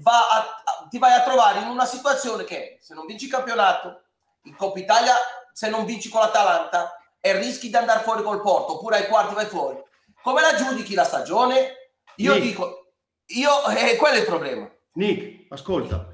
va 0.00 0.28
a- 0.28 0.62
a- 0.64 0.86
ti 0.88 0.98
vai 0.98 1.12
a 1.12 1.22
trovare 1.22 1.60
in 1.60 1.68
una 1.68 1.86
situazione 1.86 2.44
che 2.44 2.78
se 2.80 2.94
non 2.94 3.06
vinci 3.06 3.24
il 3.24 3.30
campionato, 3.30 4.02
in 4.42 4.54
Coppa 4.56 4.78
Italia, 4.78 5.14
se 5.52 5.68
non 5.70 5.84
vinci 5.84 6.08
con 6.08 6.20
l'Atalanta 6.20 6.96
e 7.20 7.36
rischi 7.38 7.68
di 7.68 7.76
andare 7.76 8.02
fuori 8.02 8.22
col 8.22 8.42
Porto, 8.42 8.74
oppure 8.74 8.96
ai 8.96 9.06
quarti 9.08 9.34
vai 9.34 9.46
fuori. 9.46 9.82
Come 10.22 10.40
la 10.42 10.54
giudichi 10.54 10.94
la 10.94 11.04
stagione? 11.04 11.92
Io 12.16 12.34
Nick. 12.34 12.44
dico, 12.44 12.92
io, 13.26 13.66
eh, 13.68 13.96
quello 13.96 14.16
è 14.16 14.20
il 14.20 14.26
problema. 14.26 14.70
Nick, 14.92 15.50
ascolta, 15.52 16.12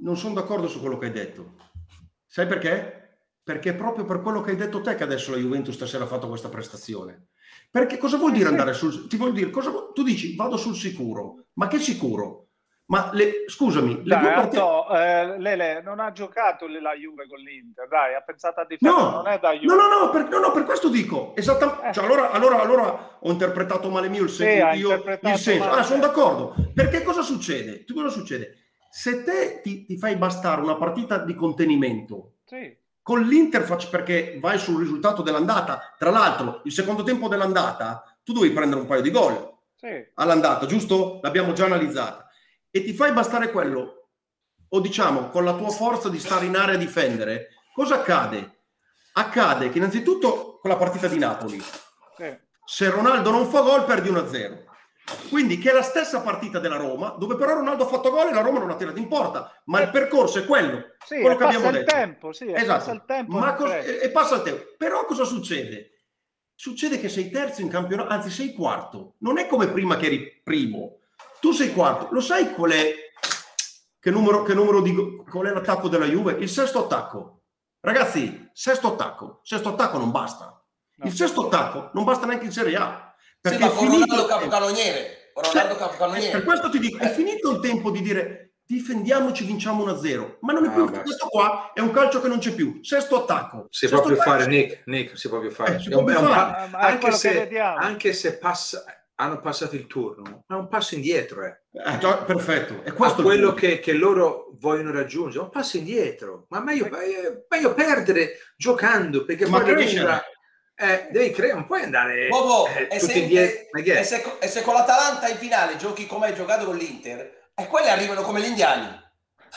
non 0.00 0.16
sono 0.16 0.34
d'accordo 0.34 0.68
su 0.68 0.80
quello 0.80 0.98
che 0.98 1.06
hai 1.06 1.12
detto. 1.12 1.52
Sai 2.26 2.46
perché? 2.46 2.98
Perché 3.42 3.74
proprio 3.74 4.04
per 4.04 4.20
quello 4.22 4.40
che 4.40 4.50
hai 4.50 4.56
detto 4.56 4.80
te 4.80 4.94
che 4.94 5.02
adesso 5.02 5.30
la 5.30 5.36
Juventus 5.36 5.74
stasera 5.74 6.04
ha 6.04 6.08
fatto 6.08 6.28
questa 6.28 6.48
prestazione. 6.48 7.28
Perché 7.72 7.96
cosa 7.96 8.18
vuol 8.18 8.32
dire 8.32 8.50
andare 8.50 8.74
sul... 8.74 9.06
Ti 9.08 9.16
vuol 9.16 9.32
dire, 9.32 9.48
cosa, 9.48 9.72
tu 9.94 10.02
dici 10.02 10.36
vado 10.36 10.58
sul 10.58 10.74
sicuro, 10.74 11.46
ma 11.54 11.68
che 11.68 11.78
sicuro? 11.78 12.48
Ma 12.86 13.08
le, 13.14 13.44
scusami, 13.46 14.02
le 14.02 14.02
Dai, 14.04 14.20
due 14.20 14.30
partite... 14.32 14.58
Antò, 14.58 14.88
eh, 14.90 15.38
Lele 15.38 15.80
non 15.82 15.98
ha 15.98 16.12
giocato 16.12 16.66
la 16.66 16.92
Juve 16.94 17.26
con 17.26 17.38
l'Inter, 17.38 17.88
dai, 17.88 18.14
ha 18.14 18.20
pensato 18.20 18.60
a 18.60 18.66
difendere, 18.66 19.02
No, 19.02 19.10
non 19.12 19.26
è 19.28 19.38
da 19.38 19.52
Juve. 19.54 19.74
no, 19.74 19.88
no, 19.88 20.04
no, 20.04 20.10
per, 20.10 20.28
no, 20.28 20.38
no, 20.38 20.52
per 20.52 20.64
questo 20.64 20.90
dico, 20.90 21.34
esattamente, 21.34 21.88
Eh. 21.88 21.92
cioè, 21.94 22.04
allora, 22.04 22.30
allora, 22.32 22.60
allora 22.60 23.16
ho 23.22 23.30
interpretato 23.30 23.88
male 23.88 24.10
mio 24.10 24.24
il, 24.24 24.28
Sì, 24.28 24.42
sen- 24.42 24.62
ha 24.62 24.74
io- 24.74 24.92
il 25.22 25.36
senso. 25.38 25.64
male. 25.64 25.80
Ah, 25.80 25.82
sono 25.82 26.00
d'accordo. 26.00 26.54
Perché 26.74 27.02
cosa 27.02 27.22
succede? 27.22 27.86
Cosa 27.90 28.10
succede? 28.10 28.56
Se 28.90 29.22
te 29.22 29.60
ti, 29.62 29.86
ti 29.86 29.96
fai 29.96 30.16
bastare 30.16 30.60
una 30.60 30.76
partita 30.76 31.16
di 31.16 31.34
contenimento 31.34 32.34
Sì. 32.44 32.76
Con 33.02 33.20
l'Inter 33.22 33.62
faccio 33.62 33.88
perché 33.88 34.38
vai 34.40 34.58
sul 34.58 34.78
risultato 34.78 35.22
dell'andata, 35.22 35.94
tra 35.98 36.10
l'altro 36.10 36.60
il 36.64 36.72
secondo 36.72 37.02
tempo 37.02 37.28
dell'andata 37.28 38.04
tu 38.22 38.32
devi 38.32 38.50
prendere 38.50 38.80
un 38.80 38.86
paio 38.86 39.02
di 39.02 39.10
gol 39.10 39.58
Sì. 39.74 40.06
all'andata, 40.14 40.66
giusto? 40.66 41.18
L'abbiamo 41.22 41.52
già 41.52 41.64
analizzata. 41.64 42.28
E 42.70 42.84
ti 42.84 42.94
fai 42.94 43.12
bastare 43.12 43.50
quello, 43.50 44.08
o 44.68 44.80
diciamo 44.80 45.28
con 45.28 45.44
la 45.44 45.54
tua 45.54 45.70
forza 45.70 46.08
di 46.08 46.18
stare 46.20 46.46
in 46.46 46.56
area 46.56 46.76
a 46.76 46.78
difendere, 46.78 47.48
cosa 47.74 47.96
accade? 47.96 48.60
Accade 49.14 49.68
che 49.68 49.78
innanzitutto 49.78 50.58
con 50.60 50.70
la 50.70 50.76
partita 50.76 51.08
di 51.08 51.18
Napoli, 51.18 51.60
sì. 52.16 52.38
se 52.64 52.88
Ronaldo 52.88 53.30
non 53.30 53.46
fa 53.48 53.60
gol 53.60 53.84
perdi 53.84 54.08
1-0. 54.10 54.70
Quindi 55.28 55.58
che 55.58 55.70
è 55.70 55.72
la 55.72 55.82
stessa 55.82 56.20
partita 56.20 56.58
della 56.58 56.76
Roma, 56.76 57.14
dove 57.18 57.36
però 57.36 57.54
Ronaldo 57.54 57.84
ha 57.84 57.88
fatto 57.88 58.10
gol 58.10 58.28
e 58.28 58.32
la 58.32 58.40
Roma 58.40 58.60
non 58.60 58.70
ha 58.70 58.76
tirato 58.76 58.98
in 58.98 59.08
porta, 59.08 59.52
ma 59.64 59.80
il 59.80 59.90
percorso 59.90 60.38
è 60.38 60.44
quello. 60.44 60.94
Sì, 61.04 61.20
quello 61.20 61.36
che 61.36 61.44
abbiamo 61.44 61.70
detto. 61.70 61.92
tempo, 61.92 62.32
sì, 62.32 62.52
Esatto. 62.52 62.66
passa 62.78 62.92
il 62.92 63.02
tempo. 63.06 63.38
Ma 63.38 63.54
cos- 63.54 63.70
e, 63.72 64.10
passa 64.10 64.36
il 64.36 64.42
tempo. 64.42 64.64
Però 64.76 65.04
cosa 65.04 65.24
succede? 65.24 65.88
Succede 66.54 67.00
che 67.00 67.08
sei 67.08 67.30
terzo 67.30 67.60
in 67.60 67.68
campionato, 67.68 68.10
anzi 68.10 68.30
sei 68.30 68.52
quarto. 68.52 69.14
Non 69.18 69.38
è 69.38 69.46
come 69.48 69.68
prima 69.68 69.96
che 69.96 70.06
eri 70.06 70.40
primo. 70.44 71.00
Tu 71.40 71.52
sei 71.52 71.72
quarto. 71.72 72.08
Lo 72.12 72.20
sai 72.20 72.52
qual 72.52 72.70
è 72.70 72.94
che 73.98 74.10
numero, 74.10 74.42
che 74.42 74.54
numero 74.54 74.80
di 74.80 74.94
qual 75.28 75.46
è 75.46 75.52
l'attacco 75.52 75.88
della 75.88 76.06
Juve? 76.06 76.32
Il 76.34 76.48
sesto 76.48 76.84
attacco. 76.84 77.42
Ragazzi, 77.80 78.50
sesto 78.52 78.92
attacco. 78.92 79.40
Sesto 79.42 79.70
attacco 79.70 79.98
non 79.98 80.12
basta. 80.12 80.64
No. 80.96 81.06
Il 81.06 81.12
sesto 81.12 81.46
attacco 81.46 81.90
non 81.94 82.04
basta 82.04 82.26
neanche 82.26 82.44
in 82.44 82.52
Serie 82.52 82.76
A. 82.76 83.11
Sì, 83.44 83.48
Perché 83.50 83.58
ma 83.64 83.66
è 83.66 83.74
con 83.74 83.86
finito 83.90 84.04
Ronaldo 84.14 84.26
capocannoniere. 84.26 85.32
Ronaldo 85.34 85.58
cioè, 85.74 85.76
capocannoniere. 85.76 86.30
per 86.30 86.44
questo 86.44 86.70
ti 86.70 86.78
dico, 86.78 86.98
è 86.98 87.08
finito 87.10 87.50
il 87.50 87.58
tempo 87.60 87.90
di 87.90 88.00
dire 88.00 88.52
difendiamoci, 88.64 89.44
vinciamo 89.44 89.84
1-0. 89.84 90.36
Ma 90.42 90.52
non 90.52 90.64
è 90.64 90.68
Ah, 90.68 90.72
più 90.72 90.84
basta. 90.84 91.00
questo 91.02 91.26
qua, 91.26 91.72
è 91.74 91.80
un 91.80 91.90
calcio 91.90 92.20
che 92.20 92.28
non 92.28 92.38
c'è 92.38 92.52
più. 92.54 92.78
Sesto 92.84 93.22
attacco. 93.22 93.66
Si 93.68 93.86
Sesto 93.88 93.96
può 94.02 94.12
più 94.12 94.22
fare, 94.22 94.46
Nick, 94.46 94.82
Nick, 94.86 95.18
si 95.18 95.28
può 95.28 95.40
più 95.40 95.50
fare. 95.50 95.74
Eh, 95.74 95.80
si 95.80 95.88
È 95.88 95.90
può 95.90 96.04
più 96.04 96.14
fare. 96.14 96.24
pa- 96.24 96.68
Ma 96.70 96.78
è 96.78 96.90
anche, 96.92 97.10
se, 97.12 97.58
anche 97.58 98.12
se 98.12 98.38
passa- 98.38 98.84
hanno 99.16 99.40
passato 99.40 99.74
il 99.74 99.86
turno, 99.88 100.44
è 100.48 100.52
un 100.52 100.68
passo 100.68 100.94
indietro. 100.94 101.44
Eh. 101.44 101.58
Eh, 101.84 101.98
già, 101.98 102.18
perfetto. 102.18 102.82
È 102.84 102.92
questo 102.92 103.22
quello 103.22 103.52
che, 103.54 103.80
che 103.80 103.92
loro 103.92 104.50
vogliono 104.60 104.92
raggiungere, 104.92 105.42
un 105.44 105.50
passo 105.50 105.76
indietro. 105.78 106.46
Ma 106.50 106.60
meglio, 106.60 106.88
meglio- 106.88 107.44
meglio 107.48 107.74
perdere 107.74 108.38
giocando, 108.56 109.24
perché 109.24 109.48
Ma 109.48 109.60
poi 109.60 109.70
andare- 109.72 110.22
eh, 110.74 111.08
devi 111.10 111.30
credere, 111.30 111.54
non 111.58 111.66
puoi 111.66 111.82
andare 111.82 112.28
Bobo, 112.28 112.66
eh, 112.68 112.88
e, 112.90 112.98
se, 112.98 113.12
indietro. 113.12 113.78
E- 113.78 113.98
e 113.98 114.04
se, 114.04 114.24
e 114.40 114.48
se 114.48 114.62
con 114.62 114.74
l'Atalanta 114.74 115.28
in 115.28 115.36
finale 115.36 115.76
giochi 115.76 116.06
come 116.06 116.26
hai 116.26 116.34
giocato 116.34 116.64
con 116.64 116.76
l'Inter, 116.76 117.50
e 117.54 117.66
quelli 117.66 117.88
arrivano 117.88 118.22
come 118.22 118.40
gli 118.40 118.46
indiani. 118.46 119.00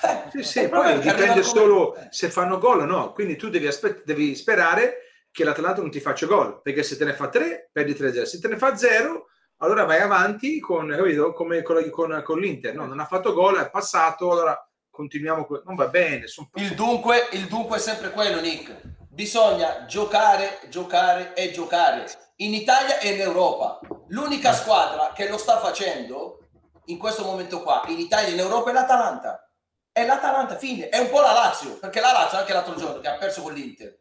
Eh, 0.03 0.29
Sì, 0.31 0.43
sì, 0.43 0.67
poi 0.67 0.99
dipende 0.99 1.27
come- 1.29 1.41
solo 1.43 1.95
eh. 1.95 2.07
se 2.11 2.29
fanno 2.29 2.57
gol 2.57 2.81
o 2.81 2.85
no. 2.85 3.13
Quindi 3.13 3.37
tu 3.37 3.49
devi, 3.49 3.65
aspett- 3.67 4.03
devi 4.03 4.35
sperare 4.35 4.97
che 5.31 5.43
l'Atalanta 5.45 5.81
non 5.81 5.89
ti 5.91 5.99
faccia 6.01 6.25
gol, 6.25 6.61
perché 6.61 6.83
se 6.83 6.97
te 6.97 7.05
ne 7.05 7.13
fa 7.13 7.29
3, 7.29 7.69
perdi 7.71 7.93
3-0. 7.93 8.25
Se 8.25 8.39
te 8.39 8.47
ne 8.49 8.57
fa 8.57 8.75
0, 8.75 9.27
allora 9.59 9.85
vai 9.85 9.99
avanti 10.01 10.59
con, 10.59 10.89
capito? 10.89 11.31
come 11.33 11.61
con, 11.61 11.89
con- 11.89 12.21
con 12.23 12.39
l'Inter. 12.39 12.75
No, 12.75 12.85
non 12.85 12.99
ha 12.99 13.05
fatto 13.05 13.33
gol, 13.33 13.57
è 13.57 13.69
passato, 13.69 14.31
allora 14.31 14.69
continuiamo. 14.89 15.45
que- 15.45 15.61
Non 15.65 15.75
va 15.75 15.87
bene. 15.87 16.27
son- 16.27 16.49
Il 16.55 16.73
dunque, 16.75 17.27
il 17.31 17.45
dunque 17.47 17.77
è 17.77 17.79
sempre 17.79 18.11
quello, 18.11 18.41
Nick. 18.41 18.73
Bisogna 19.15 19.85
giocare, 19.85 20.59
giocare 20.67 21.33
e 21.35 21.51
giocare 21.51 22.05
in 22.39 22.53
Italia 22.53 22.99
e 22.99 23.13
in 23.13 23.21
Europa. 23.21 23.79
L'unica 24.07 24.51
squadra 24.51 25.13
che 25.15 25.29
lo 25.29 25.37
sta 25.37 25.57
facendo 25.61 26.39
in 26.87 26.97
questo 26.97 27.23
momento 27.23 27.63
qua, 27.63 27.83
in 27.87 27.97
Italia 27.97 28.27
e 28.27 28.31
in 28.33 28.39
Europa, 28.39 28.71
è 28.71 28.73
l'Atalanta. 28.73 29.49
È 29.89 30.05
l'Atalanta, 30.05 30.57
fine. 30.57 30.89
È 30.89 30.97
un 30.97 31.09
po' 31.09 31.21
la 31.21 31.31
Lazio, 31.31 31.79
perché 31.79 32.01
la 32.01 32.11
Lazio 32.11 32.39
anche 32.39 32.51
l'altro 32.51 32.75
giorno 32.75 32.99
che 32.99 33.07
ha 33.07 33.15
perso 33.15 33.41
con 33.41 33.53
l'Inter 33.53 33.97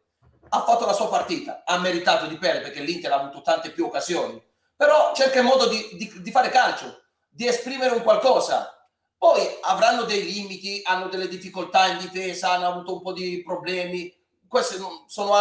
ha 0.48 0.64
fatto 0.64 0.84
la 0.84 0.92
sua 0.92 1.08
partita, 1.08 1.62
ha 1.64 1.78
meritato 1.78 2.26
di 2.26 2.36
perdere 2.36 2.64
perché 2.64 2.80
l'Inter 2.80 3.12
ha 3.12 3.20
avuto 3.20 3.40
tante 3.40 3.70
più 3.70 3.84
occasioni, 3.84 4.42
però 4.76 5.14
cerca 5.14 5.38
il 5.38 5.44
modo 5.44 5.68
di, 5.68 5.90
di- 5.92 6.22
di 6.22 6.30
fare 6.32 6.48
calcio, 6.48 7.02
di 7.28 7.46
esprimere 7.46 7.94
un 7.94 8.02
qualcosa. 8.02 8.68
Poi 9.16 9.40
avranno 9.60 10.02
dei 10.02 10.24
limiti, 10.24 10.80
hanno 10.84 11.06
delle 11.06 11.28
difficoltà 11.28 11.86
in 11.86 11.98
difesa, 11.98 12.50
hanno 12.50 12.66
avuto 12.66 12.94
un 12.94 13.00
po' 13.00 13.12
di 13.12 13.42
problemi, 13.44 14.12
queste 14.54 14.78
non- 14.78 15.02
sono 15.08 15.34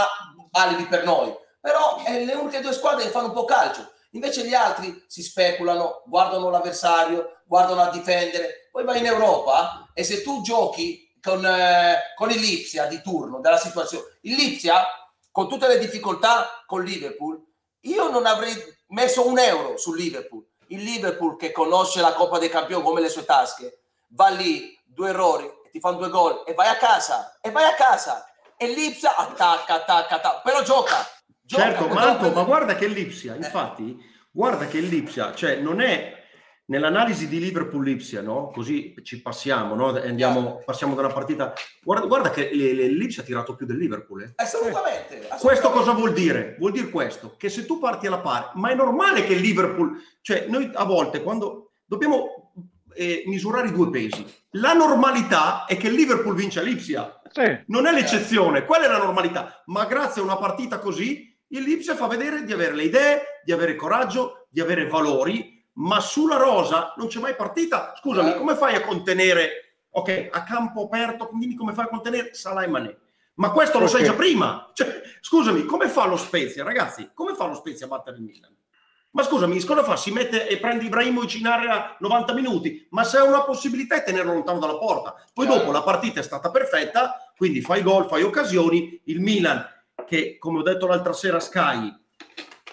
alibi 0.54 0.88
per 0.88 1.06
noi, 1.06 1.32
però 1.62 2.02
è 2.04 2.24
le 2.24 2.34
uniche 2.34 2.62
due 2.62 2.74
squadre 2.74 3.04
che 3.04 3.12
fanno 3.12 3.28
un 3.28 3.34
po' 3.34 3.46
calcio. 3.46 3.92
Invece 4.14 4.44
gli 4.44 4.56
altri 4.56 5.06
si 5.08 5.22
speculano, 5.22 6.02
guardano 6.08 6.50
l'avversario, 6.50 7.42
guardano 7.46 7.82
a 7.82 7.92
difendere. 7.92 8.70
Poi 8.72 8.84
vai 8.84 8.98
in 8.98 9.06
Europa 9.06 9.92
e 9.94 10.04
se 10.04 10.24
tu 10.24 10.42
giochi 10.42 11.14
con, 11.22 11.46
eh, 11.46 12.14
con 12.16 12.32
il 12.32 12.40
Lipsia 12.40 12.88
di 12.88 13.04
turno, 13.04 13.40
della 13.40 13.58
situazione, 13.58 14.18
il 14.22 14.34
Lipsia 14.34 14.84
con 15.32 15.48
tutte 15.48 15.68
le 15.68 15.78
difficoltà 15.78 16.64
con 16.66 16.84
Liverpool, 16.84 17.40
io 17.82 18.10
non 18.10 18.26
avrei 18.26 18.56
messo 18.88 19.28
un 19.28 19.38
euro 19.38 19.78
sul 19.78 19.96
Liverpool. 19.96 20.44
Il 20.70 20.82
Liverpool 20.82 21.38
che 21.38 21.52
conosce 21.52 22.02
la 22.02 22.14
Coppa 22.14 22.40
dei 22.40 22.50
Campioni 22.50 22.84
come 22.84 23.02
le 23.02 23.10
sue 23.10 23.26
tasche, 23.26 23.84
va 24.10 24.30
lì, 24.30 24.76
due 24.84 25.10
errori, 25.10 25.52
ti 25.72 25.80
fanno 25.80 25.98
due 25.98 26.10
gol 26.10 26.44
e 26.48 26.56
vai 26.56 26.68
a 26.68 26.78
casa, 26.78 27.38
e 27.42 27.52
vai 27.52 27.66
a 27.66 27.76
casa. 27.76 28.26
E 28.64 28.74
l'Ipsia 28.74 29.16
attacca, 29.18 29.76
attacca, 29.76 30.16
attacca, 30.16 30.42
però 30.44 30.64
gioca. 30.64 30.96
gioca 31.42 31.64
Certo, 31.64 31.88
gioca. 31.88 31.94
Manto, 31.94 32.32
ma 32.32 32.44
guarda 32.44 32.76
che 32.76 32.88
l'Ipsia, 32.88 33.36
infatti, 33.36 33.98
guarda 34.32 34.68
che 34.68 34.80
l'Ipsia, 34.80 35.34
cioè 35.36 35.58
non 35.58 35.82
è 35.82 36.22
nell'analisi 36.68 37.28
di 37.28 37.40
Liverpool-Lipsia, 37.40 38.22
no? 38.22 38.50
Così 38.52 38.96
ci 39.04 39.22
passiamo, 39.22 39.76
no? 39.76 39.88
Andiamo, 40.00 40.62
passiamo 40.64 40.96
da 40.96 41.02
una 41.02 41.14
partita. 41.14 41.54
Guarda, 41.84 42.06
guarda 42.06 42.30
che 42.30 42.50
le- 42.54 42.74
le- 42.74 42.88
l'Ipsia 42.88 43.22
ha 43.22 43.26
tirato 43.26 43.54
più 43.56 43.66
del 43.66 43.78
Liverpool. 43.78 44.22
eh. 44.24 44.32
Assolutamente, 44.36 45.18
Questo 45.18 45.34
assolutamente. 45.34 45.78
cosa 45.78 45.92
vuol 45.92 46.14
dire? 46.14 46.56
Vuol 46.58 46.72
dire 46.72 46.90
questo, 46.90 47.36
che 47.38 47.50
se 47.50 47.66
tu 47.66 47.80
parti 47.80 48.08
alla 48.08 48.20
pari, 48.20 48.46
ma 48.54 48.70
è 48.70 48.76
normale 48.76 49.26
che 49.26 49.34
il 49.34 49.42
Liverpool, 49.42 49.98
cioè 50.22 50.46
noi 50.48 50.72
a 50.74 50.86
volte 50.86 51.22
quando 51.22 51.74
dobbiamo 51.84 52.43
eh, 52.96 53.24
misurare 53.28 53.68
i 53.68 53.72
due 53.72 53.90
pesi, 53.90 54.26
la 54.52 54.74
normalità 54.74 55.66
è 55.66 55.78
che 55.78 55.88
il 55.88 55.94
Liverpool 55.94 56.36
vince 56.36 56.62
l'Ipsia, 56.64 57.22
Sì. 57.32 57.64
non 57.68 57.86
è 57.88 57.92
l'eccezione, 57.92 58.66
quella 58.66 58.86
è 58.86 58.90
la 58.90 58.98
normalità, 58.98 59.62
ma 59.68 59.86
grazie 59.86 60.22
a 60.22 60.26
una 60.26 60.38
partita 60.38 60.80
così 60.80 61.32
il 61.50 61.62
Lipsia 61.64 61.96
fa 61.96 62.08
vedere 62.08 62.44
di 62.46 62.52
avere 62.54 62.74
le 62.74 62.84
idee, 62.84 63.22
di 63.44 63.52
avere 63.52 63.76
coraggio, 63.76 64.48
di 64.50 64.60
avere 64.60 64.88
valori, 64.88 65.64
ma 65.74 66.00
sulla 66.00 66.38
rosa 66.38 66.94
non 66.98 67.08
c'è 67.08 67.20
mai 67.20 67.36
partita. 67.36 67.94
Scusami, 67.96 68.32
Eh. 68.32 68.38
come 68.38 68.56
fai 68.56 68.76
a 68.76 68.82
contenere, 68.82 69.78
ok, 69.92 70.30
a 70.32 70.44
campo 70.44 70.84
aperto, 70.86 71.28
quindi 71.28 71.56
come 71.56 71.74
fai 71.74 71.86
a 71.86 71.90
contenere 71.90 72.34
Salah 72.34 72.64
e 72.64 72.68
Mané? 72.68 72.98
Ma 73.36 73.52
questo 73.52 73.80
lo 73.80 73.88
sai 73.88 74.02
Ok. 74.02 74.08
già 74.08 74.14
prima. 74.14 74.70
Cioè, 74.74 75.02
scusami, 75.22 75.66
come 75.66 75.90
fa 75.90 76.06
lo 76.06 76.18
Spezia, 76.18 76.64
ragazzi? 76.64 77.10
Come 77.14 77.34
fa 77.36 77.46
lo 77.48 77.56
Spezia 77.56 77.86
a 77.88 77.90
battere 77.90 78.18
il 78.18 78.24
Milan? 78.24 78.53
Ma 79.16 79.22
scusami, 79.22 79.64
cosa 79.64 79.84
fa? 79.84 79.96
Si 79.96 80.12
mette 80.12 80.48
e 80.48 80.58
prende 80.58 80.86
Ibrahimovic 80.86 81.36
in 81.36 81.46
area 81.46 81.96
90 82.00 82.34
minuti, 82.34 82.88
ma 82.90 83.04
se 83.04 83.18
ha 83.18 83.24
una 83.24 83.44
possibilità 83.44 83.96
è 83.96 84.04
tenerlo 84.04 84.34
lontano 84.34 84.58
dalla 84.58 84.78
porta. 84.78 85.14
Poi 85.32 85.46
dopo 85.46 85.72
la 85.72 85.84
partita 85.84 86.20
è 86.20 86.24
stata 86.24 86.50
perfetta, 86.50 87.32
quindi 87.38 87.62
fai 87.62 87.84
gol, 87.84 88.08
fai 88.08 88.24
occasioni. 88.24 89.00
Il 89.06 89.20
Milan, 89.20 89.64
che 90.08 90.38
come 90.40 90.60
ho 90.60 90.64
detto 90.64 90.88
l'altra 90.88 91.14
sera 91.14 91.38
a 91.38 91.42
Sky, 91.42 91.96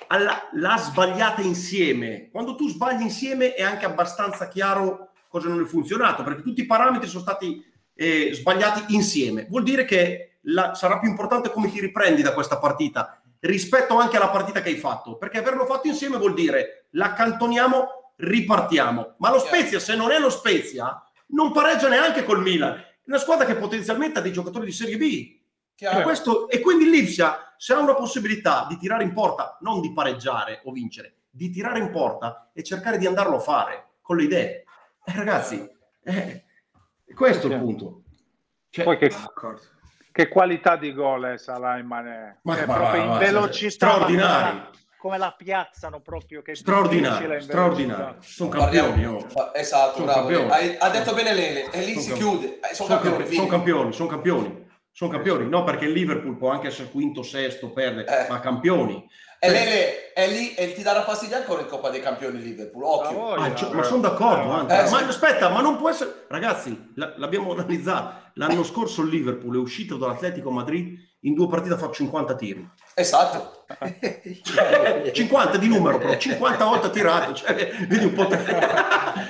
alla- 0.07 0.48
l'ha 0.53 0.79
sbagliata 0.79 1.42
insieme. 1.42 2.31
Quando 2.33 2.55
tu 2.55 2.68
sbagli 2.68 3.03
insieme 3.03 3.53
è 3.53 3.62
anche 3.62 3.85
abbastanza 3.85 4.48
chiaro 4.48 5.11
cosa 5.29 5.48
non 5.48 5.61
è 5.61 5.64
funzionato, 5.66 6.22
perché 6.22 6.40
tutti 6.42 6.62
i 6.62 6.66
parametri 6.66 7.07
sono 7.09 7.22
stati 7.22 7.62
eh, 7.94 8.31
sbagliati 8.33 8.94
insieme. 8.94 9.46
Vuol 9.50 9.62
dire 9.62 9.85
che 9.85 10.38
la- 10.44 10.72
sarà 10.72 10.98
più 10.98 11.11
importante 11.11 11.50
come 11.50 11.70
ti 11.70 11.81
riprendi 11.81 12.22
da 12.22 12.33
questa 12.33 12.59
partita 12.59 13.19
rispetto 13.40 13.98
anche 13.98 14.16
alla 14.16 14.31
partita 14.31 14.61
che 14.62 14.68
hai 14.70 14.76
fatto, 14.76 15.16
perché 15.16 15.38
averlo 15.38 15.66
fatto 15.66 15.88
insieme 15.88 16.18
vuol 16.18 16.35
dire 16.35 16.87
l'accantoniamo, 16.90 18.12
ripartiamo. 18.16 19.14
Ma 19.18 19.31
lo. 19.31 19.38
Spezia, 19.38 19.79
se 19.79 19.96
non 19.96 20.11
è 20.11 20.18
lo 20.18 20.31
Spezia, 20.31 21.03
non 21.29 21.53
pareggia 21.53 21.88
neanche 21.88 22.24
col 22.24 22.42
Milan. 22.42 22.74
È 22.74 22.85
una 23.07 23.18
squadra 23.18 23.46
che 23.46 23.57
potenzialmente 23.57 24.18
ha 24.18 24.22
dei 24.22 24.33
giocatori 24.33 24.66
di 24.66 24.72
Serie 24.72 24.96
B. 24.96 25.38
E, 25.83 26.03
questo- 26.03 26.48
e 26.48 26.61
quindi 26.61 26.90
l'Ipsia, 26.90 27.55
se 27.57 27.72
ha 27.72 27.79
una 27.79 27.94
possibilità 27.94 28.66
di 28.68 28.76
tirare 28.76 29.03
in 29.03 29.14
porta, 29.14 29.57
non 29.62 29.81
di 29.81 29.92
pareggiare 29.92 30.61
o 30.64 30.72
vincere, 30.72 31.14
di 31.31 31.48
tirare 31.50 31.79
in 31.79 31.90
porta 31.90 32.50
e 32.53 32.62
cercare 32.62 32.98
di 32.98 33.07
andarlo 33.07 33.37
a 33.37 33.40
fare 33.40 33.92
con 34.03 34.16
le 34.18 34.24
idee. 34.24 34.64
Eh, 35.05 35.16
ragazzi, 35.16 35.66
eh, 36.05 36.44
questo 37.14 37.48
è 37.48 37.55
il 37.55 37.61
punto. 37.61 38.03
Cioè, 38.68 38.85
Poi 38.85 38.98
che, 38.98 39.09
D'accordo. 39.09 39.62
Che 40.12 40.29
qualità 40.29 40.77
di 40.77 40.92
gol 40.92 41.25
è 41.25 41.38
Salah 41.38 41.79
e 41.79 41.83
Mané. 41.83 42.38
Ma- 42.42 42.55
Cioè, 42.57 42.66
ma- 42.66 42.75
proprio 42.75 42.99
ma- 43.01 43.05
in 43.05 43.11
ma- 43.12 43.18
velocità. 43.18 43.70
straordinari. 43.70 44.61
Come 44.99 45.16
la 45.16 45.35
piazzano 45.37 46.01
proprio. 46.01 46.42
Che 46.42 46.53
è 46.53 46.55
straordinari, 46.55 47.14
difficile 47.14 47.37
in 47.37 47.42
straordinari. 47.42 48.01
velocità. 48.03 48.23
Sono 48.27 48.51
campioni. 48.51 49.07
Oh. 49.07 49.27
Esatto, 49.55 49.92
Sono 49.94 50.05
bravo. 50.05 50.20
campioni. 50.29 50.51
Hai- 50.51 50.77
ha 50.79 50.88
detto 50.90 51.14
bene 51.14 51.33
Lele, 51.33 51.70
e 51.70 51.81
lì 51.85 51.92
Sono 51.92 52.01
si 52.03 52.09
campioni. 52.11 52.38
chiude. 52.38 52.55
Eh, 52.61 52.75
sono 52.75 52.88
Sono 52.88 53.01
campioni, 53.01 53.35
sono 53.35 53.46
campioni, 53.46 53.92
sono 53.92 54.09
campioni. 54.09 54.68
Sono 54.92 55.11
campioni, 55.12 55.49
no 55.49 55.62
perché 55.64 55.85
il 55.87 55.92
Liverpool 55.92 56.37
può 56.37 56.51
anche 56.51 56.66
essere 56.66 56.90
quinto, 56.90 57.23
sesto, 57.23 57.70
perde, 57.73 58.05
Eh. 58.05 58.27
ma 58.29 58.40
campioni. 58.40 59.09
E 59.42 59.48
Cioè- 59.48 59.59
Lele 59.59 60.12
è 60.12 60.29
lì 60.29 60.55
e 60.55 60.74
ti 60.74 60.83
darà 60.83 61.03
fastidio 61.03 61.37
ancora 61.37 61.62
in 61.62 61.66
Coppa 61.66 61.88
dei 61.88 62.03
Campioni 62.03 62.42
Liverpool. 62.42 62.85
Ah, 62.85 62.88
Occhio. 62.88 63.33
Ah, 63.35 63.55
cioè, 63.55 63.72
ma 63.72 63.83
sono 63.83 64.03
d'accordo, 64.03 64.50
anche. 64.53 64.74
Eh, 64.74 64.90
ma 64.90 64.98
sì. 64.98 65.05
aspetta, 65.05 65.48
ma 65.48 65.62
non 65.62 65.79
può 65.79 65.88
essere. 65.88 66.26
Ragazzi, 66.29 66.92
la- 66.96 67.14
l'abbiamo 67.16 67.53
analizzato. 67.53 68.29
L'anno 68.35 68.62
scorso 68.64 69.00
il 69.00 69.09
Liverpool 69.09 69.55
è 69.57 69.59
uscito 69.59 69.96
dall'Atletico 69.96 70.50
Madrid 70.50 70.94
in 71.22 71.33
due 71.35 71.48
partite 71.48 71.74
a 71.74 71.79
fare 71.79 71.92
50 71.92 72.35
tiri. 72.35 72.68
Esatto. 72.94 73.64
Cioè, 74.42 75.11
50 75.12 75.57
di 75.57 75.68
numero, 75.68 75.96
però 75.98 76.16
50 76.16 76.64
volte 76.64 76.90
tirato. 76.90 77.33
Cioè, 77.33 77.55
vedi 77.88 78.05
un 78.05 78.12
po'. 78.12 78.26
te- 78.26 78.37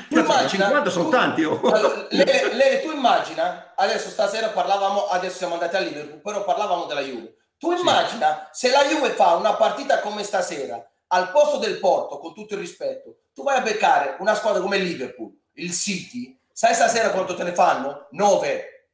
immagina- 0.08 0.48
50 0.48 0.90
sono 0.90 1.04
tu- 1.04 1.10
tanti. 1.10 1.44
oh. 1.44 1.60
Allora, 1.70 2.06
Lele, 2.10 2.54
Lele, 2.54 2.82
tu 2.82 2.90
immagina, 2.90 3.72
adesso 3.76 4.08
stasera 4.08 4.48
parlavamo, 4.48 5.06
adesso 5.06 5.36
siamo 5.38 5.54
andati 5.54 5.76
a 5.76 5.80
Liverpool, 5.80 6.20
però 6.20 6.44
parlavamo 6.44 6.84
della 6.86 7.00
Juve. 7.00 7.34
Tu 7.60 7.72
immagina 7.72 8.48
se 8.52 8.70
la 8.70 8.86
Juve 8.86 9.10
fa 9.10 9.34
una 9.34 9.52
partita 9.52 10.00
come 10.00 10.24
stasera, 10.24 10.82
al 11.08 11.30
posto 11.30 11.58
del 11.58 11.78
Porto, 11.78 12.18
con 12.18 12.32
tutto 12.32 12.54
il 12.54 12.60
rispetto, 12.60 13.24
tu 13.34 13.42
vai 13.42 13.58
a 13.58 13.60
beccare 13.60 14.16
una 14.20 14.34
squadra 14.34 14.62
come 14.62 14.78
il 14.78 14.84
Liverpool, 14.84 15.30
il 15.56 15.70
City, 15.70 16.40
sai 16.50 16.72
stasera 16.72 17.10
quanto 17.10 17.34
te 17.34 17.42
ne 17.42 17.52
fanno? 17.52 18.06
9. 18.12 18.88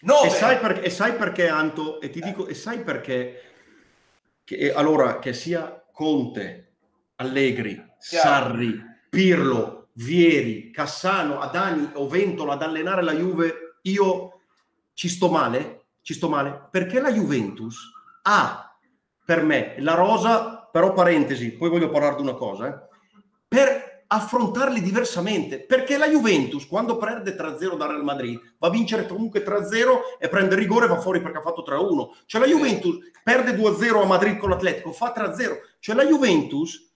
9. 0.00 0.26
E 0.26 0.30
sai, 0.30 0.58
perché, 0.58 0.82
e 0.82 0.90
sai 0.90 1.14
perché, 1.14 1.48
Anto? 1.48 1.98
E 1.98 2.10
ti 2.10 2.20
dico, 2.20 2.46
e 2.46 2.52
sai 2.52 2.80
perché? 2.80 3.42
Che, 4.44 4.70
allora, 4.70 5.18
che 5.18 5.32
sia 5.32 5.82
Conte, 5.90 6.72
Allegri, 7.16 7.82
Chiaro. 7.98 8.28
Sarri, 8.28 8.84
Pirlo, 9.08 9.88
Vieri, 9.94 10.70
Cassano, 10.70 11.40
Adani 11.40 11.92
o 11.94 12.06
Ventola 12.06 12.52
ad 12.52 12.62
allenare 12.62 13.02
la 13.02 13.14
Juve, 13.14 13.78
io 13.82 14.42
ci 14.92 15.08
sto 15.08 15.30
male? 15.30 15.86
Ci 16.02 16.12
sto 16.12 16.28
male? 16.28 16.68
Perché 16.70 17.00
la 17.00 17.10
Juventus 17.10 17.98
ha, 18.22 18.76
per 19.24 19.42
me, 19.44 19.74
la 19.78 19.94
rosa, 19.94 20.68
però 20.70 20.92
parentesi, 20.92 21.52
poi 21.52 21.68
voglio 21.68 21.90
parlare 21.90 22.16
di 22.16 22.22
una 22.22 22.34
cosa, 22.34 22.68
eh, 22.68 22.88
per 23.46 23.90
affrontarli 24.12 24.80
diversamente, 24.80 25.60
perché 25.60 25.96
la 25.96 26.08
Juventus 26.08 26.66
quando 26.66 26.96
perde 26.96 27.36
3-0 27.36 27.76
dal 27.76 27.90
Real 27.90 28.02
Madrid 28.02 28.40
va 28.58 28.66
a 28.66 28.70
vincere 28.70 29.06
comunque 29.06 29.44
3-0 29.44 30.18
e 30.18 30.28
prende 30.28 30.56
rigore 30.56 30.86
e 30.86 30.88
va 30.88 30.98
fuori 30.98 31.20
perché 31.20 31.38
ha 31.38 31.42
fatto 31.42 31.62
3-1. 31.62 32.08
Cioè 32.26 32.40
la 32.40 32.48
Juventus 32.48 32.98
perde 33.22 33.52
2-0 33.52 34.02
a 34.02 34.06
Madrid 34.06 34.36
con 34.36 34.50
l'Atletico, 34.50 34.90
fa 34.90 35.12
3-0. 35.16 35.58
Cioè 35.78 35.94
la 35.94 36.04
Juventus 36.04 36.92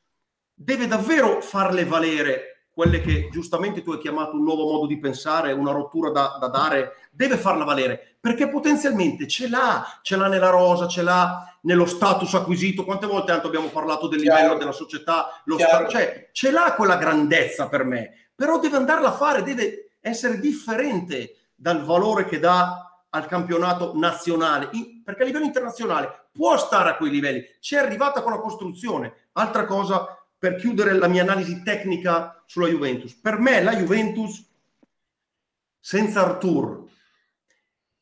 deve 0.53 0.89
davvero 0.89 1.41
farle 1.41 1.85
valere 1.85 2.54
quelle 2.75 3.01
che 3.01 3.29
giustamente 3.31 3.83
tu 3.83 3.93
hai 3.93 3.99
chiamato 3.99 4.35
un 4.35 4.43
nuovo 4.43 4.65
modo 4.65 4.87
di 4.87 4.99
pensare, 4.99 5.53
una 5.53 5.71
rottura 5.71 6.11
da, 6.11 6.37
da 6.41 6.49
dare, 6.49 7.09
deve 7.13 7.37
farla 7.37 7.63
valere, 7.63 8.17
perché 8.21 8.49
potenzialmente 8.49 9.29
ce 9.29 9.49
l'ha, 9.49 10.01
ce 10.03 10.17
l'ha 10.17 10.27
nella 10.27 10.51
rosa, 10.51 10.89
ce 10.89 11.03
l'ha 11.03 11.57
nello 11.63 11.87
status 11.87 12.35
acquisito. 12.35 12.85
Quante 12.85 13.07
volte 13.07 13.31
tanto 13.31 13.47
abbiamo 13.47 13.69
parlato 13.69 14.09
del 14.09 14.23
Chiaro. 14.23 14.41
livello 14.41 14.59
della 14.59 14.73
società, 14.73 15.41
lo 15.45 15.55
Chiaro. 15.55 15.89
sta- 15.89 15.99
cioè 15.99 16.29
ce 16.33 16.51
l'ha 16.51 16.75
quella 16.75 16.97
grandezza 16.97 17.69
per 17.69 17.85
me, 17.85 18.29
però 18.35 18.59
deve 18.59 18.77
andarla 18.77 19.09
a 19.09 19.13
fare, 19.13 19.45
deve 19.45 19.91
essere 20.01 20.41
differente 20.41 21.37
dal 21.55 21.85
valore 21.85 22.25
che 22.25 22.41
dà 22.41 22.89
al 23.11 23.27
campionato 23.27 23.93
nazionale, 23.95 24.69
In- 24.73 25.03
perché 25.05 25.23
a 25.23 25.27
livello 25.27 25.45
internazionale 25.45 26.27
può 26.33 26.57
stare 26.59 26.91
a 26.91 26.97
quei 26.97 27.11
livelli, 27.11 27.45
c'è 27.61 27.79
arrivata 27.79 28.21
con 28.23 28.33
la 28.33 28.41
costruzione. 28.41 29.29
Altra 29.35 29.65
cosa 29.65 30.19
per 30.45 30.57
chiudere 30.57 30.93
la 30.93 31.09
mia 31.09 31.23
analisi 31.23 31.63
tecnica 31.63 32.45
sulla 32.45 32.69
Juventus. 32.69 33.15
Per 33.15 33.39
me 33.39 33.63
la 33.63 33.75
Juventus 33.75 34.47
senza 35.81 36.21
Artur 36.21 36.85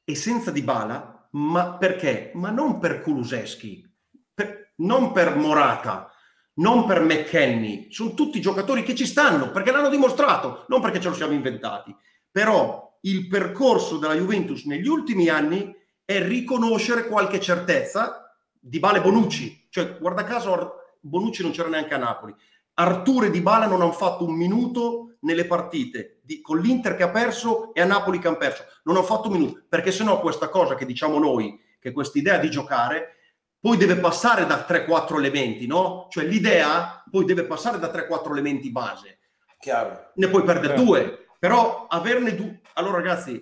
e 0.03 0.15
senza 0.17 0.51
Dybala, 0.51 1.29
ma 1.35 1.75
perché? 1.75 2.33
Ma 2.35 2.51
non 2.51 2.81
per 2.81 3.01
Kuluseschi, 3.01 3.89
per- 4.35 4.73
non 4.79 5.13
per 5.13 5.37
Morata, 5.37 6.11
non 6.55 6.85
per 6.85 7.03
McKenny, 7.03 7.93
sono 7.93 8.13
tutti 8.15 8.41
giocatori 8.41 8.83
che 8.83 8.97
ci 8.97 9.07
stanno 9.07 9.53
perché 9.53 9.71
l'hanno 9.71 9.89
dimostrato, 9.89 10.65
non 10.67 10.81
perché 10.81 11.01
ce 11.01 11.11
lo 11.11 11.15
siamo 11.15 11.35
inventati. 11.35 11.95
Però 12.29 12.99
il 13.03 13.29
percorso 13.29 13.99
della 13.99 14.15
Juventus 14.15 14.65
negli 14.65 14.89
ultimi 14.89 15.29
anni 15.29 15.73
è 16.05 16.21
riconoscere 16.27 17.07
qualche 17.07 17.39
certezza 17.39 18.35
di 18.59 18.81
Bale 18.81 19.01
Bonucci. 19.01 19.69
Cioè, 19.71 19.97
guarda 19.99 20.25
caso, 20.25 20.82
Bonucci 21.05 21.43
non 21.43 21.51
c'era 21.53 21.69
neanche 21.69 21.95
a 21.95 21.99
Napoli. 21.99 22.35
Arturo 22.75 23.27
e 23.27 23.31
Dybala 23.31 23.67
non 23.67 23.83
hanno 23.83 23.93
fatto 23.93 24.25
un 24.25 24.35
minuto 24.35 25.17
nelle 25.21 25.45
partite 25.47 26.21
di- 26.23 26.41
con 26.41 26.59
l'Inter 26.59 26.97
che 26.97 27.03
ha 27.03 27.11
perso 27.11 27.75
e 27.75 27.81
a 27.81 27.85
Napoli 27.85 28.19
che 28.19 28.29
hanno 28.29 28.37
perso. 28.39 28.65
Non 28.85 28.97
hanno 28.97 29.05
fatto 29.05 29.29
un 29.29 29.35
minuto, 29.35 29.65
perché 29.69 29.91
sennò 29.93 30.21
questa 30.21 30.49
cosa 30.49 30.75
che 30.75 30.87
diciamo 30.87 31.19
noi, 31.19 31.61
che 31.79 31.93
questa 31.93 32.19
idea 32.19 32.39
di 32.39 32.49
giocare, 32.51 33.17
poi 33.61 33.77
deve 33.77 33.97
passare 33.97 34.47
da 34.47 34.65
3-4 34.67 35.19
elementi, 35.19 35.67
no? 35.67 36.07
Cioè 36.11 36.25
l'idea 36.25 37.05
poi 37.11 37.25
deve 37.25 37.45
passare 37.45 37.79
da 37.79 37.91
3-4 37.91 38.33
elementi 38.33 38.71
base 38.71 39.19
Chiaro. 39.59 40.11
ne 40.15 40.29
puoi 40.29 40.43
perdere 40.43 40.69
Certo. 40.75 40.83
due, 40.83 41.27
però 41.39 41.87
averne 41.89 42.35
due. 42.35 42.61
Allora, 42.75 42.97
ragazzi, 42.97 43.41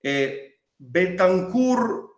eh, 0.00 0.60
Bentancur, 0.76 2.10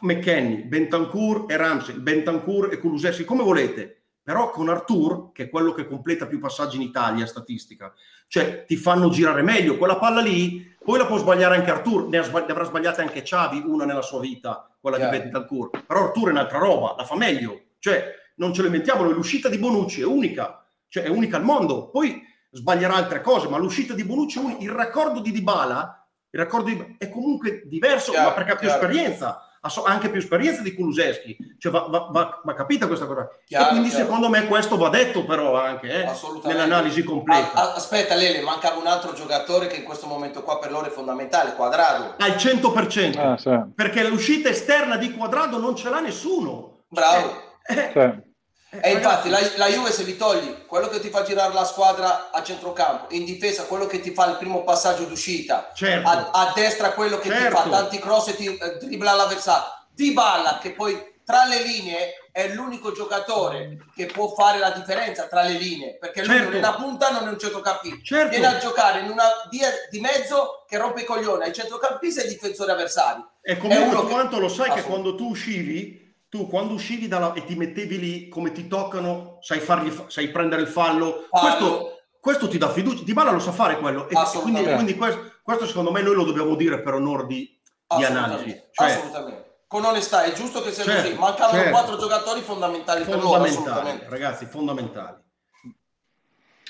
McKenny, 0.00 0.62
Bentancur 0.64 1.46
e 1.48 1.56
Ramsey, 1.56 1.96
Bentancur 1.96 2.72
e 2.72 2.78
Kuluseschi, 2.78 3.24
come 3.24 3.42
volete, 3.42 3.97
però 4.28 4.50
con 4.50 4.68
Artur, 4.68 5.32
che 5.32 5.44
è 5.44 5.48
quello 5.48 5.72
che 5.72 5.86
completa 5.86 6.26
più 6.26 6.38
passaggi 6.38 6.76
in 6.76 6.82
Italia, 6.82 7.24
statistica, 7.24 7.94
cioè 8.26 8.66
ti 8.66 8.76
fanno 8.76 9.08
girare 9.08 9.40
meglio. 9.40 9.78
Quella 9.78 9.96
palla 9.96 10.20
lì, 10.20 10.70
poi 10.84 10.98
la 10.98 11.06
può 11.06 11.16
sbagliare 11.16 11.56
anche 11.56 11.70
Artur, 11.70 12.08
ne, 12.08 12.22
sbagli- 12.22 12.44
ne 12.44 12.52
avrà 12.52 12.64
sbagliate 12.64 13.00
anche 13.00 13.22
Xavi, 13.22 13.62
una 13.64 13.86
nella 13.86 14.02
sua 14.02 14.20
vita, 14.20 14.68
quella 14.78 14.98
Chiaro. 14.98 15.12
di 15.12 15.18
Bentancur. 15.18 15.70
Però 15.86 16.04
Artur 16.04 16.28
è 16.28 16.32
un'altra 16.32 16.58
roba, 16.58 16.94
la 16.98 17.04
fa 17.04 17.16
meglio. 17.16 17.58
Cioè, 17.78 18.04
non 18.34 18.52
ce 18.52 18.60
lo 18.60 18.66
inventiamo, 18.66 19.02
noi, 19.02 19.14
l'uscita 19.14 19.48
di 19.48 19.56
Bonucci 19.56 20.02
è 20.02 20.04
unica, 20.04 20.62
cioè 20.88 21.04
è 21.04 21.08
unica 21.08 21.38
al 21.38 21.44
mondo. 21.44 21.88
Poi 21.88 22.22
sbaglierà 22.50 22.96
altre 22.96 23.22
cose, 23.22 23.48
ma 23.48 23.56
l'uscita 23.56 23.94
di 23.94 24.04
Bonucci 24.04 24.38
è 24.38 24.42
unica. 24.42 24.62
Il 24.62 24.72
raccordo 24.72 25.20
di 25.20 25.32
Dybala, 25.32 26.06
il 26.28 26.38
raccordo 26.38 26.68
di- 26.68 26.96
è 26.98 27.08
comunque 27.08 27.62
diverso, 27.64 28.10
Chiaro, 28.10 28.28
ma 28.28 28.34
perché 28.34 28.52
ha 28.52 28.56
più 28.56 28.68
chiaro. 28.68 28.82
esperienza, 28.82 29.47
ha 29.60 29.68
so- 29.68 29.84
anche 29.84 30.08
più 30.08 30.18
esperienza 30.20 30.62
di 30.62 30.74
Kuluseschi. 30.74 31.36
Cioè 31.58 31.72
va, 31.72 31.86
va- 31.88 32.08
va- 32.10 32.40
va 32.42 32.54
capita 32.54 32.86
questa 32.86 33.06
cosa. 33.06 33.28
Chiaro, 33.46 33.66
e 33.66 33.68
quindi 33.70 33.88
chiaro. 33.88 34.04
secondo 34.04 34.28
me 34.28 34.46
questo 34.46 34.76
va 34.76 34.88
detto 34.88 35.24
però 35.24 35.60
anche 35.60 36.04
eh, 36.04 36.10
nell'analisi 36.44 37.02
completa. 37.02 37.52
Ah, 37.52 37.62
ah, 37.62 37.74
aspetta, 37.74 38.14
Lele, 38.14 38.40
mancava 38.40 38.78
un 38.78 38.86
altro 38.86 39.12
giocatore 39.12 39.66
che 39.66 39.76
in 39.76 39.84
questo 39.84 40.06
momento 40.06 40.42
qua 40.42 40.58
per 40.58 40.70
loro 40.70 40.86
è 40.86 40.90
fondamentale, 40.90 41.54
Quadrado. 41.54 42.14
Al 42.18 42.32
100%. 42.32 43.18
Ah, 43.18 43.36
sì, 43.36 43.50
Perché 43.74 44.06
l'uscita 44.08 44.48
esterna 44.48 44.96
di 44.96 45.12
Quadrado 45.12 45.58
non 45.58 45.74
ce 45.76 45.88
l'ha 45.90 46.00
nessuno. 46.00 46.84
Bravo. 46.88 47.46
Eh, 47.66 47.90
sì. 47.92 48.26
Eh, 48.70 48.80
E 48.82 48.92
infatti 48.92 49.28
la, 49.30 49.38
la 49.56 49.66
Juve 49.68 49.90
se 49.92 50.04
vi 50.04 50.16
togli 50.16 50.66
quello 50.66 50.88
che 50.88 51.00
ti 51.00 51.08
fa 51.10 51.22
girare 51.22 51.52
la 51.54 51.64
squadra 51.64 52.30
a 52.30 52.42
centrocampo, 52.42 53.14
in 53.14 53.24
difesa 53.24 53.64
quello 53.64 53.86
che 53.86 54.00
ti 54.00 54.12
fa 54.12 54.26
il 54.30 54.36
primo 54.36 54.62
passaggio 54.64 55.04
d'uscita, 55.04 55.70
certo. 55.74 56.08
a, 56.08 56.30
a 56.32 56.52
destra 56.54 56.92
quello 56.92 57.18
che 57.18 57.30
ti 57.30 57.36
Certo. 57.36 57.56
fa 57.56 57.68
tanti 57.68 57.98
cross 57.98 58.28
e 58.28 58.36
ti 58.36 58.46
eh, 58.56 58.76
dribbla 58.78 59.12
l'avversario, 59.14 59.66
Di 59.92 60.12
Balla 60.12 60.58
che 60.60 60.72
poi 60.72 61.16
tra 61.24 61.44
le 61.44 61.62
linee 61.62 62.14
è 62.32 62.48
l'unico 62.54 62.92
giocatore 62.92 63.76
che 63.94 64.06
può 64.06 64.28
fare 64.32 64.58
la 64.58 64.70
differenza 64.70 65.24
tra 65.26 65.42
le 65.42 65.52
linee, 65.54 65.98
perché 65.98 66.24
lui 66.24 66.36
Certo. 66.36 66.44
non 66.50 66.54
è 66.54 66.58
una 66.58 66.74
punta, 66.74 67.10
non 67.10 67.26
è 67.26 67.30
un 67.30 67.38
centrocampista. 67.38 67.98
certo. 68.02 68.28
Viene 68.30 68.46
a 68.46 68.58
giocare 68.58 69.00
in 69.00 69.10
una 69.10 69.24
via 69.50 69.68
di 69.90 70.00
mezzo 70.00 70.64
che 70.66 70.78
rompe 70.78 71.02
i 71.02 71.04
coglioni 71.04 71.42
ai 71.44 71.52
centrocampisti 71.52 72.20
e 72.20 72.22
ai 72.22 72.28
difensori 72.28 72.70
avversari. 72.70 73.20
E 73.42 73.52
È 73.52 73.56
comunque 73.58 73.86
uno 73.88 74.00
tu 74.00 74.06
che- 74.06 74.12
quanto 74.12 74.38
lo 74.38 74.48
sai 74.48 74.70
che 74.70 74.82
quando 74.84 75.14
tu 75.16 75.28
uscivi, 75.30 76.07
tu 76.28 76.46
quando 76.46 76.74
uscivi 76.74 77.08
dalla, 77.08 77.32
e 77.32 77.44
ti 77.44 77.54
mettevi 77.54 77.98
lì 77.98 78.28
come 78.28 78.52
ti 78.52 78.68
toccano, 78.68 79.38
sai, 79.40 79.60
fargli, 79.60 79.90
fa- 79.90 80.04
sai 80.08 80.28
prendere 80.28 80.62
il 80.62 80.68
fallo. 80.68 81.26
Questo, 81.30 81.64
Fallo. 81.64 81.98
questo 82.20 82.48
ti 82.48 82.58
dà 82.58 82.70
fiducia. 82.70 83.02
Di 83.02 83.12
Bala 83.14 83.30
lo 83.30 83.38
sa 83.38 83.52
fare 83.52 83.78
quello. 83.78 84.08
E 84.08 84.14
quindi, 84.40 84.62
quindi 84.64 84.94
questo, 84.94 85.32
questo 85.42 85.66
secondo 85.66 85.90
me 85.90 86.02
noi 86.02 86.14
lo 86.14 86.24
dobbiamo 86.24 86.54
dire 86.54 86.82
per 86.82 86.94
onore 86.94 87.26
di, 87.26 87.60
di 87.96 88.04
analisi. 88.04 88.62
Cioè, 88.72 88.90
assolutamente. 88.90 89.46
Con 89.66 89.84
onestà, 89.84 90.24
è 90.24 90.32
giusto 90.32 90.62
che 90.62 90.72
sia 90.72 90.84
Certo, 90.84 91.02
così. 91.02 91.18
Mancavano 91.18 91.58
certo. 91.58 91.70
quattro 91.70 91.96
giocatori 91.98 92.40
fondamentali 92.40 93.04
per 93.04 93.16
loro, 93.16 93.28
fondamentali, 93.28 93.60
assolutamente. 93.66 94.08
ragazzi, 94.08 94.46
fondamentali. 94.46 95.16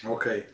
Ok. 0.05 0.53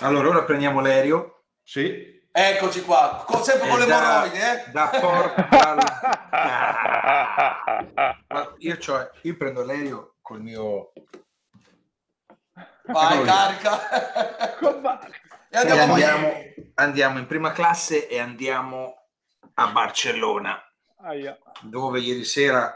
Allora, 0.00 0.28
ora 0.28 0.44
prendiamo 0.44 0.80
l'aereo 0.80 1.44
Sì. 1.62 2.18
Eccoci 2.42 2.80
qua, 2.82 3.22
con, 3.26 3.42
sempre 3.44 3.68
con 3.68 3.76
E 3.76 3.80
le 3.80 3.86
da- 3.86 4.24
emorroidi, 4.24 4.38
eh? 4.38 4.64
da 4.72 4.86
Portugal. 4.88 5.78
Ma 8.28 8.54
io, 8.58 8.76
c'ho- 8.78 9.10
io 9.22 9.36
prendo 9.36 9.62
l'aereo 9.64 10.14
col 10.22 10.40
mio... 10.40 10.92
Vai, 12.84 13.22
carica. 13.24 14.58
E 14.58 14.66
E 15.50 15.58
andiamo, 15.58 15.92
andiamo, 15.92 16.32
andiamo 16.76 17.18
in 17.18 17.26
prima 17.26 17.52
classe 17.52 18.08
e 18.08 18.18
andiamo 18.18 18.94
a 19.54 19.66
Barcellona, 19.68 20.58
Aia. 21.02 21.36
dove 21.62 22.00
ieri 22.00 22.24
sera 22.24 22.74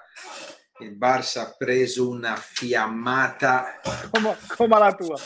il 0.80 0.96
Barça 0.98 1.40
ha 1.40 1.54
preso 1.56 2.08
una 2.08 2.34
fiammata, 2.36 3.80
Come, 4.10 4.36
come 4.56 4.78
la 4.78 4.92
tua. 4.92 5.16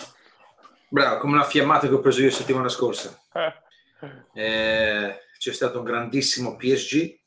bravo, 0.88 1.16
come 1.18 1.32
una 1.34 1.44
fiammata 1.44 1.88
che 1.88 1.94
ho 1.94 2.00
preso 2.00 2.20
io 2.22 2.30
settimana 2.30 2.68
scorsa. 2.68 3.18
Eh. 3.32 3.66
Eh, 4.32 5.18
c'è 5.38 5.52
stato 5.52 5.78
un 5.78 5.84
grandissimo 5.84 6.56
PSG, 6.56 7.18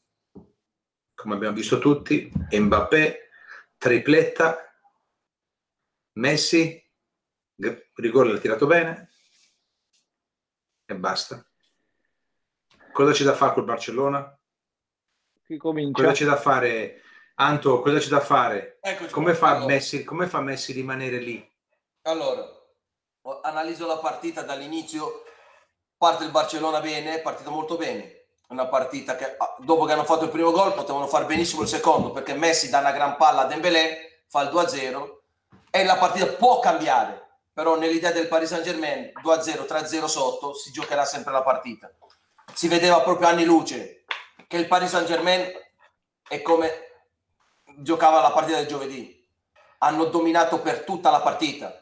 come 1.14 1.36
abbiamo 1.36 1.56
visto 1.56 1.80
tutti, 1.80 2.32
Mbappé, 2.50 3.30
tripletta, 3.78 4.66
Messi, 6.14 6.84
rigore 7.96 8.32
l'ha 8.32 8.40
tirato 8.40 8.66
bene 8.66 9.12
e 10.86 10.96
basta. 10.96 11.46
Cosa 12.92 13.12
c'è 13.14 13.24
da 13.24 13.34
fare 13.34 13.54
col 13.54 13.64
Barcellona? 13.64 14.38
Chi 15.44 15.58
comincia? 15.58 16.02
Cosa 16.02 16.14
c'è 16.14 16.26
da 16.26 16.36
fare? 16.36 17.02
Anto, 17.36 17.80
cosa 17.80 17.98
c'è 17.98 18.10
da 18.10 18.20
fare? 18.20 18.78
Eccoci 18.82 19.12
Come 19.12 19.34
fa, 19.34 19.56
Allora, 19.56 19.66
Messi, 19.66 20.04
come 20.04 20.28
fa 20.28 20.42
Messi 20.42 20.74
rimanere 20.74 21.20
lì? 21.20 21.50
Allora, 22.04 22.46
analizzo 23.44 23.88
la 23.88 23.98
partita 23.98 24.44
dall'inizio. 24.44 25.24
Parte 26.02 26.24
il 26.24 26.32
Barcellona 26.32 26.80
bene, 26.80 27.14
è 27.14 27.22
partito 27.22 27.52
molto 27.52 27.78
bene. 27.78 28.24
Una 28.48 28.66
partita 28.66 29.16
che 29.16 29.36
ah, 29.38 29.56
dopo 29.60 29.86
che 29.86 29.94
hanno 29.94 30.04
fatto 30.04 30.24
il 30.24 30.32
primo 30.32 30.50
gol 30.50 30.74
potevano 30.74 31.06
fare 31.06 31.26
benissimo 31.26 31.62
il 31.62 31.68
secondo 31.68 32.10
perché 32.10 32.34
Messi 32.34 32.72
dà 32.72 32.80
una 32.80 32.92
gran 32.92 33.18
palla 33.18 33.42
a 33.42 33.46
Dembélé, 33.46 34.24
fa 34.26 34.42
il 34.42 34.50
2-0 34.50 35.18
e 35.70 35.84
la 35.84 35.98
partita 35.98 36.26
può 36.26 36.58
cambiare. 36.58 37.38
Però 37.54 37.78
nell'idea 37.78 38.12
del 38.12 38.28
Paris 38.28 38.50
Saint-Germain 38.50 39.12
2-0, 39.24 39.68
3-0 39.68 40.06
sotto 40.06 40.56
si 40.56 40.72
giocherà 40.72 41.06
sempre 41.06 41.34
la 41.34 41.44
partita. 41.44 41.92
Si 42.52 42.68
vedeva 42.68 43.02
proprio 43.02 43.28
anni 43.28 43.46
luce 43.46 44.06
che 44.48 44.58
il 44.58 44.68
Paris 44.68 44.90
Saint-Germain 44.90 45.52
è 46.28 46.42
come 46.42 46.72
giocava 47.78 48.22
la 48.22 48.32
partita 48.32 48.58
del 48.58 48.66
giovedì. 48.66 49.24
Hanno 49.78 50.06
dominato 50.06 50.62
per 50.62 50.84
tutta 50.84 51.12
la 51.12 51.22
partita 51.22 51.80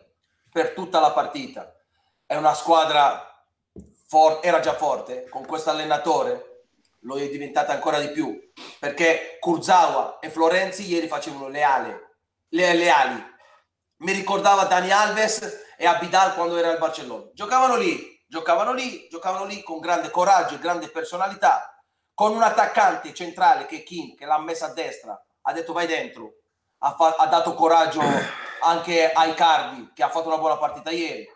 per 0.52 0.72
tutta 0.72 1.00
la 1.00 1.12
partita. 1.12 1.74
È 2.26 2.36
una 2.36 2.54
squadra 2.54 3.29
forte, 4.10 4.48
era 4.48 4.60
già 4.60 4.74
forte, 4.74 5.30
con 5.30 5.46
questo 5.46 5.70
allenatore 5.70 6.64
lo 7.04 7.18
è 7.18 7.30
diventata 7.30 7.72
ancora 7.72 8.00
di 8.00 8.10
più, 8.10 8.38
perché 8.80 9.38
Kurzawa 9.40 10.18
e 10.20 10.32
Florenzi 10.32 10.88
ieri 10.88 11.08
facevano 11.08 11.48
le 11.48 11.64
ali, 11.64 11.96
le, 12.50 12.74
le 12.74 12.90
ali. 12.90 13.24
Mi 13.98 14.12
ricordava 14.12 14.64
Dani 14.64 14.92
Alves 14.92 15.66
e 15.78 15.86
Abidal 15.86 16.34
quando 16.34 16.58
era 16.58 16.72
al 16.72 16.80
Barcellona. 16.80 17.30
Giocavano 17.34 17.76
lì, 17.76 18.26
giocavano 18.28 18.74
lì, 18.74 19.08
giocavano 19.10 19.46
lì 19.46 19.62
con 19.62 19.80
grande 19.80 20.10
coraggio 20.10 20.56
e 20.56 20.60
grande 20.60 20.90
personalità, 20.90 21.80
con 22.14 22.34
un 22.34 22.42
attaccante 22.42 23.14
centrale 23.14 23.66
che 23.68 23.78
è 23.78 23.84
King, 23.84 24.18
che 24.18 24.26
l'ha 24.26 24.40
messa 24.40 24.66
a 24.66 24.74
destra, 24.74 25.24
ha 25.44 25.54
detto 25.54 25.72
vai 25.72 25.86
dentro, 25.86 26.34
ha, 26.80 26.96
fa- 26.96 27.16
ha 27.18 27.28
dato 27.28 27.54
coraggio 27.54 28.02
anche 28.62 29.12
ai 29.12 29.36
Cardi, 29.36 29.92
che 29.94 30.04
ha 30.04 30.10
fatto 30.10 30.28
una 30.28 30.40
buona 30.40 30.58
partita 30.58 30.90
ieri. 30.90 31.30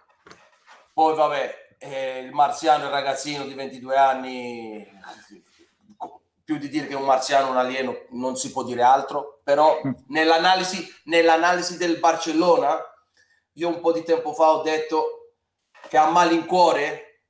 Poi 0.93 1.15
vabbè, 1.15 1.62
eh, 1.84 2.20
il 2.20 2.32
marziano, 2.32 2.86
il 2.86 2.92
ragazzino 2.92 3.46
di 3.46 3.54
22 3.54 3.98
anni, 3.98 4.88
più 6.44 6.58
di 6.58 6.70
dire 6.70 6.88
che 6.88 6.96
un 6.96 7.04
marziano, 7.04 7.50
un 7.50 7.58
alieno, 7.58 8.06
non 8.12 8.38
si 8.38 8.52
può 8.52 8.64
dire 8.64 8.82
altro, 8.82 9.42
però 9.44 9.82
nell'analisi, 10.08 10.88
nell'analisi 11.06 11.78
del 11.78 12.00
Barcellona, 12.00 12.80
io 13.54 13.68
un 13.68 13.82
po' 13.82 13.92
di 13.92 14.04
tempo 14.04 14.34
fa 14.34 14.52
ho 14.52 14.62
detto 14.62 15.34
che 15.90 15.98
a 15.98 16.10
malincuore 16.10 17.22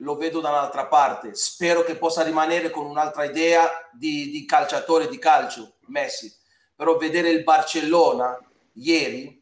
lo 0.00 0.16
vedo 0.16 0.40
da 0.40 0.50
un'altra 0.50 0.86
parte. 0.86 1.34
Spero 1.34 1.82
che 1.82 1.96
possa 1.96 2.22
rimanere 2.22 2.70
con 2.70 2.86
un'altra 2.86 3.24
idea 3.24 3.70
di, 3.92 4.30
di 4.30 4.44
calciatore 4.44 5.08
di 5.08 5.18
calcio, 5.18 5.76
Messi. 5.86 6.34
Però 6.74 6.96
vedere 6.96 7.30
il 7.30 7.44
Barcellona 7.44 8.38
ieri, 8.74 9.35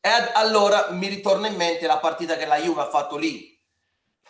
e 0.00 0.08
ad- 0.08 0.30
allora 0.34 0.88
mi 0.90 1.08
ritorna 1.08 1.48
in 1.48 1.56
mente 1.56 1.86
la 1.86 1.98
partita 1.98 2.36
che 2.36 2.46
la 2.46 2.56
Juve 2.56 2.82
ha 2.82 2.88
fatto 2.88 3.16
lì, 3.16 3.58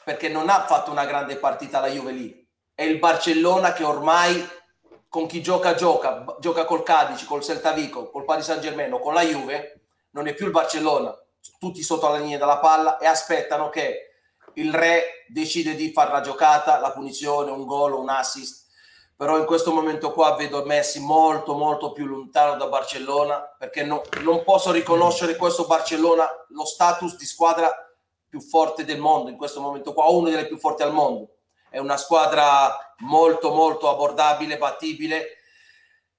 perché 0.05 0.29
non 0.29 0.49
ha 0.49 0.65
fatto 0.67 0.91
una 0.91 1.05
grande 1.05 1.37
partita 1.37 1.81
la 1.81 1.89
Juve 1.89 2.13
lì. 2.13 2.49
È 2.75 2.83
il 2.83 2.99
Barcellona 2.99 3.73
che 3.73 3.85
ormai 3.85 4.49
con 5.09 5.27
chi 5.27 5.43
gioca 5.43 5.75
gioca, 5.75 6.25
gioca 6.39 6.65
col 6.65 6.83
Cadici, 6.83 7.27
col 7.27 7.43
Celta 7.43 7.73
Vigo, 7.73 8.11
col 8.11 8.25
Paris 8.25 8.45
Saint 8.45 8.63
Germain 8.63 8.97
con 9.01 9.13
la 9.13 9.23
Juve, 9.23 9.81
non 10.13 10.27
è 10.27 10.35
più 10.35 10.47
il 10.47 10.53
Barcellona, 10.53 11.17
tutti 11.59 11.83
sotto 11.83 12.09
la 12.09 12.19
linea 12.19 12.39
della 12.39 12.59
palla 12.59 12.99
e 12.99 13.07
aspettano 13.07 13.69
che 13.69 14.11
il 14.55 14.73
re 14.73 15.25
decide 15.29 15.75
di 15.75 15.93
fare 15.93 16.13
la 16.13 16.21
giocata, 16.21 16.81
la 16.81 16.93
punizione, 16.93 17.51
un 17.51 17.65
gol, 17.67 17.95
un 17.95 18.09
assist. 18.09 18.60
Però 19.21 19.37
in 19.37 19.45
questo 19.45 19.71
momento 19.71 20.13
qua 20.13 20.35
vedo 20.35 20.65
Messi 20.65 20.99
molto 20.99 21.53
molto 21.53 21.93
più 21.93 22.07
lontano 22.07 22.57
da 22.57 22.69
Barcellona 22.69 23.55
perché 23.59 23.85
no- 23.85 24.01
non 24.23 24.43
posso 24.45 24.73
riconoscere 24.73 25.37
questo 25.37 25.67
Barcellona 25.67 26.27
lo 26.49 26.65
status 26.65 27.19
di 27.19 27.27
squadra 27.27 27.71
più 28.27 28.41
forte 28.41 28.87
del 28.87 28.99
mondo 28.99 29.29
in 29.29 29.37
questo 29.37 29.61
momento 29.61 29.93
qua, 29.93 30.09
una 30.09 30.31
delle 30.31 30.47
più 30.47 30.57
forti 30.57 30.85
al 30.85 30.95
mondo. 30.95 31.35
È 31.69 31.77
una 31.77 31.99
squadra 31.99 32.95
molto 33.01 33.53
molto 33.53 33.91
abbordabile, 33.91 34.57
battibile. 34.57 35.37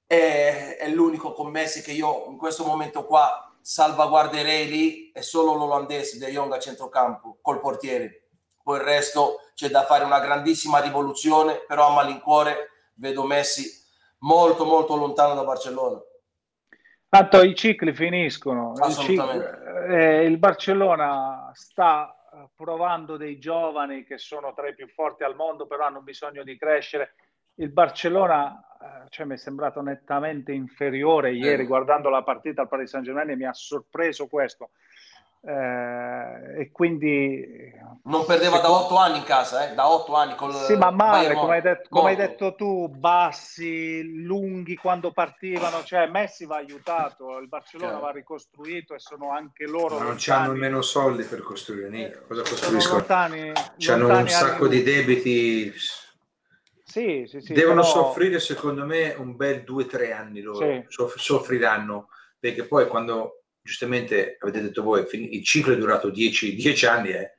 È, 0.05 0.77
è 0.79 0.87
l'unico 0.89 1.33
con 1.33 1.49
Messi 1.49 1.81
che 1.81 1.93
io 1.93 2.27
in 2.27 2.37
questo 2.37 2.65
momento 2.65 3.07
qua 3.07 3.51
salvaguarderei 3.61 4.67
lì 4.67 5.11
è 5.11 5.21
solo 5.21 5.55
l'olandese 5.55 6.19
De 6.19 6.29
Jong 6.29 6.53
a 6.53 6.59
centrocampo 6.59 7.39
col 7.41 7.61
portiere. 7.61 8.27
Poi 8.61 8.77
il 8.77 8.83
resto 8.83 9.39
c'è 9.55 9.69
da 9.69 9.85
fare 9.85 10.03
una 10.03 10.19
grandissima 10.19 10.77
rivoluzione, 10.77 11.65
però 11.65 11.87
a 11.87 11.93
malincuore 11.93 12.70
vedo 13.01 13.25
Messi 13.25 13.67
molto 14.19 14.63
molto 14.63 14.95
lontano 14.95 15.33
da 15.33 15.43
Barcellona. 15.43 15.99
Tanto 17.09 17.41
i 17.41 17.55
cicli 17.55 17.93
finiscono. 17.93 18.73
Il, 18.77 18.93
ciclo- 18.93 19.85
eh, 19.87 20.23
il 20.23 20.37
Barcellona 20.37 21.51
sta 21.53 22.15
eh, 22.31 22.49
provando 22.55 23.17
dei 23.17 23.37
giovani 23.39 24.05
che 24.05 24.17
sono 24.17 24.53
tra 24.53 24.69
i 24.69 24.75
più 24.75 24.87
forti 24.87 25.23
al 25.23 25.35
mondo, 25.35 25.67
però 25.67 25.85
hanno 25.85 26.01
bisogno 26.01 26.43
di 26.43 26.55
crescere. 26.57 27.15
Il 27.55 27.71
Barcellona 27.71 28.57
eh, 28.79 29.09
cioè, 29.09 29.25
mi 29.25 29.33
è 29.33 29.37
sembrato 29.37 29.81
nettamente 29.81 30.53
inferiore 30.53 31.33
ieri 31.33 31.63
Eh. 31.63 31.67
guardando 31.67 32.09
la 32.09 32.23
partita 32.23 32.61
al 32.61 32.69
Paris 32.69 32.91
Saint-Germain 32.91 33.31
e 33.31 33.35
mi 33.35 33.45
ha 33.45 33.53
sorpreso 33.53 34.27
questo. 34.27 34.69
Eh, 35.43 36.61
e 36.61 36.71
quindi 36.71 37.60
Non 38.03 38.25
perdeva 38.25 38.57
da 38.59 38.71
otto 38.71 38.95
anni 38.95 39.17
in 39.19 39.23
casa, 39.23 39.69
eh? 39.69 39.75
da 39.75 39.87
otto 39.87 40.15
anni 40.15 40.33
col 40.35 40.55
sì, 40.55 40.75
ma 40.75 40.89
male, 40.89 41.35
come 41.35 41.55
hai, 41.55 41.61
detto, 41.61 41.87
come 41.89 42.09
hai 42.09 42.15
detto 42.15 42.55
tu, 42.55 42.87
bassi, 42.87 44.01
lunghi 44.23 44.75
quando 44.75 45.11
partivano, 45.11 45.83
cioè 45.83 46.07
Messi 46.07 46.45
va 46.45 46.55
aiutato, 46.55 47.37
il 47.37 47.47
Barcellona 47.47 47.91
Chiaro. 47.91 48.05
va 48.05 48.11
ricostruito 48.11 48.95
e 48.95 48.99
sono 48.99 49.31
anche 49.31 49.65
loro 49.67 49.99
Ma 49.99 50.05
non 50.05 50.17
hanno 50.27 50.51
nemmeno 50.53 50.81
soldi 50.81 51.23
per 51.23 51.41
costruire 51.41 51.89
niente. 51.89 52.23
Cosa 52.27 52.41
Eh, 52.41 52.45
sono 52.45 52.57
costruiscono? 52.57 52.97
lontani, 52.97 53.51
C'hanno 53.77 54.07
lontani 54.07 54.21
un 54.23 54.27
sacco 54.29 54.65
anni 54.65 54.75
di 54.77 54.83
debiti. 54.83 55.73
Sì, 56.83 57.25
sì, 57.27 57.39
sì, 57.39 57.53
Devono 57.53 57.81
però- 57.81 57.93
soffrire, 57.93 58.39
secondo 58.39 58.83
me, 58.83 59.13
un 59.17 59.35
bel 59.35 59.63
due 59.63 59.83
o 59.83 59.87
tre 59.87 60.11
anni 60.11 60.41
loro. 60.41 60.65
Sì. 60.65 60.83
Soff- 60.87 61.17
soffriranno 61.17 62.07
perché 62.39 62.65
poi 62.65 62.87
quando 62.87 63.43
giustamente 63.61 64.37
avete 64.39 64.59
detto 64.61 64.81
voi, 64.81 65.05
il 65.11 65.43
ciclo 65.43 65.73
è 65.73 65.77
durato 65.77 66.09
10, 66.09 66.55
10 66.55 66.85
anni, 66.87 67.11
eh. 67.11 67.35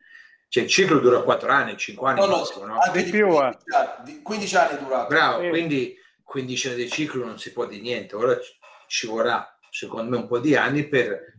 Cioè 0.53 0.65
il 0.65 0.69
ciclo 0.69 0.99
dura 0.99 1.23
4 1.23 1.51
anni, 1.51 1.79
5 1.79 2.11
anni 2.11 2.21
No, 2.21 2.27
no, 2.27 2.37
massimo, 2.41 2.67
no? 2.67 2.79
anche 2.79 2.99
Di 2.99 3.05
di 3.05 3.11
più, 3.11 3.27
più, 3.27 3.37
eh. 3.43 3.57
15 3.57 3.75
anni, 3.75 4.23
15 4.23 4.57
è 4.57 4.79
durato. 4.79 5.09
Bravo, 5.09 5.41
Sì. 5.41 5.49
quindi 5.49 5.97
15 6.23 6.69
anni 6.69 6.77
di 6.77 6.91
ciclo 6.91 7.25
non 7.25 7.39
si 7.39 7.53
può 7.55 7.65
di 7.65 7.81
niente. 7.81 8.15
Ora 8.17 8.39
ci- 8.87 9.07
vorrà, 9.07 9.59
secondo 9.71 10.11
me, 10.11 10.17
un 10.19 10.27
po' 10.27 10.39
di 10.41 10.55
anni 10.55 10.87
per 10.87 11.39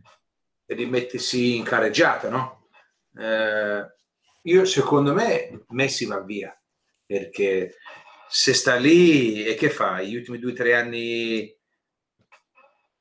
rimettersi 0.66 1.54
in 1.54 1.62
careggiata, 1.62 2.28
no? 2.28 2.66
Eh, 3.16 3.86
io, 4.42 4.64
secondo 4.64 5.12
me, 5.14 5.64
Messi 5.68 6.06
va 6.06 6.18
via 6.18 6.52
perché 7.06 7.76
se 8.28 8.52
sta 8.52 8.74
lì 8.74 9.44
e 9.44 9.54
che 9.54 9.70
fa? 9.70 10.02
Gli 10.02 10.16
ultimi 10.16 10.40
due 10.40 10.50
o 10.50 10.54
tre 10.56 10.74
anni 10.74 11.56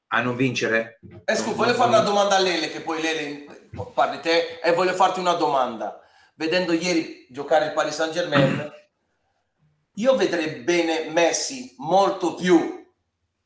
a 0.09 0.22
non 0.22 0.36
vincere? 0.36 0.99
Eh, 1.26 1.36
scusa, 1.36 1.55
voglio 1.55 1.74
fare 1.74 1.89
una 1.89 2.01
domanda 2.01 2.36
a 2.36 2.39
Lele, 2.39 2.70
che 2.70 2.82
poi 2.82 3.01
Lele 3.01 3.70
parli 3.95 4.20
te, 4.20 4.59
e 4.59 4.72
voglio 4.74 4.93
farti 4.93 5.20
una 5.20 5.34
domanda. 5.34 5.97
Vedendo 6.43 6.73
ieri 6.73 7.25
giocare 7.29 7.67
il 7.67 7.71
Paris 7.71 7.93
Saint 7.95 8.11
Germain, 8.11 8.69
io 9.93 10.15
vedrei 10.17 10.49
bene 10.61 11.05
Messi 11.09 11.73
molto 11.77 12.35
più 12.35 12.57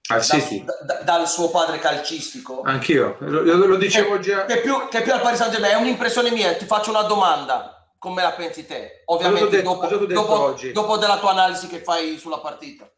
Al 0.10 0.18
da- 0.18 0.24
City? 0.24 0.66
da- 0.66 0.80
da- 0.84 1.02
dal 1.04 1.28
suo 1.30 1.52
padre 1.52 1.78
calcistico. 1.78 2.62
Anch'io, 2.64 3.18
lo, 3.20 3.44
lo- 3.44 3.68
lo 3.68 3.76
dicevo 3.76 4.18
già. 4.18 4.46
Che 4.46 4.62
più, 4.62 4.88
che 4.90 5.04
più 5.04 5.14
al 5.14 5.22
Paris 5.22 5.38
Saint 5.38 5.54
Germain, 5.54 5.76
è 5.76 5.80
un'impressione 5.80 6.32
mia, 6.32 6.56
ti 6.56 6.66
faccio 6.66 6.90
una 6.90 7.04
domanda. 7.04 7.92
Come 8.00 8.24
la 8.24 8.32
pensi 8.32 8.66
te? 8.66 9.04
Ovviamente 9.06 9.58
detto- 9.58 9.76
dopo, 9.76 10.06
dopo- 10.08 10.40
oggi? 10.42 10.72
dopo 10.72 10.98
della 10.98 11.20
tua 11.20 11.30
analisi 11.32 11.68
che 11.68 11.84
fai 11.84 12.18
sulla 12.18 12.40
partita. 12.40 12.90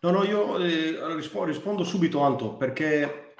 No, 0.00 0.10
no, 0.10 0.22
io 0.24 0.58
eh, 0.58 0.96
rispo- 1.16 1.42
rispondo 1.42 1.82
subito, 1.82 2.20
Anto, 2.20 2.54
perché, 2.54 3.31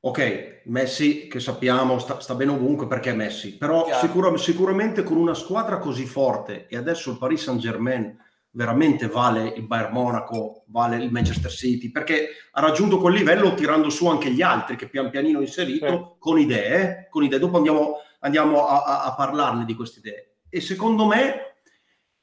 ok, 0.00 0.62
Messi, 0.66 1.26
che 1.28 1.40
sappiamo, 1.40 1.98
sta, 1.98 2.20
sta 2.20 2.34
bene 2.34 2.52
ovunque 2.52 2.86
perché 2.86 3.10
è 3.10 3.14
Messi, 3.14 3.56
però 3.56 3.86
sicura- 4.00 4.36
sicuramente 4.36 5.02
con 5.02 5.16
una 5.16 5.34
squadra 5.34 5.78
così 5.78 6.06
forte, 6.06 6.66
e 6.68 6.76
adesso 6.76 7.10
il 7.10 7.18
Paris 7.18 7.42
Saint-Germain 7.42 8.16
veramente 8.50 9.06
vale 9.08 9.48
il 9.56 9.62
Bayern 9.66 9.92
Monaco, 9.92 10.64
vale 10.68 10.96
il 10.96 11.10
Manchester 11.12 11.50
City, 11.50 11.90
perché 11.90 12.28
ha 12.52 12.60
raggiunto 12.60 12.98
quel 12.98 13.14
livello 13.14 13.54
tirando 13.54 13.90
su 13.90 14.06
anche 14.08 14.30
gli 14.30 14.42
altri 14.42 14.76
che 14.76 14.88
pian 14.88 15.10
pianino 15.10 15.38
ha 15.38 15.42
inserito 15.42 16.16
con 16.18 16.38
idee, 16.38 16.80
eh, 16.80 17.08
con 17.08 17.22
idee. 17.22 17.38
Dopo 17.38 17.56
andiamo, 17.56 17.96
andiamo 18.20 18.66
a, 18.66 18.82
a- 18.82 19.04
a 19.04 19.14
parlarne 19.14 19.64
di 19.64 19.74
queste 19.74 19.98
idee. 20.00 20.36
E 20.48 20.60
secondo 20.60 21.06
me, 21.06 21.56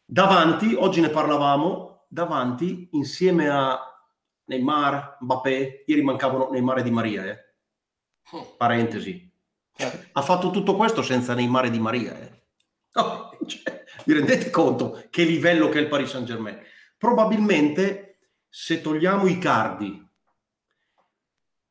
davanti, 0.04 0.74
oggi 0.74 1.00
ne 1.00 1.10
parlavamo, 1.10 2.06
davanti, 2.10 2.90
insieme 2.94 3.48
a 3.48 3.80
Neymar, 4.46 5.18
Mbappé, 5.22 5.84
ieri 5.86 6.02
mancavano 6.02 6.50
Neymar 6.52 6.80
e 6.80 6.84
Di 6.84 6.92
Maria, 6.92 7.26
eh. 7.26 7.40
Parentesi. 8.58 9.30
Ha 10.14 10.22
fatto 10.22 10.52
tutto 10.52 10.76
questo 10.76 11.02
senza 11.02 11.34
Neymar 11.34 11.66
e 11.66 11.70
Di 11.70 11.80
Maria, 11.80 12.20
eh. 12.20 12.44
No, 12.94 13.38
cioè, 13.46 13.84
vi 14.06 14.14
rendete 14.14 14.50
conto 14.50 15.04
che 15.10 15.24
livello 15.24 15.68
che 15.68 15.80
è 15.80 15.82
il 15.82 15.90
Paris 15.90 16.10
Saint 16.12 16.26
Germain? 16.26 16.58
Probabilmente 16.98 18.20
se 18.48 18.80
togliamo 18.80 19.28
i 19.28 19.38
cardi 19.38 20.02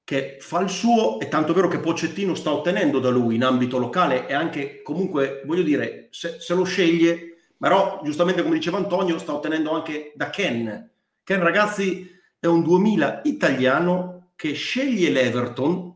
che 0.04 0.36
fa 0.38 0.60
il 0.60 0.68
suo, 0.68 1.18
è 1.18 1.28
tanto 1.28 1.54
vero 1.54 1.66
che 1.66 1.78
Pocettino 1.78 2.34
sta 2.34 2.52
ottenendo 2.52 2.98
da 2.98 3.08
lui 3.08 3.36
in 3.36 3.42
ambito 3.42 3.78
locale 3.78 4.26
e 4.26 4.34
anche 4.34 4.82
comunque, 4.82 5.40
voglio 5.46 5.62
dire, 5.62 6.08
se, 6.10 6.38
se 6.40 6.54
lo 6.54 6.64
sceglie, 6.64 7.38
però 7.56 8.02
giustamente 8.04 8.42
come 8.42 8.56
diceva 8.56 8.76
Antonio, 8.76 9.18
sta 9.18 9.32
ottenendo 9.32 9.70
anche 9.70 10.12
da 10.14 10.28
Ken. 10.28 10.90
Ken 11.22 11.42
ragazzi 11.42 12.06
è 12.38 12.46
un 12.46 12.62
2000 12.62 13.22
italiano 13.24 14.32
che 14.36 14.52
sceglie 14.52 15.08
l'Everton 15.08 15.94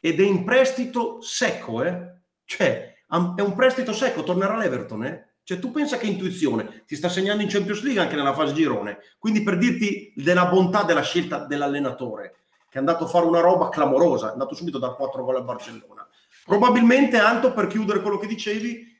ed 0.00 0.20
è 0.20 0.24
in 0.24 0.44
prestito 0.44 1.20
secco, 1.20 1.82
eh? 1.82 2.20
Cioè, 2.44 2.94
è 3.08 3.40
un 3.40 3.54
prestito 3.54 3.92
secco, 3.92 4.22
tornerà 4.22 4.54
all'Everton, 4.54 5.04
eh? 5.04 5.28
Cioè, 5.42 5.58
tu 5.58 5.70
pensa 5.70 5.96
che 5.96 6.06
intuizione, 6.06 6.84
ti 6.86 6.94
sta 6.94 7.08
segnando 7.08 7.42
in 7.42 7.48
Champions 7.48 7.82
League 7.82 8.02
anche 8.02 8.16
nella 8.16 8.34
fase 8.34 8.52
girone. 8.52 8.98
Quindi 9.18 9.42
per 9.42 9.56
dirti 9.56 10.12
della 10.14 10.44
bontà 10.44 10.82
della 10.82 11.00
scelta 11.00 11.46
dell'allenatore, 11.46 12.34
che 12.68 12.76
è 12.76 12.78
andato 12.78 13.04
a 13.04 13.08
fare 13.08 13.24
una 13.24 13.40
roba 13.40 13.70
clamorosa, 13.70 14.28
è 14.28 14.32
andato 14.32 14.54
subito 14.54 14.78
da 14.78 14.90
4 14.90 15.24
gol 15.24 15.36
a 15.36 15.40
Barcellona. 15.40 16.06
Probabilmente, 16.44 17.16
Anto, 17.18 17.54
per 17.54 17.66
chiudere 17.66 18.02
quello 18.02 18.18
che 18.18 18.26
dicevi, 18.26 18.94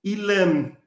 il, 0.00 0.30
ehm, 0.30 0.78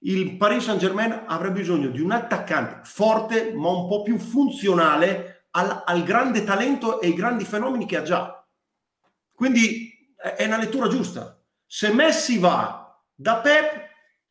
il 0.00 0.36
Paris 0.36 0.64
Saint-Germain 0.64 1.24
avrebbe 1.26 1.60
bisogno 1.60 1.88
di 1.88 2.02
un 2.02 2.10
attaccante 2.10 2.80
forte, 2.84 3.54
ma 3.54 3.70
un 3.70 3.88
po' 3.88 4.02
più 4.02 4.18
funzionale 4.18 5.46
al, 5.52 5.84
al 5.86 6.02
grande 6.02 6.44
talento 6.44 7.00
e 7.00 7.06
ai 7.06 7.14
grandi 7.14 7.44
fenomeni 7.44 7.86
che 7.86 7.96
ha 7.96 8.02
già. 8.02 8.41
Quindi 9.42 10.14
è 10.36 10.44
una 10.44 10.56
lettura 10.56 10.86
giusta. 10.86 11.36
Se 11.66 11.92
Messi 11.92 12.38
va 12.38 12.96
da 13.12 13.38
Pep, 13.38 13.88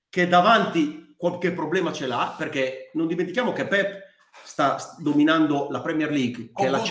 che 0.09 0.25
davanti 0.25 1.15
qualche 1.17 1.51
problema 1.51 1.91
ce 1.91 2.07
l'ha, 2.07 2.33
perché 2.37 2.91
non 2.93 3.07
dimentichiamo 3.07 3.51
che 3.51 3.67
Pep 3.67 4.03
sta 4.41 4.77
dominando 4.99 5.67
la 5.69 5.81
Premier 5.81 6.09
League, 6.09 6.51
che 6.55 6.65
è 6.65 6.69
la, 6.69 6.81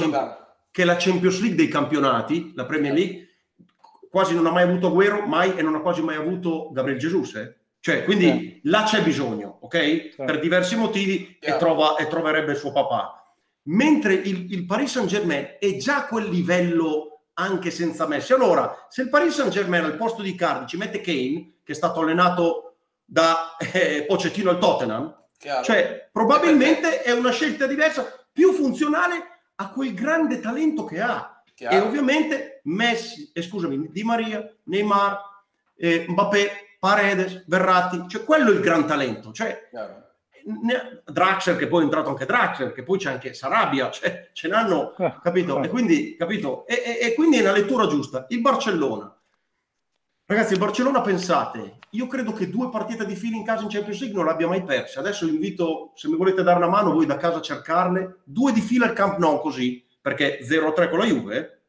che 0.70 0.82
è 0.82 0.84
la 0.84 0.96
Champions 0.98 1.40
League 1.40 1.56
dei 1.56 1.68
campionati, 1.68 2.52
la 2.54 2.66
Premier 2.66 2.92
League, 2.92 3.28
quasi 4.10 4.34
non 4.34 4.44
ha 4.44 4.50
mai 4.50 4.64
avuto 4.64 4.92
Guerro, 4.92 5.24
mai 5.24 5.56
e 5.56 5.62
non 5.62 5.76
ha 5.76 5.80
quasi 5.80 6.02
mai 6.02 6.16
avuto 6.16 6.68
Gabriel 6.72 6.98
Jesus. 6.98 7.34
Eh? 7.36 7.56
Cioè, 7.80 8.04
quindi 8.04 8.26
sì. 8.26 8.60
là 8.64 8.82
c'è 8.82 9.02
bisogno, 9.02 9.60
ok? 9.62 10.10
Sì. 10.12 10.24
Per 10.26 10.40
diversi 10.40 10.76
motivi 10.76 11.38
e, 11.40 11.56
trova, 11.56 11.96
e, 11.96 12.06
troverebbe 12.06 12.52
il 12.52 12.58
suo 12.58 12.70
papà. 12.70 13.34
Mentre 13.62 14.12
il, 14.12 14.52
il 14.52 14.66
Paris 14.66 14.90
Saint-Germain 14.90 15.56
è 15.58 15.76
già 15.76 16.00
a 16.00 16.06
quel 16.06 16.28
livello 16.28 17.10
anche 17.35 17.70
senza 17.70 18.07
Messi. 18.07 18.33
Allora, 18.33 18.87
se 18.89 19.03
il 19.03 19.09
Paris 19.09 19.35
Saint-Germain 19.35 19.85
al 19.85 19.97
posto 19.97 20.22
di 20.22 20.35
Cardi 20.35 20.66
ci 20.66 20.76
mette 20.76 21.01
Kane, 21.01 21.59
che 21.62 21.72
è 21.72 21.74
stato 21.74 22.01
allenato 22.01 22.76
da 23.05 23.57
eh, 23.59 24.05
Pocettino 24.07 24.51
al 24.51 24.59
Tottenham, 24.59 25.26
Chiaro. 25.39 25.64
cioè 25.64 26.09
probabilmente 26.12 27.03
è 27.03 27.12
una 27.12 27.31
scelta 27.31 27.66
diversa, 27.66 28.26
più 28.33 28.53
funzionale 28.53 29.41
a 29.57 29.70
quel 29.70 29.95
grande 29.95 30.41
talento 30.41 30.85
che 30.85 31.01
ha. 31.01 31.43
Chiaro. 31.55 31.74
E 31.74 31.78
ovviamente 31.81 32.61
Messi, 32.64 33.31
eh, 33.33 33.43
scusami, 33.43 33.89
Di 33.91 34.03
Maria, 34.03 34.47
Neymar, 34.64 35.20
eh, 35.76 36.07
Mbappé 36.09 36.76
Paredes, 36.78 37.45
Verratti, 37.47 38.09
cioè 38.09 38.24
quello 38.24 38.51
è 38.51 38.55
il 38.55 38.61
gran 38.61 38.87
talento. 38.87 39.33
Cioè, 39.33 39.68
Draxler, 41.05 41.57
che 41.57 41.66
poi 41.66 41.80
è 41.80 41.84
entrato 41.84 42.09
anche 42.09 42.26
Draxler, 42.26 42.72
che 42.72 42.82
poi 42.82 42.99
c'è 42.99 43.11
anche 43.11 43.34
Sarabia, 43.34 43.91
cioè, 43.91 44.30
ce 44.32 44.49
n'hanno, 44.49 44.97
eh, 44.97 45.14
capito? 45.22 45.61
Eh. 45.61 45.66
E 45.66 45.68
quindi, 45.68 46.16
capito? 46.16 46.66
E, 46.66 46.82
e, 46.84 47.07
e, 47.07 47.14
quindi 47.14 47.38
è 47.38 47.41
una 47.41 47.53
lettura 47.53 47.86
giusta. 47.86 48.26
Il 48.28 48.41
Barcellona. 48.41 49.14
Ragazzi, 50.26 50.53
il 50.53 50.59
Barcellona, 50.59 51.01
pensate, 51.01 51.78
io 51.91 52.07
credo 52.07 52.32
che 52.32 52.49
due 52.49 52.70
partite 52.70 53.05
di 53.05 53.16
fila 53.16 53.36
in 53.36 53.45
casa 53.45 53.62
in 53.62 53.68
Champions 53.68 54.01
League 54.01 54.16
non 54.16 54.26
l'abbia 54.26 54.47
mai 54.47 54.62
persa. 54.62 55.01
Adesso 55.01 55.26
vi 55.26 55.34
invito, 55.34 55.93
se 55.95 56.09
mi 56.09 56.16
volete 56.16 56.43
dare 56.43 56.59
una 56.59 56.68
mano, 56.68 56.93
voi 56.93 57.07
da 57.07 57.16
casa 57.16 57.38
a 57.38 57.43
cercarle. 57.43 58.20
Due 58.24 58.53
di 58.53 58.61
fila 58.61 58.86
al 58.86 58.93
Camp 58.93 59.18
Nou 59.18 59.41
così, 59.41 59.84
perché 60.01 60.38
0-3 60.43 60.88
con 60.88 60.99
la 60.99 61.07
Juve. 61.07 61.62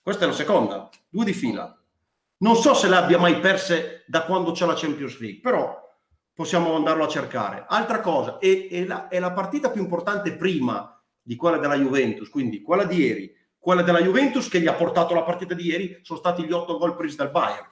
Questa 0.00 0.24
è 0.24 0.28
la 0.28 0.34
seconda. 0.34 0.88
Due 1.08 1.24
di 1.24 1.34
fila. 1.34 1.76
Non 2.38 2.56
so 2.56 2.72
se 2.72 2.88
le 2.88 2.96
abbia 2.96 3.18
mai 3.18 3.40
perse 3.40 4.04
da 4.06 4.22
quando 4.22 4.52
c'è 4.52 4.64
la 4.64 4.74
Champions 4.74 5.18
League, 5.18 5.40
però 5.40 5.87
possiamo 6.38 6.76
andarlo 6.76 7.02
a 7.02 7.08
cercare. 7.08 7.64
Altra 7.66 7.98
cosa, 7.98 8.38
è, 8.38 8.68
è, 8.68 8.84
la, 8.84 9.08
è 9.08 9.18
la 9.18 9.32
partita 9.32 9.70
più 9.70 9.82
importante 9.82 10.36
prima 10.36 10.96
di 11.20 11.34
quella 11.34 11.58
della 11.58 11.74
Juventus, 11.74 12.28
quindi 12.28 12.62
quella 12.62 12.84
di 12.84 12.94
ieri, 12.94 13.34
quella 13.58 13.82
della 13.82 14.00
Juventus 14.00 14.48
che 14.48 14.60
gli 14.60 14.68
ha 14.68 14.74
portato 14.74 15.14
la 15.14 15.24
partita 15.24 15.54
di 15.54 15.64
ieri 15.64 15.98
sono 16.02 16.20
stati 16.20 16.44
gli 16.44 16.52
otto 16.52 16.78
gol 16.78 16.94
presi 16.94 17.16
dal 17.16 17.32
Bayern. 17.32 17.66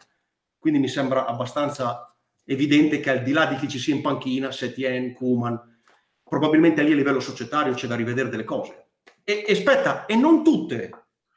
Quindi 0.58 0.80
mi 0.80 0.88
sembra 0.88 1.26
abbastanza 1.26 2.12
evidente 2.42 2.98
che 2.98 3.10
al 3.10 3.22
di 3.22 3.30
là 3.30 3.46
di 3.46 3.54
chi 3.54 3.68
ci 3.68 3.78
sia 3.78 3.94
in 3.94 4.02
panchina, 4.02 4.50
Setien, 4.50 5.12
Kuman, 5.12 5.80
probabilmente 6.24 6.82
lì 6.82 6.90
a 6.90 6.96
livello 6.96 7.20
societario 7.20 7.72
c'è 7.72 7.86
da 7.86 7.94
rivedere 7.94 8.30
delle 8.30 8.42
cose. 8.42 8.88
E, 9.22 9.44
e 9.46 9.52
aspetta, 9.52 10.06
e 10.06 10.16
non 10.16 10.42
tutte, 10.42 10.90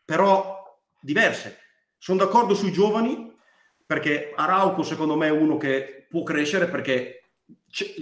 però 0.04 0.82
diverse. 1.00 1.60
Sono 1.96 2.18
d'accordo 2.18 2.56
sui 2.56 2.72
giovani 2.72 3.32
perché 3.86 4.34
Arauco 4.36 4.82
secondo 4.82 5.16
me 5.16 5.28
è 5.28 5.32
uno 5.32 5.58
che 5.58 6.08
può 6.10 6.24
crescere 6.24 6.68
perché 6.68 7.19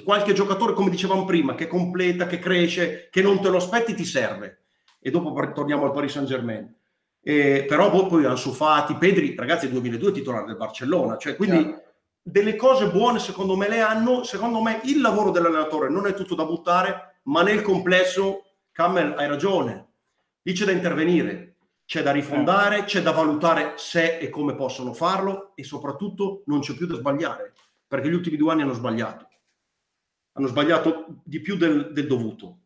qualche 0.04 0.34
giocatore, 0.34 0.74
come 0.74 0.90
dicevamo 0.90 1.26
prima, 1.26 1.56
che 1.56 1.68
completa, 1.68 2.28
che 2.28 2.40
cresce, 2.40 3.10
che 3.12 3.22
non 3.22 3.42
te 3.42 3.50
lo 3.50 3.58
aspetti, 3.58 3.94
ti 3.94 4.06
serve. 4.06 4.64
E 5.00 5.12
dopo 5.12 5.34
torniamo 5.54 5.86
al 5.86 5.92
Paris 5.92 6.12
Saint 6.12 6.28
Germain. 6.28 6.74
Eh, 7.22 7.66
però 7.68 8.08
poi 8.08 8.26
Ansu 8.26 8.52
Fati, 8.52 8.96
Pedri, 8.96 9.36
ragazzi, 9.36 9.70
2002 9.70 10.12
titolare 10.12 10.46
del 10.46 10.56
Barcellona, 10.56 11.18
cioè 11.18 11.36
quindi 11.36 11.64
Chiaro. 11.64 11.84
delle 12.22 12.56
cose 12.56 12.90
buone 12.90 13.20
secondo 13.20 13.56
me 13.58 13.68
le 13.68 13.82
hanno. 13.82 14.24
Secondo 14.24 14.62
me 14.62 14.80
il 14.86 15.02
lavoro 15.02 15.32
dell'allenatore 15.32 15.90
non 15.90 16.08
è 16.08 16.14
tutto 16.14 16.36
da 16.36 16.46
buttare, 16.46 17.20
ma 17.24 17.42
nel 17.44 17.62
complesso, 17.62 18.46
Cammel, 18.72 19.16
hai 19.18 19.28
ragione, 19.28 19.88
lì 20.42 20.54
c'è 20.54 20.66
da 20.66 20.72
intervenire 20.72 21.58
c'è 21.88 22.04
da 22.04 22.12
rifondare, 22.12 22.84
c'è 22.84 23.02
da 23.02 23.12
valutare 23.12 23.76
se 23.78 24.18
e 24.18 24.30
come 24.30 24.56
possono 24.56 24.92
farlo 24.92 25.54
e 25.56 25.64
soprattutto 25.64 26.44
non 26.48 26.60
c'è 26.60 26.74
più 26.74 26.86
da 26.86 26.98
sbagliare, 26.98 27.54
perché 27.88 28.10
gli 28.10 28.14
ultimi 28.14 28.36
due 28.36 28.52
anni 28.52 28.64
hanno 28.64 28.74
sbagliato. 28.74 29.27
Hanno 30.38 30.48
sbagliato 30.48 31.06
di 31.24 31.40
più 31.40 31.58
del, 31.58 31.92
del 31.92 32.08
dovuto. 32.08 32.60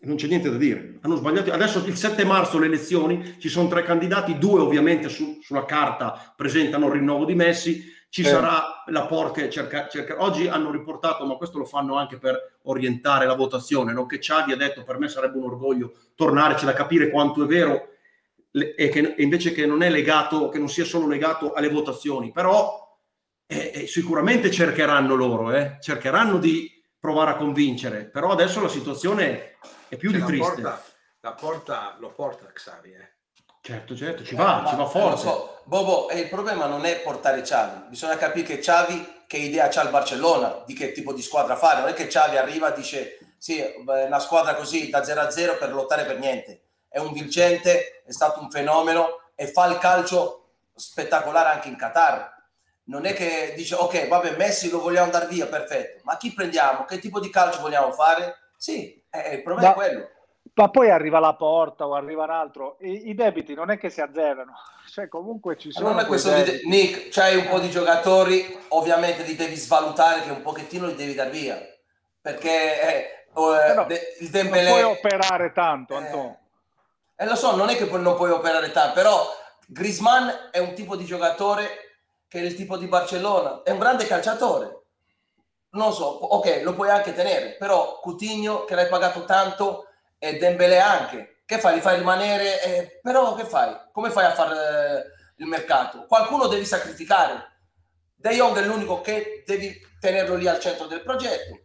Non 0.00 0.16
c'è 0.16 0.26
niente 0.26 0.50
da 0.50 0.56
dire. 0.56 0.98
Hanno 1.00 1.16
sbagliato. 1.16 1.50
Adesso 1.50 1.84
il 1.86 1.96
7 1.96 2.24
marzo 2.24 2.58
le 2.58 2.66
elezioni, 2.66 3.36
ci 3.38 3.48
sono 3.48 3.68
tre 3.68 3.82
candidati, 3.82 4.38
due 4.38 4.60
ovviamente 4.60 5.08
su, 5.08 5.38
sulla 5.42 5.64
carta 5.64 6.34
presentano 6.36 6.86
il 6.86 6.92
rinnovo 6.92 7.24
di 7.24 7.34
Messi, 7.34 7.92
ci 8.14 8.20
eh. 8.20 8.26
sarà 8.26 8.84
la 8.86 9.06
Porca 9.06 9.48
cerca, 9.48 9.88
cerca, 9.88 10.22
oggi 10.22 10.46
hanno 10.46 10.70
riportato 10.70 11.26
ma 11.26 11.34
questo 11.34 11.58
lo 11.58 11.64
fanno 11.64 11.96
anche 11.96 12.16
per 12.16 12.58
orientare 12.62 13.26
la 13.26 13.34
votazione 13.34 13.92
no? 13.92 14.06
che 14.06 14.20
Ciavi 14.20 14.52
ha 14.52 14.56
detto 14.56 14.84
per 14.84 14.98
me 14.98 15.08
sarebbe 15.08 15.36
un 15.36 15.46
orgoglio 15.46 15.94
tornare 16.14 16.54
c'è 16.54 16.64
da 16.64 16.74
capire 16.74 17.10
quanto 17.10 17.42
è 17.42 17.46
vero 17.46 17.88
e, 18.52 18.88
che, 18.88 19.14
e 19.16 19.22
invece 19.24 19.50
che 19.50 19.66
non 19.66 19.82
è 19.82 19.90
legato 19.90 20.48
che 20.48 20.60
non 20.60 20.68
sia 20.68 20.84
solo 20.84 21.08
legato 21.08 21.54
alle 21.54 21.68
votazioni 21.68 22.30
però 22.30 22.83
eh, 23.46 23.72
eh, 23.74 23.86
sicuramente 23.86 24.50
cercheranno 24.50 25.14
loro 25.14 25.52
eh? 25.52 25.76
cercheranno 25.80 26.38
di 26.38 26.70
provare 26.98 27.32
a 27.32 27.36
convincere 27.36 28.06
però 28.06 28.30
adesso 28.30 28.60
la 28.60 28.68
situazione 28.68 29.56
è 29.88 29.96
più 29.96 30.10
cioè, 30.10 30.20
di 30.20 30.26
triste 30.26 30.60
la 30.62 30.70
porta, 30.70 30.84
la 31.20 31.32
porta 31.32 31.96
lo 32.00 32.12
porta 32.12 32.46
Xavi 32.52 32.92
eh 32.92 33.12
Certo, 33.66 33.96
certo, 33.96 34.22
ci 34.24 34.34
va, 34.34 34.62
eh, 34.62 34.68
ci 34.68 34.76
va 34.76 34.84
forte. 34.84 35.22
So. 35.22 35.62
Bobo, 35.64 36.10
e 36.10 36.18
il 36.20 36.28
problema 36.28 36.66
non 36.66 36.84
è 36.84 37.00
portare 37.00 37.40
Xavi, 37.40 37.88
bisogna 37.88 38.18
capire 38.18 38.44
che 38.44 38.58
Xavi 38.58 39.22
che 39.26 39.38
idea 39.38 39.68
c'ha 39.68 39.82
il 39.82 39.88
Barcellona, 39.88 40.62
di 40.66 40.74
che 40.74 40.92
tipo 40.92 41.14
di 41.14 41.22
squadra 41.22 41.56
fare, 41.56 41.80
non 41.80 41.88
è 41.88 41.94
che 41.94 42.06
Xavi 42.06 42.36
arriva 42.36 42.74
e 42.74 42.76
dice 42.76 43.18
sì, 43.38 43.64
una 43.86 44.18
squadra 44.18 44.54
così 44.54 44.90
da 44.90 45.02
0 45.02 45.20
a 45.20 45.30
0 45.30 45.56
per 45.56 45.72
lottare 45.72 46.04
per 46.04 46.18
niente, 46.18 46.64
è 46.90 46.98
un 46.98 47.12
vincente, 47.12 48.02
è 48.04 48.12
stato 48.12 48.40
un 48.40 48.50
fenomeno 48.50 49.20
e 49.34 49.46
fa 49.46 49.64
il 49.66 49.78
calcio 49.78 50.56
spettacolare 50.74 51.48
anche 51.48 51.68
in 51.68 51.76
Qatar. 51.76 52.33
Non 52.84 53.06
è 53.06 53.14
che 53.14 53.54
dice 53.56 53.74
ok, 53.74 54.08
vabbè, 54.08 54.36
Messi 54.36 54.70
lo 54.70 54.80
vogliamo 54.80 55.10
dar 55.10 55.26
via, 55.26 55.46
perfetto, 55.46 56.00
ma 56.04 56.16
chi 56.16 56.32
prendiamo? 56.32 56.84
Che 56.84 56.98
tipo 56.98 57.18
di 57.18 57.30
calcio 57.30 57.60
vogliamo 57.60 57.92
fare? 57.92 58.50
Sì, 58.56 59.02
eh, 59.10 59.36
il 59.36 59.42
problema 59.42 59.68
da, 59.68 59.72
è 59.72 59.74
quello 59.74 60.08
ma 60.54 60.70
poi 60.70 60.90
arriva 60.90 61.18
la 61.18 61.34
porta 61.34 61.86
o 61.86 61.94
arriva 61.94 62.24
un 62.24 62.30
altro, 62.30 62.76
I, 62.80 63.08
i, 63.08 63.14
debiti 63.14 63.54
non 63.54 63.70
è 63.70 63.78
che 63.78 63.90
si 63.90 64.00
azzerano, 64.00 64.52
cioè 64.88 65.08
comunque 65.08 65.56
ci 65.56 65.72
sono. 65.72 66.04
Questo 66.06 66.32
di, 66.42 66.60
Nick, 66.64 67.08
c'hai 67.08 67.36
un 67.36 67.48
po' 67.48 67.58
di 67.58 67.70
giocatori, 67.70 68.56
ovviamente 68.68 69.24
li 69.24 69.34
devi 69.34 69.56
svalutare 69.56 70.22
che 70.22 70.30
un 70.30 70.42
pochettino 70.42 70.86
li 70.86 70.94
devi 70.94 71.14
dar 71.14 71.30
via, 71.30 71.60
perché 72.20 72.82
eh, 72.82 73.26
eh, 73.34 73.74
no, 73.74 73.86
il 74.20 74.30
Dembélé... 74.30 74.68
Non 74.68 74.80
puoi 74.80 74.92
operare 74.96 75.52
tanto, 75.52 75.94
eh, 75.94 75.96
Antonio. 75.96 76.38
Eh, 77.16 77.26
lo 77.26 77.36
so, 77.36 77.56
non 77.56 77.68
è 77.68 77.76
che 77.76 77.86
non 77.86 78.14
puoi 78.14 78.30
operare 78.30 78.70
tanto, 78.70 78.94
però 78.94 79.26
Grisman 79.66 80.50
è 80.52 80.58
un 80.58 80.74
tipo 80.74 80.94
di 80.94 81.04
giocatore 81.04 81.83
che 82.34 82.40
è 82.40 82.42
il 82.42 82.56
tipo 82.56 82.76
di 82.76 82.88
Barcellona, 82.88 83.62
è 83.62 83.70
un 83.70 83.78
grande 83.78 84.08
calciatore. 84.08 84.80
Non 85.70 85.92
so, 85.92 86.04
ok, 86.04 86.62
lo 86.64 86.74
puoi 86.74 86.90
anche 86.90 87.14
tenere, 87.14 87.54
però 87.56 88.00
Coutinho 88.00 88.64
che 88.64 88.74
l'hai 88.74 88.88
pagato 88.88 89.24
tanto 89.24 89.86
e 90.18 90.36
Dembele 90.36 90.80
anche. 90.80 91.42
Che 91.46 91.60
fai? 91.60 91.74
Li 91.74 91.80
fai 91.80 91.98
rimanere? 91.98 92.60
Eh, 92.64 93.00
però 93.00 93.36
che 93.36 93.44
fai? 93.44 93.72
Come 93.92 94.10
fai 94.10 94.24
a 94.24 94.32
fare 94.32 94.56
eh, 94.56 95.04
il 95.36 95.46
mercato? 95.46 96.06
Qualcuno 96.08 96.48
devi 96.48 96.64
sacrificare. 96.64 97.52
De 98.16 98.30
Jong 98.30 98.58
è 98.58 98.64
l'unico 98.64 99.00
che 99.00 99.44
devi 99.46 99.72
tenerlo 100.00 100.34
lì 100.34 100.48
al 100.48 100.58
centro 100.58 100.86
del 100.86 101.02
progetto. 101.02 101.60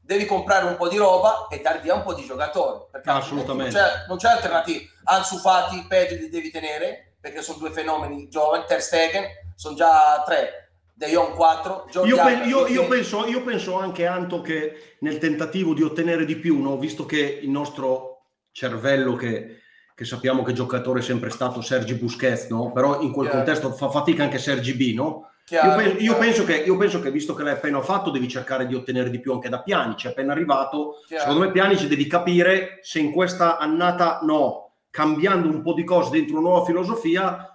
Devi 0.00 0.24
comprare 0.24 0.66
un 0.66 0.76
po' 0.76 0.86
di 0.86 0.98
roba 0.98 1.48
e 1.50 1.60
dar 1.60 1.80
via 1.80 1.94
un 1.94 2.04
po' 2.04 2.14
di 2.14 2.24
giocatori. 2.24 2.84
Perché 2.92 3.10
Assolutamente. 3.10 3.76
Non 3.76 3.88
c'è, 3.88 4.04
non 4.06 4.16
c'è 4.18 4.28
alternativa. 4.28 4.88
Ansu 5.04 5.38
Fati, 5.38 5.84
Pedri 5.88 6.18
li 6.18 6.28
devi 6.28 6.52
tenere 6.52 7.16
perché 7.20 7.42
sono 7.42 7.58
due 7.58 7.72
fenomeni 7.72 8.28
giovani. 8.28 8.64
Ter 8.66 8.80
Stegen 8.80 9.40
sono 9.62 9.76
già 9.76 10.22
tre. 10.26 10.70
De 10.92 11.06
Jong 11.06 11.34
4. 11.34 11.86
Io, 12.04 12.16
pe- 12.16 12.42
io, 12.46 12.66
io, 12.66 12.86
penso, 12.88 13.26
io, 13.26 13.42
penso, 13.42 13.78
anche, 13.78 14.06
Anto, 14.06 14.40
che 14.40 14.96
nel 15.00 15.18
tentativo 15.18 15.72
di 15.72 15.82
ottenere 15.82 16.24
di 16.24 16.36
più, 16.36 16.60
no? 16.60 16.76
visto 16.78 17.06
che 17.06 17.40
il 17.42 17.48
nostro 17.48 18.24
cervello, 18.50 19.14
che, 19.14 19.60
che 19.94 20.04
sappiamo 20.04 20.42
che 20.42 20.52
giocatore 20.52 20.98
è 20.98 21.02
sempre 21.02 21.30
stato 21.30 21.60
Sergi 21.60 21.94
Busquets, 21.94 22.48
no? 22.48 22.72
però 22.72 23.00
in 23.00 23.12
quel 23.12 23.28
Chiaro. 23.28 23.44
contesto 23.44 23.72
fa 23.72 23.88
fatica 23.88 24.24
anche 24.24 24.38
Sergi 24.38 24.74
B, 24.74 24.94
no? 24.94 25.30
Chiaro, 25.44 25.80
io, 25.80 25.94
penso, 25.96 26.16
penso 26.16 26.44
che, 26.44 26.56
io, 26.56 26.76
penso, 26.76 27.00
che, 27.00 27.10
visto 27.10 27.34
che 27.34 27.42
l'hai 27.42 27.54
appena 27.54 27.80
fatto, 27.80 28.10
devi 28.10 28.28
cercare 28.28 28.66
di 28.66 28.74
ottenere 28.74 29.10
di 29.10 29.20
più 29.20 29.32
anche 29.32 29.48
da 29.48 29.62
Pianici. 29.62 30.06
È 30.06 30.10
appena 30.10 30.32
arrivato. 30.32 31.02
Chiaro. 31.06 31.22
Secondo 31.22 31.46
me, 31.46 31.52
Pianici 31.52 31.88
devi 31.88 32.06
capire 32.06 32.78
se 32.82 32.98
in 33.00 33.10
questa 33.10 33.58
annata 33.58 34.20
no, 34.22 34.74
cambiando 34.90 35.48
un 35.48 35.62
po' 35.62 35.74
di 35.74 35.84
cose 35.84 36.10
dentro 36.10 36.38
una 36.38 36.48
nuova 36.48 36.64
filosofia, 36.64 37.51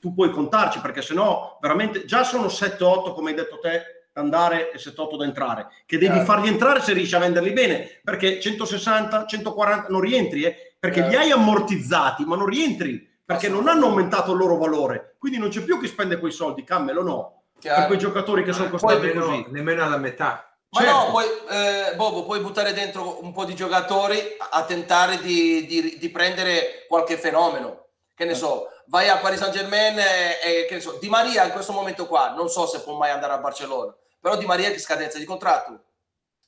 tu 0.00 0.12
puoi 0.12 0.30
contarci 0.30 0.80
perché 0.80 1.00
se 1.00 1.14
no 1.14 1.58
veramente 1.60 2.04
già 2.04 2.22
sono 2.22 2.46
7-8 2.46 3.14
come 3.14 3.30
hai 3.30 3.36
detto 3.36 3.58
te 3.58 4.08
da 4.12 4.20
andare 4.20 4.70
e 4.72 4.78
7-8 4.78 5.16
da 5.16 5.24
entrare 5.24 5.68
che 5.86 5.98
devi 5.98 6.16
yeah. 6.16 6.24
farli 6.24 6.48
entrare 6.48 6.80
se 6.80 6.92
riesci 6.92 7.14
a 7.14 7.18
venderli 7.18 7.52
bene 7.52 8.00
perché 8.02 8.40
160 8.40 9.26
140 9.26 9.88
non 9.88 10.00
rientri 10.00 10.42
eh, 10.44 10.76
perché 10.78 11.00
yeah. 11.00 11.08
li 11.08 11.16
hai 11.16 11.30
ammortizzati 11.30 12.24
ma 12.24 12.36
non 12.36 12.46
rientri 12.46 13.12
perché 13.24 13.48
non 13.48 13.68
hanno 13.68 13.86
aumentato 13.86 14.32
il 14.32 14.38
loro 14.38 14.58
valore, 14.58 15.16
quindi 15.18 15.38
non 15.38 15.48
c'è 15.48 15.62
più 15.62 15.80
chi 15.80 15.86
spende 15.86 16.18
quei 16.18 16.32
soldi, 16.32 16.62
Cammelo 16.62 17.02
no, 17.02 17.42
Chiaro. 17.58 17.78
per 17.78 17.86
quei 17.86 17.98
giocatori 17.98 18.44
che 18.44 18.52
sono 18.52 18.68
costati 18.68 19.06
nemmeno, 19.06 19.26
così. 19.26 19.46
nemmeno 19.48 19.82
alla 19.82 19.96
metà. 19.96 20.48
Ma 20.68 20.80
Certo. 20.80 20.96
no, 20.96 21.10
puoi, 21.10 21.24
eh, 21.50 21.94
Bobo, 21.94 22.24
puoi 22.24 22.40
buttare 22.40 22.72
dentro 22.72 23.22
un 23.22 23.32
po' 23.32 23.44
di 23.44 23.54
giocatori 23.54 24.18
a 24.50 24.64
tentare 24.64 25.20
di, 25.20 25.64
di- 25.66 25.96
di 25.98 26.08
prendere 26.10 26.84
qualche 26.88 27.16
fenomeno. 27.16 27.86
Che 28.14 28.24
ne 28.24 28.34
so, 28.34 28.68
vai 28.86 29.08
a 29.08 29.18
Paris 29.18 29.38
Saint 29.38 29.54
Germain 29.54 29.98
e, 29.98 30.66
che 30.66 30.74
ne 30.74 30.80
so, 30.80 30.98
Di 31.00 31.08
Maria 31.08 31.44
in 31.44 31.52
questo 31.52 31.72
momento 31.72 32.06
qua, 32.06 32.30
non 32.30 32.48
so 32.48 32.66
se 32.66 32.80
può 32.80 32.96
mai 32.96 33.10
andare 33.10 33.32
a 33.32 33.38
Barcellona, 33.38 33.94
però 34.20 34.36
Di 34.36 34.46
Maria 34.46 34.68
è 34.68 34.78
scadenza 34.78 35.18
di 35.18 35.24
contratto. 35.24 35.84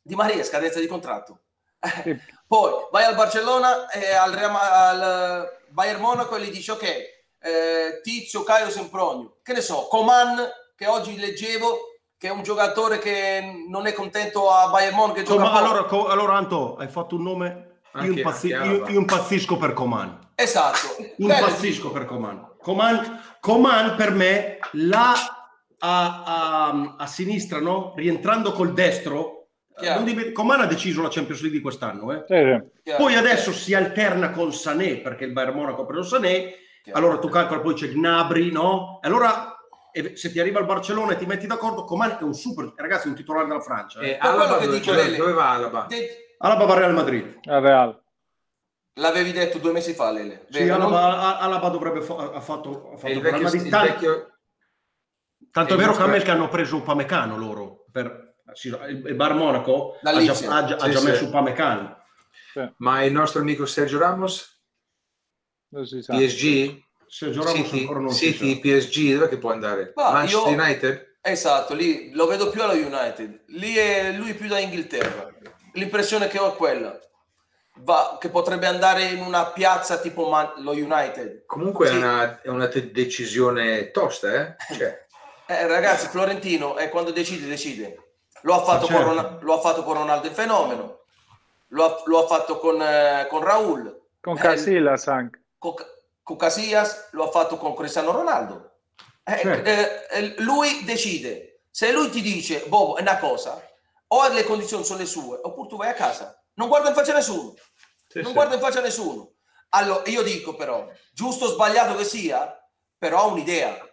Di 0.03 0.15
Maria 0.15 0.41
è 0.41 0.45
scadenza 0.45 0.79
di 0.81 0.87
contratto. 0.87 1.41
Sì. 2.03 2.17
Poi 2.47 2.87
vai 2.93 3.05
al 3.05 3.17
Barcellona 3.17 3.89
e 3.89 4.15
al, 4.15 4.33
al 4.35 5.59
Bayern 5.69 6.01
Monaco 6.01 6.37
e 6.37 6.43
gli 6.43 6.51
dici 6.51 6.71
ok, 6.71 6.83
eh, 6.83 8.01
Tizio, 8.03 8.45
Caio, 8.45 8.71
Sempronio, 8.71 9.39
che 9.43 9.53
ne 9.53 9.61
so, 9.61 9.89
Coman 9.89 10.49
che 10.77 10.87
oggi 10.87 11.19
leggevo 11.19 11.97
che 12.19 12.29
è 12.29 12.31
un 12.31 12.43
giocatore 12.43 12.99
che 12.99 13.65
non 13.69 13.87
è 13.87 13.93
contento 13.93 14.51
a 14.51 14.69
Bayern 14.69 14.95
Monaco 14.95 15.15
che 15.15 15.23
gioca 15.25 15.43
poco. 15.43 15.57
allora, 15.57 15.85
co- 15.85 16.07
allora, 16.07 16.37
Anto, 16.37 16.77
hai 16.77 16.89
fatto 16.89 17.17
un 17.17 17.23
nome, 17.23 17.76
io, 18.05 18.09
Anche- 18.09 18.21
impazzi- 18.21 18.53
anche 18.53 18.69
io- 18.69 18.87
io 18.89 18.99
impazzisco 19.01 19.57
per 19.57 19.73
Coman. 19.73 20.19
Esatto. 20.35 20.89
Impazzisco 21.17 21.91
per 21.91 22.05
Coman. 22.05 22.55
Coman, 22.61 23.21
Coman 23.41 23.95
per 23.97 24.11
me 24.13 24.59
là 24.73 25.13
a, 25.79 26.23
a- 26.25 26.95
a 26.99 27.07
sinistra, 27.07 27.61
no? 27.61 27.93
rientrando 27.97 28.53
col 28.53 28.73
destro, 28.73 29.49
Chiaro. 29.77 29.97
non 30.01 30.05
dimen- 30.05 30.33
Coman 30.33 30.61
ha 30.63 30.67
deciso 30.67 31.03
la 31.03 31.09
Champions 31.09 31.41
League 31.41 31.59
di 31.59 31.63
quest'anno. 31.63 32.13
eh. 32.13 32.25
Sì, 32.27 32.91
sì. 32.91 32.97
Poi 32.97 33.15
adesso 33.15 33.53
si 33.53 33.75
alterna 33.75 34.31
con 34.31 34.53
Sané 34.53 34.97
perché 34.99 35.25
il 35.25 35.33
Bayern 35.33 35.55
Monaco 35.57 35.83
ha 35.83 35.87
preso 35.87 36.03
Sané. 36.17 36.55
Chiaro. 36.83 36.99
Allora 36.99 37.19
tu 37.19 37.29
calcola, 37.29 37.61
poi 37.61 37.75
c'è 37.75 37.89
Gnabry, 37.89 38.51
no? 38.53 39.01
E 39.03 39.07
allora 39.09 39.51
e 39.93 40.15
se 40.15 40.31
ti 40.31 40.39
arriva 40.39 40.61
il 40.61 40.67
Barcellona 40.67 41.13
e 41.13 41.17
ti 41.17 41.25
metti 41.25 41.47
d'accordo, 41.47 41.85
Coman 41.85 42.19
è 42.21 42.23
un 42.23 42.35
super, 42.35 42.71
ragazzi, 42.77 43.07
è 43.07 43.11
un 43.11 43.17
titolare 43.17 43.47
della 43.47 43.61
Francia. 43.61 44.01
eh. 44.01 44.11
E 44.11 44.19
Alaba 44.21 44.59
che 44.59 44.67
dove, 44.67 44.79
dico, 44.79 44.91
dove- 44.93 45.03
Lele. 45.05 45.17
dove 45.17 45.33
va 45.33 45.51
Alaba? 45.53 45.87
De- 45.89 46.09
Alaba 46.39 46.65
va 46.65 46.73
al 46.75 46.79
Real 46.81 46.95
Madrid. 46.95 47.39
Al 47.45 47.61
Real. 47.63 48.03
L'avevi 48.99 49.33
detto 49.33 49.59
due 49.59 49.73
mesi 49.73 49.93
fa, 49.93 50.11
Lele. 50.11 50.47
Sì, 50.51 50.65
vero? 50.65 50.79
Non- 50.79 50.95
Alaba, 50.95 51.39
Alaba 51.39 51.69
dovrebbe 51.69 52.01
fa- 52.01 52.33
ha 52.33 52.41
fatto, 52.41 52.93
ha 52.93 52.97
fatto 52.97 53.13
il 53.13 53.21
vecchio, 53.21 53.43
Madrid. 53.43 53.65
il 53.65 53.71
Tan- 53.71 53.87
vecchio- 53.87 54.31
Tanto 55.51 55.71
è 55.71 55.73
il 55.75 55.79
vero 55.79 55.91
nostro- 55.91 56.07
Camel 56.07 56.23
che 56.23 56.31
hanno 56.31 56.49
preso 56.49 56.77
Upamecano 56.77 57.37
loro 57.39 57.85
per 57.91 58.35
sì, 58.53 58.69
il 58.69 59.15
Bar 59.15 59.35
Monaco 59.35 59.99
ha 60.03 60.13
già, 60.23 60.33
ha 60.33 60.65
già- 60.65 60.77
ha 60.77 60.85
Sì, 60.85 60.91
già 60.91 60.99
sì. 60.99 61.05
messo 61.07 61.25
Upamecano. 61.27 61.97
ma 62.79 63.03
il 63.05 63.13
nostro 63.13 63.41
amico 63.41 63.67
Sergio 63.67 63.99
Ramos. 63.99 64.63
PSG, 65.71 66.83
Sergio 67.07 67.43
Ramos 67.45 67.67
City, 67.69 67.81
ancora 67.81 68.01
non 68.01 68.13
City. 68.13 68.59
PSG, 68.61 69.15
dove 69.15 69.29
che 69.29 69.39
può 69.39 69.51
andare? 69.51 69.93
Ma 69.95 70.13
Manchester 70.13 70.53
io- 70.53 70.63
United? 70.63 71.17
Esatto, 71.21 71.75
lì 71.75 72.13
lo 72.13 72.27
vedo 72.27 72.51
più 72.51 72.63
allo 72.63 72.73
United. 72.73 73.45
Lì 73.49 73.75
è 73.75 74.13
lui 74.13 74.33
più 74.35 74.49
da 74.49 74.59
Inghilterra. 74.59 75.35
L'impressione 75.77 76.29
che 76.29 76.39
ho 76.39 76.53
è 76.53 76.57
quella. 76.57 76.99
Va, 77.81 78.17
che 78.19 78.31
potrebbe 78.31 78.67
andare 78.67 79.05
in 79.05 79.21
una 79.21 79.47
piazza 79.47 79.99
tipo 79.99 80.29
Man- 80.29 80.53
lo 80.59 80.71
United. 80.73 81.45
Comunque 81.45 81.89
Sì. 81.89 81.95
è, 81.95 81.97
una, 81.99 82.41
è 82.41 82.49
una 82.49 82.69
te- 82.69 82.91
decisione 82.91 83.91
tosta, 83.91 84.33
eh? 84.33 84.57
Cioè, 84.75 85.05
Eh, 85.49 85.67
ragazzi, 85.69 86.09
Florentino 86.09 86.77
è 86.77 86.89
quando 86.89 87.13
decide, 87.13 87.47
decide. 87.47 88.15
Lo 88.43 88.55
ha 88.55 88.65
fatto, 88.65 88.87
Certo. 88.87 89.05
con, 89.05 89.15
Ron- 89.15 89.39
lo 89.43 89.55
ha 89.55 89.61
fatto 89.61 89.85
con 89.85 89.95
Ronaldo 89.95 90.27
il 90.27 90.33
fenomeno, 90.35 91.03
lo 91.69 91.85
ha, 91.85 92.03
lo 92.07 92.25
ha 92.25 92.27
fatto 92.27 92.59
con, 92.59 92.81
eh, 92.83 93.27
con 93.29 93.45
Raul, 93.45 93.97
Con 94.21 94.37
Eh, 94.37 94.41
Casillas 94.41 95.07
anche. 95.07 95.43
con, 95.59 95.75
con 96.23 96.37
Casillas, 96.37 97.11
lo 97.13 97.29
ha 97.29 97.31
fatto 97.31 97.59
con 97.59 97.77
Cristiano 97.77 98.11
Ronaldo. 98.11 98.79
Eh, 99.23 99.39
Certo. 99.39 99.69
eh, 99.69 100.07
eh, 100.11 100.35
lui 100.39 100.83
decide. 100.85 101.61
Se 101.71 101.93
lui 101.93 102.11
ti 102.11 102.23
dice, 102.23 102.65
Bobo, 102.67 102.97
è 102.97 103.03
una 103.03 103.19
cosa, 103.19 103.63
o 104.09 104.29
le 104.29 104.45
condizioni 104.45 104.85
sono 104.85 104.99
le 104.99 105.07
sue, 105.07 105.39
oppure 105.43 105.69
tu 105.69 105.77
vai 105.77 105.91
a 105.91 105.95
casa. 105.95 106.41
Non 106.55 106.69
guarda 106.69 106.89
in 106.89 106.95
faccia 106.95 107.13
nessuno. 107.15 107.55
sì, 108.09 108.19
non 108.19 108.29
sì. 108.29 108.33
guarda 108.33 108.55
in 108.55 108.61
faccia 108.61 108.81
nessuno. 108.81 109.33
Allora, 109.71 110.03
io 110.09 110.23
dico 110.23 110.55
però, 110.55 110.89
giusto 111.13 111.47
o 111.47 111.49
sbagliato 111.49 111.97
che 111.97 112.05
sia, 112.05 112.57
però 112.97 113.19
ha 113.21 113.27
un'idea. 113.27 113.89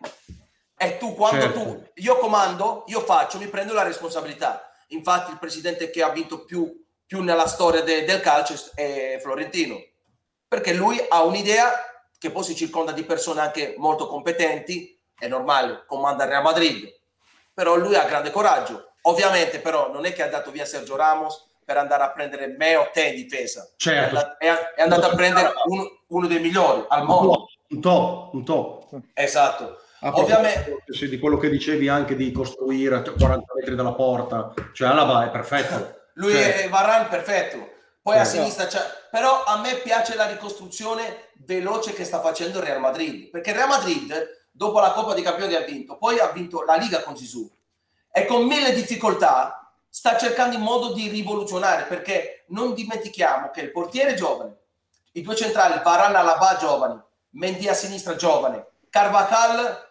E 0.78 0.98
tu 0.98 1.14
quando 1.16 1.42
Certo. 1.42 1.60
tu, 1.60 1.92
io 1.96 2.18
comando, 2.18 2.84
io 2.88 3.02
faccio, 3.02 3.38
mi 3.38 3.48
prendo 3.48 3.74
la 3.74 3.84
responsabilità. 3.84 4.70
Infatti 4.90 5.32
il 5.32 5.40
presidente 5.40 5.90
che 5.90 6.04
ha 6.04 6.10
vinto 6.10 6.46
più, 6.46 6.86
più 7.06 7.22
nella 7.22 7.48
storia 7.48 7.82
de- 7.82 8.06
del 8.06 8.22
calcio 8.22 8.54
è 8.76 9.18
Florentino, 9.22 9.82
perché 10.48 10.74
lui 10.74 11.04
ha 11.10 11.24
un'idea 11.24 11.72
che 12.18 12.32
poi 12.32 12.44
si 12.44 12.56
circonda 12.56 12.92
di 12.92 13.04
persone 13.04 13.42
anche 13.42 13.76
molto 13.78 14.08
competenti, 14.08 14.98
è 15.18 15.28
normale, 15.28 15.84
comanda 15.86 16.24
il 16.24 16.30
Real 16.30 16.44
Madrid, 16.44 16.88
però 17.54 17.76
lui 17.76 17.96
ha 17.96 18.06
grande 18.06 18.32
coraggio. 18.32 18.93
Ovviamente 19.06 19.60
però 19.60 19.92
non 19.92 20.06
è 20.06 20.14
che 20.14 20.24
ha 20.24 20.28
dato 20.28 20.52
via 20.52 20.66
Sergio 20.66 20.96
Ramos 20.96 21.52
per 21.66 21.78
andare 21.78 22.04
a 22.04 22.12
prendere 22.12 22.48
me 22.48 22.76
o 22.76 22.90
te 22.92 23.04
in 23.08 23.16
difesa. 23.16 23.70
Certo. 23.78 24.38
È, 24.38 24.48
andato, 24.48 24.76
è- 24.76 24.82
andato 24.82 25.06
a 25.08 25.16
prendere 25.16 25.54
uno, 25.66 25.90
uno 26.08 26.28
dei 26.28 26.40
migliori 26.40 26.86
al 26.90 27.04
mondo. 27.06 27.48
Un 27.70 27.82
top, 27.82 28.34
un 28.34 28.44
top. 28.46 28.88
Esatto. 29.14 29.80
A 30.02 30.12
Ovviamente- 30.14 30.84
di 30.86 31.18
quello 31.20 31.38
che 31.38 31.50
dicevi 31.50 31.88
anche 31.88 32.16
di 32.16 32.32
costruire 32.32 32.96
a 32.96 33.02
40 33.02 33.54
metri 33.56 33.76
dalla 33.76 33.94
porta, 33.94 34.54
cioè 34.74 34.90
Alaba 34.90 35.26
è 35.26 35.30
perfetto. 35.30 36.02
Lui 36.16 36.34
Cioè, 36.34 36.64
è 36.64 36.70
Varane 36.70 37.08
perfetto. 37.08 37.72
Poi 38.02 38.18
a 38.20 38.26
Sì. 38.26 38.36
sinistra 38.38 38.66
c'è... 38.68 38.82
Però 39.10 39.44
a 39.46 39.60
me 39.62 39.76
piace 39.76 40.16
la 40.16 40.28
ricostruzione 40.28 41.30
veloce 41.46 41.94
che 41.94 42.04
sta 42.04 42.20
facendo 42.20 42.60
il 42.60 42.66
Real 42.66 42.82
Madrid. 42.82 43.30
Perché 43.30 43.52
il 43.52 43.56
Real 43.56 43.70
Madrid, 43.70 44.14
dopo 44.52 44.80
la 44.82 44.92
Coppa 44.92 45.14
dei 45.14 45.24
Campioni, 45.24 45.56
ha 45.56 45.62
vinto. 45.62 45.98
Poi 45.98 46.20
ha 46.20 46.28
vinto 46.32 46.64
la 46.64 46.76
Liga 46.76 47.02
con 47.02 47.16
Zizou. 47.16 47.50
E 48.16 48.26
con 48.28 48.46
mille 48.46 48.74
difficoltà 48.74 49.74
sta 49.90 50.18
cercando 50.18 50.56
in 50.56 50.62
modo 50.62 50.94
di 50.94 51.08
rivoluzionare. 51.08 51.84
Perché 51.86 52.46
non 52.50 52.74
dimentichiamo 52.76 53.50
che 53.50 53.62
il 53.62 53.72
portiere 53.72 54.14
giovane. 54.14 54.58
I 55.14 55.22
due 55.22 55.36
centrali, 55.36 55.82
Varane 55.84 56.18
Alaba 56.18 56.56
giovani. 56.58 57.02
Mendy 57.32 57.68
a 57.68 57.74
sinistra 57.74 58.16
giovane. 58.16 58.68
Carvajal 58.90 59.90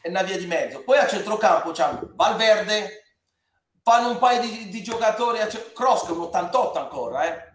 è 0.00 0.08
una 0.08 0.22
via 0.22 0.38
di 0.38 0.46
mezzo. 0.46 0.82
Poi 0.84 0.98
a 0.98 1.08
centrocampo 1.08 1.72
c'è 1.72 1.88
Valverde, 2.14 3.02
fanno 3.82 4.10
un 4.10 4.18
paio 4.18 4.40
di, 4.40 4.68
di 4.70 4.82
giocatori 4.82 5.40
a 5.40 5.48
ce- 5.48 5.72
Cross 5.72 6.06
che 6.06 6.12
è 6.12 6.14
un 6.14 6.22
88 6.22 6.78
ancora 6.78 7.24
eh. 7.26 7.52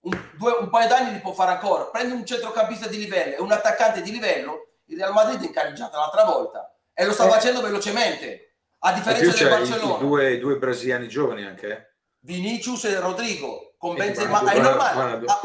un, 0.00 0.30
due- 0.36 0.56
un 0.58 0.70
paio 0.70 0.88
d'anni 0.88 1.12
li 1.12 1.20
può 1.20 1.32
fare 1.32 1.52
ancora 1.52 1.84
prendi 1.84 2.14
un 2.14 2.26
centrocampista 2.26 2.88
di 2.88 2.98
livello 2.98 3.36
e 3.36 3.40
un 3.40 3.52
attaccante 3.52 4.02
di 4.02 4.10
livello 4.10 4.70
il 4.86 4.98
Real 4.98 5.12
Madrid 5.12 5.40
è 5.40 5.46
incarreggiata 5.46 5.96
l'altra 5.96 6.24
volta 6.24 6.74
e 6.92 7.04
lo 7.04 7.12
sta 7.12 7.26
Eh. 7.26 7.30
facendo 7.30 7.60
velocemente 7.62 8.47
a 8.80 8.92
differenza 8.92 9.24
del 9.24 9.34
c'è 9.34 9.46
i, 9.46 9.48
Barcellona 9.48 9.98
due, 9.98 10.38
due 10.38 10.56
brasiliani 10.56 11.08
giovani 11.08 11.44
anche. 11.44 11.70
eh. 11.70 11.86
Vinicius 12.20 12.84
e 12.84 12.98
Rodrigo 12.98 13.74
con 13.78 13.94
Benzema 13.96 14.40
guarda, 14.40 14.52
è 14.52 14.60
normale 14.60 14.94
guarda. 14.94 15.40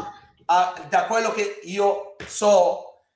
Ah, 0.46 0.72
ah, 0.72 0.86
da 0.88 1.04
quello 1.06 1.30
che 1.32 1.60
io 1.64 2.16
so 2.26 3.06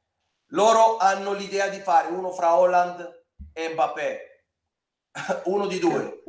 loro 0.53 0.97
hanno 0.99 1.33
l'idea 1.33 1.69
di 1.69 1.81
fare 1.81 2.09
uno 2.09 2.31
fra 2.31 2.57
Holland 2.57 3.25
e 3.53 3.69
Mbappé 3.71 4.45
uno 5.45 5.67
di 5.67 5.79
due 5.79 6.23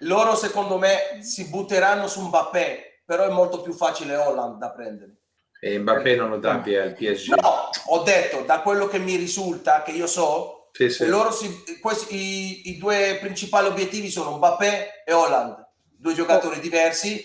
loro 0.00 0.34
secondo 0.34 0.78
me 0.78 1.18
si 1.20 1.48
butteranno 1.48 2.08
su 2.08 2.20
Mbappé 2.22 3.02
però 3.04 3.24
è 3.24 3.30
molto 3.30 3.60
più 3.62 3.72
facile 3.72 4.16
Holland 4.16 4.58
da 4.58 4.70
prendere 4.70 5.16
E 5.60 5.78
Mbappé 5.78 6.16
non 6.16 6.30
lo 6.30 6.38
dà 6.38 6.58
via 6.58 6.84
il 6.84 6.94
PSG. 6.94 7.34
no 7.40 7.70
ho 7.86 8.02
detto 8.02 8.42
da 8.42 8.60
quello 8.62 8.86
che 8.86 8.98
mi 8.98 9.16
risulta 9.16 9.82
che 9.82 9.90
io 9.92 10.06
so 10.06 10.57
Sì, 10.78 10.90
sì. 10.90 11.06
loro 11.06 11.32
si- 11.32 11.80
questi, 11.80 12.14
i, 12.14 12.70
i 12.70 12.78
due 12.78 13.18
principali 13.20 13.66
obiettivi 13.66 14.10
sono 14.10 14.36
Mbappé 14.36 15.02
e 15.04 15.12
Holland 15.12 15.66
due 15.90 16.14
giocatori 16.14 16.60
diversi 16.60 17.20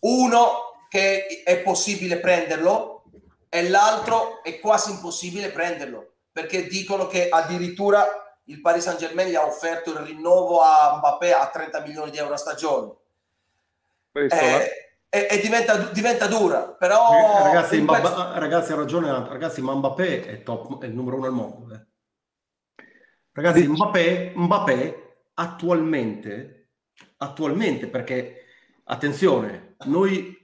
uno 0.00 0.86
che 0.88 1.42
è 1.44 1.58
possibile 1.62 2.18
prenderlo 2.18 3.02
e 3.48 3.68
l'altro 3.68 4.40
è 4.44 4.60
quasi 4.60 4.92
impossibile 4.92 5.50
prenderlo 5.50 6.12
perché 6.30 6.68
dicono 6.68 7.08
che 7.08 7.28
addirittura 7.28 8.06
il 8.44 8.60
Paris 8.60 8.84
Saint 8.84 9.00
Germain 9.00 9.28
gli 9.28 9.34
ha 9.34 9.44
offerto 9.44 9.90
il 9.90 9.98
rinnovo 9.98 10.60
a 10.60 10.94
Mbappé 10.98 11.32
a 11.32 11.48
30 11.48 11.80
milioni 11.80 12.12
di 12.12 12.18
euro 12.18 12.34
a 12.34 12.36
stagione 12.36 12.92
Questo, 14.12 14.38
Eh, 14.38 14.46
eh. 15.08 15.26
e, 15.26 15.26
e 15.28 15.40
diventa, 15.40 15.76
diventa 15.76 16.26
dura 16.28 16.60
però 16.68 17.08
ragazzi, 17.42 17.80
Mbappé- 17.80 18.38
ragazzi, 18.38 18.70
ha 18.72 18.76
ragione, 18.76 19.10
ragazzi, 19.28 19.60
ma 19.60 19.74
Mbappé 19.74 20.24
è, 20.24 20.42
top, 20.44 20.80
è 20.82 20.86
il 20.86 20.94
numero 20.94 21.16
uno 21.16 21.26
al 21.26 21.32
mondo. 21.32 21.74
eh. 21.74 21.90
Ragazzi, 23.32 23.66
Mbappé, 23.66 24.32
Mbappé 24.36 25.14
attualmente, 25.34 26.68
attualmente, 27.18 27.86
perché 27.86 28.44
attenzione, 28.84 29.76
noi 29.86 30.38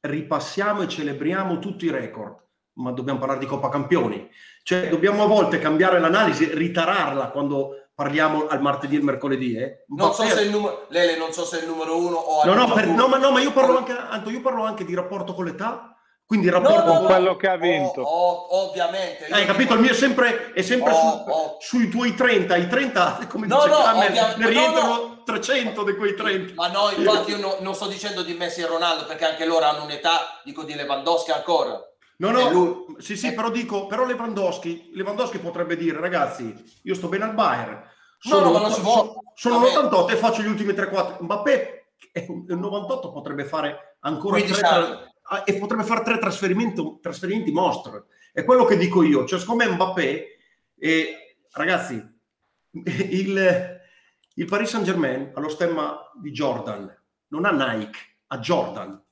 ripassiamo 0.00 0.82
e 0.82 0.88
celebriamo 0.88 1.58
tutti 1.58 1.86
i 1.86 1.90
record, 1.90 2.36
ma 2.74 2.90
dobbiamo 2.92 3.18
parlare 3.18 3.40
di 3.40 3.46
Coppa 3.46 3.70
Campioni. 3.70 4.28
Cioè, 4.62 4.88
dobbiamo 4.88 5.22
a 5.22 5.26
volte 5.26 5.58
cambiare 5.58 5.98
l'analisi, 5.98 6.52
ritararla 6.52 7.30
quando 7.30 7.88
parliamo 7.94 8.46
al 8.48 8.60
martedì 8.60 8.96
e 8.96 8.98
il 8.98 9.04
mercoledì. 9.04 9.54
eh. 9.56 9.84
non 9.88 10.12
so 10.12 10.24
se 10.24 10.42
il 10.42 10.50
numero 10.50 10.86
Lele 10.90 11.16
non 11.16 11.32
so 11.32 11.44
se 11.44 11.60
è 11.60 11.62
il 11.62 11.68
numero 11.68 11.96
uno 11.96 12.16
o 12.16 12.44
No, 12.44 12.54
no, 12.54 12.72
per- 12.72 12.88
no, 12.88 13.06
ma, 13.06 13.18
no, 13.18 13.30
ma 13.30 13.40
io 13.40 13.52
parlo 13.52 13.78
anche, 13.78 13.92
Anto, 13.92 14.30
io 14.30 14.40
parlo 14.40 14.64
anche 14.64 14.84
di 14.84 14.94
rapporto 14.94 15.32
con 15.32 15.44
l'età, 15.44 15.93
Quindi 16.26 16.46
il 16.46 16.52
rapporto 16.52 16.92
no, 16.92 17.00
no, 17.00 17.06
quello 17.06 17.36
che 17.36 17.48
ha 17.48 17.56
vinto. 17.56 18.00
Oh, 18.00 18.32
oh, 18.48 18.68
ovviamente. 18.70 19.26
Hai 19.26 19.44
capito? 19.44 19.74
Il 19.74 19.80
mio 19.80 19.90
è 19.90 19.94
sempre, 19.94 20.52
è 20.52 20.62
sempre 20.62 20.92
Oh, 20.92 20.94
su- 20.96 21.30
oh. 21.30 21.56
sui 21.60 21.88
tuoi 21.88 22.14
30. 22.14 22.56
I 22.56 22.66
30, 22.66 23.26
come 23.28 23.46
No, 23.46 23.56
dice 23.56 23.68
no, 23.68 23.82
Camel, 23.82 24.08
ovvia- 24.08 24.36
ne 24.36 24.44
no, 24.44 24.48
rientrano 24.48 25.22
300 25.24 25.82
di 25.84 25.94
quei 25.96 26.14
30. 26.14 26.54
Ma 26.54 26.68
no, 26.68 26.90
infatti 26.96 27.30
io 27.32 27.38
no- 27.38 27.56
non 27.60 27.74
sto 27.74 27.86
dicendo 27.88 28.22
di 28.22 28.32
Messi 28.34 28.62
e 28.62 28.66
Ronaldo 28.66 29.04
perché 29.04 29.24
anche 29.26 29.44
loro 29.44 29.66
hanno 29.66 29.84
un'età, 29.84 30.40
dico 30.44 30.62
di 30.64 30.74
Lewandowski 30.74 31.30
ancora. 31.30 31.78
No, 32.16 32.30
no, 32.30 32.86
sì, 32.98 33.16
sì, 33.16 33.28
eh. 33.28 33.32
però 33.32 33.50
dico, 33.50 33.86
però 33.86 34.04
Lewandowski, 34.06 34.92
Lewandowski 34.94 35.38
potrebbe 35.38 35.76
dire, 35.76 36.00
ragazzi, 36.00 36.54
io 36.84 36.94
sto 36.94 37.08
bene 37.08 37.24
al 37.24 37.34
Bayern, 37.34 37.82
No, 38.30 38.38
no, 38.38 38.50
può. 38.52 38.70
sono, 38.70 39.12
sono 39.34 39.56
un 39.56 39.62
Vabbè. 39.62 39.76
88 39.76 40.12
e 40.12 40.16
faccio 40.16 40.40
gli 40.40 40.46
ultimi 40.46 40.72
3-4. 40.72 41.16
Mbappé 41.20 41.88
è 42.12 42.24
un 42.28 42.44
un 42.48 42.58
98 42.60 43.12
potrebbe 43.12 43.44
fare 43.44 43.96
ancora 44.00 44.36
15 44.36 44.58
tre, 44.60 44.68
anni. 44.68 44.84
ah, 44.92 45.12
e 45.44 45.54
potrebbe 45.54 45.82
fare 45.84 46.02
tre 46.02 46.18
trasferimenti, 46.18 46.98
trasferimenti 47.00 47.50
mostro. 47.52 48.06
È 48.32 48.44
quello 48.44 48.64
che 48.64 48.76
dico 48.76 49.02
io, 49.02 49.24
cioè 49.26 49.38
secondo 49.38 49.64
me 49.64 49.70
Mbappé, 49.70 50.26
e, 50.78 51.36
ragazzi, 51.52 51.94
il, 52.72 53.80
il 54.34 54.44
Paris 54.46 54.68
Saint 54.70 54.84
Germain 54.84 55.30
ha 55.34 55.40
lo 55.40 55.48
stemma 55.48 56.10
di 56.20 56.30
Jordan, 56.30 56.92
non 57.28 57.44
ha 57.44 57.50
Nike, 57.50 57.98
ha 58.28 58.38
Jordan. 58.38 59.02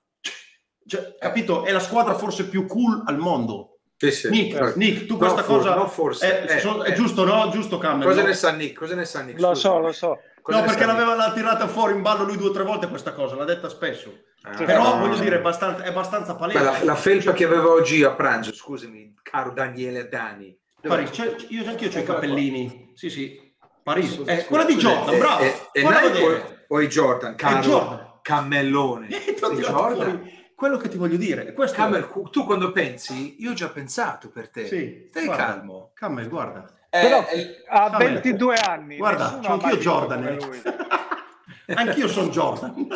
Cioè, 0.84 1.16
capito? 1.18 1.64
È 1.64 1.70
la 1.72 1.78
squadra 1.80 2.14
forse 2.14 2.48
più 2.48 2.66
cool 2.66 3.02
al 3.06 3.16
mondo. 3.18 3.78
Sì, 3.96 4.10
sì. 4.10 4.28
Nick, 4.30 4.58
Eh, 4.60 4.72
Nick, 4.76 5.06
tu 5.06 5.12
no, 5.12 5.18
questa 5.18 5.44
for- 5.44 5.58
cosa 5.58 5.74
no, 5.76 5.86
forse. 5.86 6.44
è, 6.44 6.54
Eh, 6.56 6.58
so- 6.58 6.82
è 6.82 6.90
eh. 6.90 6.94
giusto, 6.94 7.24
no? 7.24 7.48
Giusto, 7.50 7.78
Cameron. 7.78 8.08
Cosa 8.08 8.22
no? 8.22 8.26
ne 8.26 8.34
sa 8.34 8.50
Nick? 8.50 8.76
Cosa 8.76 8.96
ne 8.96 9.04
sa 9.04 9.22
Nick? 9.22 9.38
Lo 9.38 9.54
Scusa. 9.54 9.60
so, 9.68 9.78
lo 9.78 9.92
so. 9.92 10.18
Cosa 10.42 10.58
No, 10.58 10.64
perché 10.66 10.84
l'aveva 10.84 11.14
l'ha 11.14 11.32
tirata 11.32 11.68
fuori 11.68 11.94
in 11.94 12.02
ballo 12.02 12.24
lui 12.24 12.36
due 12.36 12.48
o 12.48 12.52
tre 12.52 12.64
volte 12.64 12.88
questa 12.88 13.12
cosa, 13.12 13.36
l'ha 13.36 13.44
detta 13.44 13.68
spesso. 13.68 14.12
Ah. 14.42 14.50
Però 14.64 14.96
eh, 14.96 14.98
voglio 14.98 15.18
dire, 15.20 15.36
è 15.36 15.38
abbastanza, 15.38 15.82
è 15.84 15.88
abbastanza 15.88 16.34
palese. 16.34 16.60
La, 16.62 16.82
la 16.82 16.94
felpa 16.96 17.32
che 17.32 17.44
avevo 17.44 17.72
oggi 17.72 18.02
a 18.02 18.10
pranzo, 18.12 18.52
scusami, 18.52 19.14
caro 19.22 19.52
Daniele 19.52 20.08
Dani. 20.08 20.58
Paris, 20.80 21.10
c'è- 21.10 21.36
io 21.48 21.64
anche 21.68 21.84
io 21.84 21.90
ho 21.90 21.92
i 21.92 21.96
Eccola 21.98 22.04
qua. 22.04 22.14
capellini. 22.14 22.90
Sì, 22.94 23.08
sì. 23.08 23.54
Paris. 23.84 24.20
Eh, 24.26 24.44
quella 24.46 24.64
di 24.64 24.72
scusa, 24.74 24.88
Jordan, 24.88 25.14
eh, 25.14 25.18
bravo. 25.18 25.42
eh, 25.42 25.84
a 25.84 25.88
Nike 25.90 26.00
vedere. 26.10 26.64
o, 26.68 26.74
o 26.76 26.80
i 26.80 26.88
Jordan, 26.88 27.34
caro 27.36 27.60
Jordan. 27.60 28.10
Cammellone. 28.22 29.08
Eh, 29.08 29.34
Jordan. 29.60 30.30
quello 30.56 30.76
che 30.76 30.88
ti 30.88 30.96
voglio 30.96 31.16
dire. 31.16 31.52
Questo 31.52 31.76
Camel, 31.76 32.08
tu 32.30 32.44
quando 32.44 32.72
pensi, 32.72 33.36
io 33.40 33.50
ho 33.50 33.54
già 33.54 33.68
pensato 33.68 34.28
per 34.28 34.50
te. 34.50 34.66
Sì, 34.66 35.06
Stai 35.10 35.24
guarda. 35.26 35.44
calmo. 35.44 35.90
Camel, 35.94 36.28
guarda. 36.28 36.66
Eh, 36.94 37.00
Però 37.00 37.26
eh, 37.28 37.64
ha 37.68 37.88
Camel. 37.88 38.12
22 38.20 38.54
anni. 38.54 38.96
Guarda, 38.98 39.38
ha 39.42 39.52
anch'io 39.52 39.76
Jordan. 39.78 40.26
eh. 40.26 41.74
Anch'io 41.74 42.06
sono 42.06 42.28
Jordan. 42.28 42.86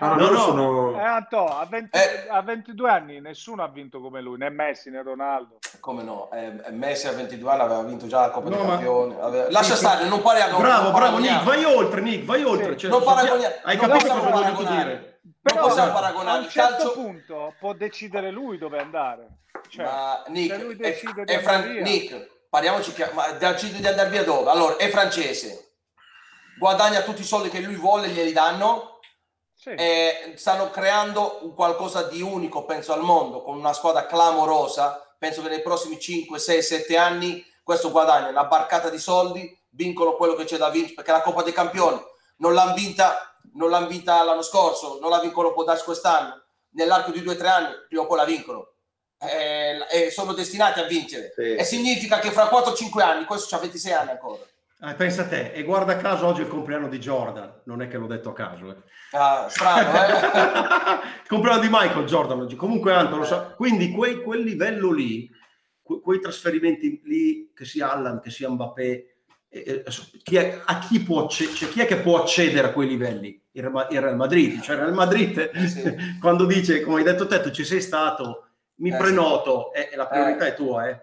No, 0.00 0.14
no, 0.14 0.30
No, 0.30 0.36
sono... 0.38 0.98
Eh, 0.98 1.02
Anto, 1.04 1.44
a, 1.46 1.66
20 1.68 1.90
Eh. 1.96 2.26
a 2.30 2.40
22 2.40 2.90
anni 2.90 3.20
nessuno 3.20 3.62
ha 3.62 3.68
vinto 3.68 4.00
come 4.00 4.22
lui, 4.22 4.38
né 4.38 4.48
Messi 4.48 4.88
né 4.90 5.02
Ronaldo. 5.02 5.58
come 5.80 6.02
no? 6.02 6.30
Eh, 6.32 6.70
Messi 6.70 7.06
a 7.08 7.12
22 7.12 7.50
anni 7.52 7.60
aveva 7.60 7.82
vinto 7.82 8.06
già 8.06 8.20
la 8.20 8.30
Coppa 8.30 8.48
No, 8.48 8.56
dei 8.56 8.64
ma- 8.64 8.72
Campioni. 8.72 9.16
aveva- 9.20 9.50
Lascia 9.50 9.74
Sì, 9.74 9.84
stare, 9.84 10.08
non 10.08 10.22
parliamo. 10.22 10.58
bravo, 10.58 10.82
non 10.84 10.92
bravo, 10.94 11.18
Nick, 11.18 11.42
vai 11.42 11.62
oltre, 11.64 12.00
Nick, 12.00 12.24
vai 12.24 12.42
oltre. 12.42 12.72
Sì, 12.72 12.78
Cioè, 12.78 12.90
non 12.90 13.02
paragoniamo- 13.02 13.54
Hai 13.64 13.76
non 13.76 13.86
capito 13.88 14.06
cosa 14.08 14.18
ho 14.18 14.30
voluto 14.30 14.40
paragonare. 14.40 15.13
Dire? 15.24 15.54
Non 15.54 15.68
possiamo 15.68 15.90
a 15.90 15.94
paragonare 15.94 16.38
un 16.38 16.44
il 16.44 16.50
certo 16.50 16.76
calcio. 16.76 16.92
punto 16.92 17.54
può 17.58 17.72
decidere 17.72 18.30
lui 18.30 18.58
dove 18.58 18.78
andare. 18.78 19.38
Cioè, 19.68 19.84
Ma 19.84 20.22
Nick, 20.28 20.58
lui 20.60 20.76
è, 20.76 21.00
di 21.00 21.32
è 21.32 21.40
Fran- 21.40 21.72
via. 21.72 21.82
Nick, 21.82 22.46
parliamoci 22.50 22.92
chiaro, 22.92 23.14
ma 23.14 23.30
decide 23.32 23.78
di 23.78 23.86
andare 23.86 24.10
via 24.10 24.24
dove? 24.24 24.50
Allora, 24.50 24.76
è 24.76 24.88
francese, 24.90 25.76
guadagna 26.58 27.02
tutti 27.02 27.22
i 27.22 27.24
soldi 27.24 27.48
che 27.48 27.60
lui 27.60 27.76
vuole, 27.76 28.08
glieli 28.08 28.32
danno, 28.32 29.00
sì. 29.54 29.74
stanno 30.34 30.70
creando 30.70 31.38
un 31.42 31.54
qualcosa 31.54 32.02
di 32.02 32.20
unico, 32.20 32.64
penso, 32.64 32.92
al 32.92 33.02
mondo, 33.02 33.42
con 33.42 33.56
una 33.56 33.72
squadra 33.72 34.06
clamorosa. 34.06 35.16
Penso 35.18 35.40
che 35.42 35.48
nei 35.48 35.62
prossimi 35.62 35.98
5, 35.98 36.38
6, 36.38 36.62
7 36.62 36.96
anni 36.98 37.42
questo 37.64 37.90
guadagna 37.90 38.28
una 38.28 38.44
barcata 38.44 38.90
di 38.90 38.98
soldi, 38.98 39.58
vincono 39.70 40.16
quello 40.16 40.34
che 40.34 40.44
c'è 40.44 40.58
da 40.58 40.68
vincere, 40.68 40.94
perché 40.94 41.12
la 41.12 41.22
Coppa 41.22 41.42
dei 41.42 41.54
Campioni 41.54 41.98
non 42.36 42.52
l'hanno 42.52 42.74
vinta, 42.74 43.33
non 43.54 43.70
l'hanno 43.70 43.86
vinta 43.86 44.22
l'anno 44.24 44.42
scorso, 44.42 44.98
non 45.00 45.10
la 45.10 45.20
vincono 45.20 45.52
può 45.52 45.64
darsi 45.64 45.84
quest'anno, 45.84 46.42
nell'arco 46.70 47.10
di 47.10 47.20
2-3 47.20 47.46
anni, 47.46 47.72
prima 47.88 48.02
o 48.02 48.06
poi 48.06 48.16
la 48.18 48.24
vincono. 48.24 48.68
Eh, 49.20 49.78
E 49.90 50.10
sono 50.10 50.32
destinati 50.32 50.80
a 50.80 50.84
vincere. 50.84 51.32
Sì. 51.34 51.54
E 51.54 51.64
significa 51.64 52.18
che 52.18 52.30
fra 52.30 52.44
4-5 52.44 53.00
anni, 53.00 53.24
questo 53.24 53.46
c'ha 53.48 53.60
26 53.60 53.92
anni 53.92 54.10
ancora. 54.10 54.42
Eh, 54.80 54.94
pensa 54.94 55.22
a 55.22 55.28
te, 55.28 55.52
e 55.52 55.62
guarda 55.62 55.96
caso 55.96 56.26
oggi 56.26 56.40
è 56.40 56.44
il 56.44 56.50
compleanno 56.50 56.88
di 56.88 56.98
Jordan, 56.98 57.62
non 57.64 57.80
è 57.80 57.88
che 57.88 57.96
l'ho 57.96 58.06
detto 58.06 58.30
a 58.30 58.34
caso. 58.34 58.70
Eh. 58.70 58.76
Ah, 59.12 59.48
strano, 59.48 59.92
eh? 60.04 60.12
il 61.22 61.26
compleanno 61.28 61.60
di 61.60 61.68
Michael 61.70 62.04
Jordan 62.04 62.40
oggi. 62.40 62.56
Comunque, 62.56 62.92
Anto, 62.92 63.16
lo 63.16 63.24
sa. 63.24 63.52
Quindi 63.56 63.92
quei, 63.92 64.20
quel 64.22 64.42
livello 64.42 64.90
lì, 64.90 65.30
que- 65.80 66.00
quei 66.00 66.20
trasferimenti 66.20 67.00
lì, 67.04 67.52
che 67.54 67.64
sia 67.64 67.92
Allan, 67.92 68.20
che 68.20 68.30
sia 68.30 68.50
Mbappé, 68.50 69.13
eh, 69.54 69.84
eh, 69.86 69.92
chi 70.24 70.36
è, 70.36 70.60
a 70.64 70.78
chi 70.80 71.00
può, 71.00 71.28
cioè, 71.28 71.46
chi 71.48 71.80
è 71.80 71.86
che 71.86 71.98
può 71.98 72.20
accedere 72.20 72.68
a 72.68 72.72
quei 72.72 72.88
livelli? 72.88 73.40
Il 73.52 73.86
il 73.90 74.00
Real 74.00 74.16
Madrid, 74.16 74.60
cioè 74.60 74.74
il 74.74 74.82
Real 74.82 74.94
Madrid 74.94 75.50
Sì. 75.66 75.94
quando 76.20 76.44
dice, 76.44 76.80
come 76.80 76.98
hai 76.98 77.04
detto 77.04 77.28
te, 77.28 77.40
tu 77.40 77.52
ci 77.52 77.64
sei 77.64 77.80
stato, 77.80 78.48
mi 78.76 78.90
Eh, 78.90 78.96
prenoto, 78.96 79.72
e 79.72 79.90
e 79.92 79.96
la 79.96 80.08
priorità 80.08 80.46
è 80.46 80.54
tua, 80.56 80.88
eh. 80.88 81.00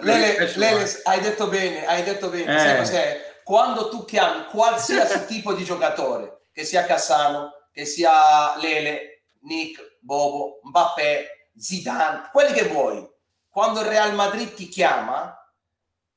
Lele, 0.00 0.36
è 0.36 0.52
Lele, 0.56 0.84
eh. 0.84 1.00
hai 1.04 1.20
detto 1.20 1.48
bene, 1.48 1.86
hai 1.86 2.02
detto 2.02 2.28
bene. 2.28 2.54
Eh. 2.54 2.58
Sai 2.58 2.76
cos'è? 2.76 3.40
Quando 3.42 3.88
tu 3.88 4.04
chiami 4.04 4.44
qualsiasi 4.46 5.24
tipo 5.26 5.54
di 5.54 5.64
giocatore, 5.64 6.48
che 6.52 6.64
sia 6.64 6.84
Cassano, 6.84 7.52
che 7.72 7.84
sia 7.86 8.56
Lele, 8.58 9.22
Nick, 9.42 9.98
Bobo, 10.00 10.60
Mbappé, 10.64 11.50
Zidane, 11.56 12.28
quelli 12.32 12.52
che 12.52 12.64
vuoi, 12.64 13.08
quando 13.48 13.80
il 13.80 13.86
Real 13.86 14.12
Madrid 14.14 14.52
ti 14.52 14.68
chiama 14.68 15.34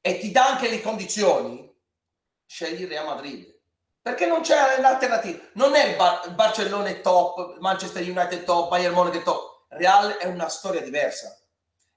e 0.01 0.17
ti 0.17 0.31
dà 0.31 0.47
anche 0.47 0.69
le 0.69 0.81
condizioni, 0.81 1.68
scegli 2.49 2.81
il 2.81 2.87
Real 2.87 3.05
Madrid. 3.05 3.55
Perché 4.01 4.25
non 4.25 4.41
c'è 4.41 4.77
un'alternativa. 4.79 5.39
Non 5.53 5.75
è 5.75 5.85
il 5.85 5.95
Bar- 5.95 6.33
Barcellona 6.33 6.87
è 6.89 7.01
top, 7.01 7.59
Manchester 7.59 8.01
United 8.01 8.43
top, 8.43 8.69
Bayern 8.69 8.95
Monaco 8.95 9.19
è 9.19 9.23
top. 9.23 9.65
Real 9.69 10.13
è 10.13 10.25
una 10.25 10.49
storia 10.49 10.81
diversa. 10.81 11.37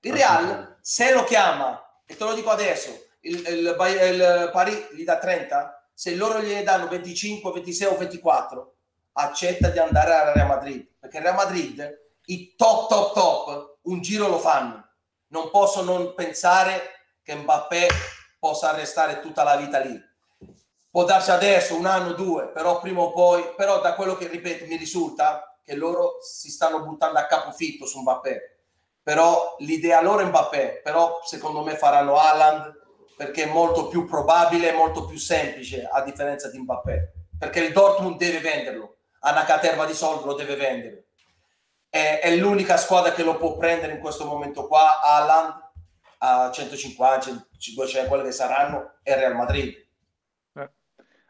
Il 0.01 0.13
Real, 0.13 0.77
se 0.83 1.13
lo 1.15 1.25
chiama, 1.25 2.03
e 2.05 2.17
te 2.17 2.25
lo 2.25 2.35
dico 2.35 2.51
adesso, 2.51 2.91
il, 3.21 3.39
il, 3.39 3.77
il 3.79 4.51
Paris 4.53 4.93
gli 4.93 5.05
dà 5.05 5.17
30, 5.17 5.91
se 5.95 6.15
loro 6.17 6.41
gliene 6.41 6.65
danno 6.65 6.89
25, 6.89 7.53
26 7.53 7.87
o 7.87 7.97
24, 7.97 8.75
accetta 9.13 9.69
di 9.69 9.79
andare 9.79 10.15
al 10.15 10.35
Real 10.35 10.49
Madrid. 10.49 10.87
Perché 10.99 11.17
il 11.17 11.23
Real 11.23 11.37
Madrid, 11.37 12.01
i 12.27 12.55
top, 12.57 12.89
top, 12.89 13.15
top, 13.15 13.79
un 13.83 14.03
giro 14.03 14.29
lo 14.29 14.39
fanno. 14.39 14.87
Non 15.29 15.51
posso 15.51 15.83
non 15.83 16.13
pensare 16.15 17.09
che 17.23 17.35
Mbappé 17.37 17.87
possa 18.39 18.75
restare 18.75 19.21
tutta 19.21 19.45
la 19.45 19.57
vita 19.57 19.79
lì. 19.79 20.11
Può 20.93 21.05
darsi 21.05 21.33
adesso, 21.33 21.75
un 21.75 21.87
anno, 21.87 22.13
due, 22.13 22.51
però 22.51 22.79
prima 22.79 23.01
o 23.01 23.13
poi, 23.13 23.55
però 23.57 23.81
da 23.81 23.95
quello 23.95 24.15
che 24.15 24.29
ripeto 24.29 24.67
mi 24.67 24.77
risulta 24.77 25.59
che 25.65 25.75
loro 25.75 26.19
si 26.21 26.51
stanno 26.51 26.85
buttando 26.85 27.19
a 27.19 27.27
capofitto 27.27 27.87
su 27.87 27.99
Mbappé 28.01 28.53
però 29.03 29.57
l'idea 29.59 30.01
loro 30.01 30.21
è 30.21 30.25
Mbappé, 30.25 30.81
però 30.83 31.21
secondo 31.25 31.63
me 31.63 31.77
faranno 31.77 32.17
Haaland 32.17 32.81
perché 33.17 33.45
è 33.45 33.53
molto 33.53 33.89
più 33.89 34.07
probabile 34.07 34.73
molto 34.73 35.05
più 35.07 35.19
semplice 35.19 35.89
a 35.91 36.03
differenza 36.03 36.49
di 36.49 36.59
Mbappé, 36.59 37.13
perché 37.39 37.61
il 37.61 37.73
Dortmund 37.73 38.17
deve 38.17 38.39
venderlo, 38.39 38.99
ha 39.21 39.33
una 39.33 39.45
caterva 39.45 39.87
di 39.87 39.95
soldi, 39.95 40.25
lo 40.25 40.35
deve 40.35 40.55
vendere. 40.55 41.07
È, 41.89 42.21
è 42.23 42.35
l'unica 42.37 42.77
squadra 42.77 43.13
che 43.13 43.25
lo 43.25 43.37
può 43.37 43.57
prendere 43.57 43.95
in 43.95 44.01
questo 44.01 44.25
momento 44.25 44.67
qua, 44.67 45.01
Haaland 45.03 45.71
a 46.19 46.51
150, 46.53 47.49
200, 47.75 48.09
quelle 48.09 48.23
che 48.23 48.33
saranno, 48.33 48.99
e 49.03 49.17
Real 49.17 49.35
Madrid. 49.35 49.75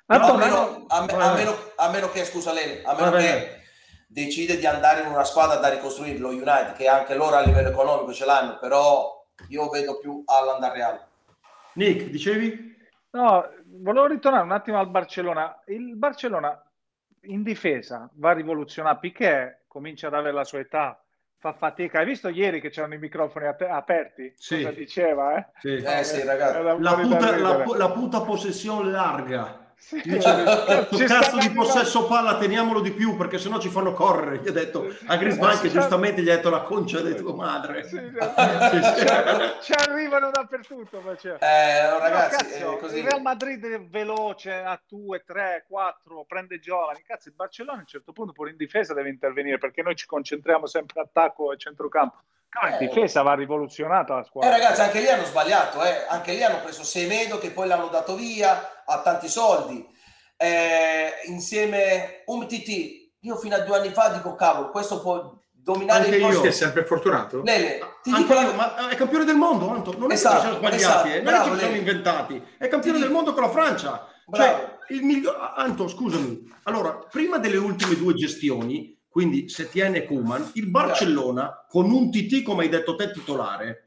Eh. 0.07 0.19
Però 0.19 0.35
a, 0.35 0.37
meno, 0.37 0.55
no- 0.55 0.85
a 0.89 1.05
me- 1.05 1.13
a 1.13 1.33
meno- 1.35 1.57
a 1.77 1.89
meno 1.91 2.11
che, 2.11 2.25
scusa 2.25 2.53
Lele, 2.53 2.83
a 2.83 2.95
meno 2.95 3.11
che 3.13 3.61
decide 4.09 4.57
di 4.59 4.67
andare 4.67 5.03
in 5.03 5.07
una 5.09 5.25
squadra 5.25 5.57
da 5.57 5.69
ricostruire, 5.69 6.19
lo 6.19 6.29
United, 6.29 6.75
che 6.75 6.87
anche 6.89 7.15
loro 7.15 7.37
a 7.37 7.41
livello 7.41 7.69
economico 7.71 8.13
ce 8.13 8.25
l'hanno, 8.27 8.59
però 8.59 9.25
io 9.49 9.69
vedo 9.71 9.99
più 9.99 10.23
Haaland 10.27 10.63
al 10.63 10.71
Real. 10.73 11.01
Nick, 11.75 12.05
dicevi? 12.11 12.77
No, 13.13 13.49
volevo 13.65 14.07
ritornare 14.07 14.45
un 14.45 14.53
attimo 14.53 14.79
al 14.79 14.89
Barcellona. 14.89 15.63
Il 15.67 15.97
Barcellona 15.97 16.63
in 17.23 17.43
difesa 17.43 18.09
va 18.15 18.31
a 18.31 18.35
rivoluzionare. 18.35 18.99
Piqué 19.01 19.63
comincia 19.67 20.09
ad 20.09 20.15
avere 20.15 20.35
la 20.35 20.45
sua 20.45 20.59
età, 20.59 21.03
fa 21.39 21.55
fatica. 21.55 22.01
Hai 22.01 22.05
visto 22.05 22.29
ieri 22.29 22.61
che 22.61 22.69
c'erano 22.71 22.95
i 22.95 22.99
microfoni 22.99 23.47
ate- 23.47 23.69
aperti? 23.69 24.33
Sì. 24.37 24.57
Cosa 24.57 24.71
diceva? 24.73 25.37
Eh? 25.37 25.47
Sì. 25.61 25.75
Eh 25.77 26.05
sì, 26.05 26.23
La 26.25 26.95
puta, 26.95 27.37
la, 27.39 27.65
la 27.77 27.91
puta 27.91 28.21
possessione 28.21 28.91
larga. 28.91 29.62
Sì, 29.83 30.01
ci 30.01 31.05
cazzo 31.05 31.37
di 31.39 31.51
possesso 31.51 32.07
palla 32.07 32.39
teniamolo 32.39 32.81
di 32.81 32.93
più 32.93 33.17
perché 33.17 33.37
sennò 33.37 33.59
ci 33.59 33.69
fanno 33.69 33.93
correre. 33.93 34.39
Gli 34.39 34.49
ho 34.49 34.53
detto 34.53 34.87
a 35.07 35.17
Griezmann 35.17 35.51
che 35.61 35.69
Sì. 35.69 35.71
giustamente 35.73 36.23
gli 36.23 36.31
ha 36.31 36.37
detto 36.37 36.51
la 36.51 36.63
concia 36.63 37.01
di 37.01 37.15
tua 37.17 37.35
madre. 37.35 37.83
Sì, 37.93 37.97
Sì, 37.99 38.13
ci, 38.17 38.83
sì. 39.01 39.07
ci 39.61 39.73
arrivano 39.73 40.31
dappertutto. 40.31 41.01
Ma 41.01 41.15
c'è. 41.17 41.37
Eh, 41.41 41.89
No, 41.91 41.99
ragazzi, 41.99 42.37
cazzo, 42.37 42.77
è 42.77 42.79
così. 42.79 42.99
il 42.99 43.05
Real 43.05 43.21
Madrid 43.23 43.65
è 43.67 43.81
veloce 43.83 44.53
a 44.55 44.81
2, 44.89 45.25
3, 45.27 45.65
4, 45.69 46.25
prende 46.27 46.59
giovani. 46.61 47.03
Cazzo, 47.05 47.29
il 47.29 47.35
Barcellona 47.35 47.79
a 47.79 47.81
un 47.81 47.87
certo 47.87 48.13
punto 48.13 48.33
pure 48.33 48.51
in 48.51 48.57
difesa 48.57 48.95
deve 48.95 49.09
intervenire 49.11 49.59
perché 49.59 49.83
noi 49.83 49.97
ci 49.97 50.07
concentriamo 50.07 50.67
sempre 50.67 51.01
attacco 51.03 51.53
e 51.53 51.59
centrocampo. 51.59 52.17
No, 52.61 52.69
in 52.69 52.75
Eh. 52.75 52.79
difesa 52.87 53.23
va 53.23 53.35
rivoluzionata 53.35 54.15
la 54.15 54.21
Eh, 54.21 54.25
squadra. 54.25 54.51
ragazzi, 54.51 54.81
anche 54.83 55.01
lì 55.01 55.09
hanno 55.09 55.25
sbagliato, 55.25 55.83
eh. 55.83 56.05
anche 56.09 56.33
lì 56.35 56.43
hanno 56.43 56.61
preso 56.61 56.85
Semedo 56.85 57.39
che 57.39 57.51
poi 57.51 57.67
l'hanno 57.67 57.89
dato 57.89 58.15
via 58.15 58.83
a 58.85 59.01
tanti 59.01 59.29
soldi. 59.29 59.87
Eh, 60.37 61.13
insieme 61.27 62.23
Umtiti, 62.27 63.15
io 63.21 63.37
fino 63.37 63.55
a 63.55 63.61
due 63.61 63.77
anni 63.79 63.91
fa 63.91 64.09
dico 64.09 64.35
cavolo, 64.35 64.71
questo 64.71 65.01
può 65.01 65.33
dominare 65.51 66.05
Anche 66.05 66.17
il 66.17 66.21
io. 66.21 66.27
posto. 66.27 66.43
Che 66.43 66.49
è 66.49 66.53
sempre 66.53 66.85
fortunato? 66.85 67.41
Lele, 67.43 67.79
ti 68.03 68.11
Anche 68.11 68.23
dico 68.23 68.35
la- 68.35 68.43
io, 68.43 68.53
ma 68.55 68.89
è 68.89 68.95
campione 68.97 69.25
del 69.25 69.37
mondo, 69.37 69.71
Anto. 69.71 69.97
Non 69.97 70.11
è 70.11 70.15
Esatto, 70.15 70.35
che 70.35 70.41
ci 70.41 70.47
siamo 70.49 70.59
sbagliati, 70.59 70.83
esatto, 70.83 71.07
eh. 71.09 71.11
non 71.11 71.19
è 71.21 71.23
bravo, 71.23 71.45
che 71.45 71.51
ci 71.53 71.59
siamo 71.61 71.77
inventati. 71.77 72.35
È 72.59 72.69
campione 72.69 72.97
Ti 72.99 73.03
del 73.05 73.09
dico- 73.09 73.13
mondo 73.13 73.33
con 73.33 73.43
la 73.45 73.49
Francia. 73.51 74.09
Bravo. 74.27 74.45
Cioè, 74.59 74.77
il 74.89 75.03
miglior... 75.05 75.53
Anto, 75.57 75.89
scusami. 75.89 76.53
Allora, 76.65 76.93
prima 77.11 77.39
delle 77.39 77.57
ultime 77.57 77.97
due 77.97 78.15
gestioni, 78.15 78.99
quindi 79.13 79.51
Setien 79.51 79.95
e 79.95 80.07
Kuman, 80.07 80.53
il 80.55 80.71
Barcellona, 80.71 81.67
con 81.69 81.91
un 81.91 82.11
TT, 82.11 82.43
come 82.43 82.63
hai 82.63 82.71
detto 82.71 82.97
te, 82.97 83.11
titolare, 83.13 83.85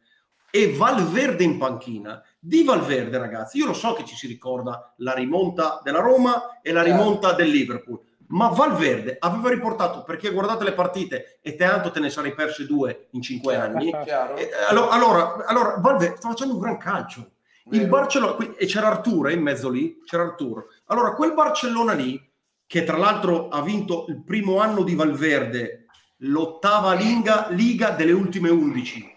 e 0.51 0.71
Valverde 0.71 1.43
in 1.43 1.57
panchina. 1.57 2.21
Di 2.39 2.63
Valverde, 2.63 3.17
ragazzi, 3.17 3.57
io 3.57 3.65
lo 3.65 3.73
so 3.73 3.93
che 3.93 4.05
ci 4.05 4.15
si 4.15 4.27
ricorda 4.27 4.93
la 4.97 5.13
rimonta 5.13 5.81
della 5.83 5.99
Roma 5.99 6.61
e 6.61 6.71
la 6.71 6.83
Chiaro. 6.83 7.01
rimonta 7.01 7.33
del 7.33 7.49
Liverpool, 7.49 7.99
ma 8.27 8.49
Valverde 8.49 9.17
aveva 9.19 9.49
riportato, 9.49 10.03
perché 10.03 10.29
guardate 10.29 10.63
le 10.63 10.73
partite, 10.73 11.39
e 11.41 11.55
te 11.55 11.63
Anto 11.63 11.89
te 11.89 11.99
ne 11.99 12.11
sarei 12.11 12.35
perse 12.35 12.67
due 12.67 13.07
in 13.11 13.23
cinque 13.23 13.55
anni, 13.55 13.89
Chiaro? 14.05 14.35
eh, 14.37 14.51
allora, 14.69 14.91
allora, 14.91 15.45
allora, 15.47 15.77
Valverde 15.79 16.17
sta 16.17 16.29
facendo 16.29 16.53
un 16.53 16.59
gran 16.59 16.77
calcio. 16.77 17.31
Il 17.71 17.79
Vero. 17.79 17.89
Barcellona, 17.89 18.37
e 18.57 18.67
c'era 18.67 18.89
Arturo 18.89 19.27
eh, 19.29 19.33
in 19.33 19.41
mezzo 19.41 19.69
lì, 19.71 20.03
c'era 20.05 20.21
Arturo. 20.21 20.67
Allora, 20.85 21.15
quel 21.15 21.33
Barcellona 21.33 21.93
lì, 21.93 22.21
che 22.67 22.83
tra 22.83 22.97
l'altro 22.97 23.49
ha 23.49 23.61
vinto 23.61 24.05
il 24.09 24.23
primo 24.23 24.59
anno 24.59 24.83
di 24.83 24.95
Valverde, 24.95 25.85
l'ottava 26.19 26.93
liga, 26.93 27.47
liga 27.49 27.91
delle 27.91 28.11
ultime 28.11 28.49
11. 28.49 29.13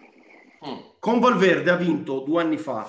Mm. 0.67 0.77
Con 0.99 1.21
Valverde 1.21 1.71
ha 1.71 1.77
vinto 1.77 2.21
due 2.21 2.43
anni 2.43 2.57
fa 2.57 2.87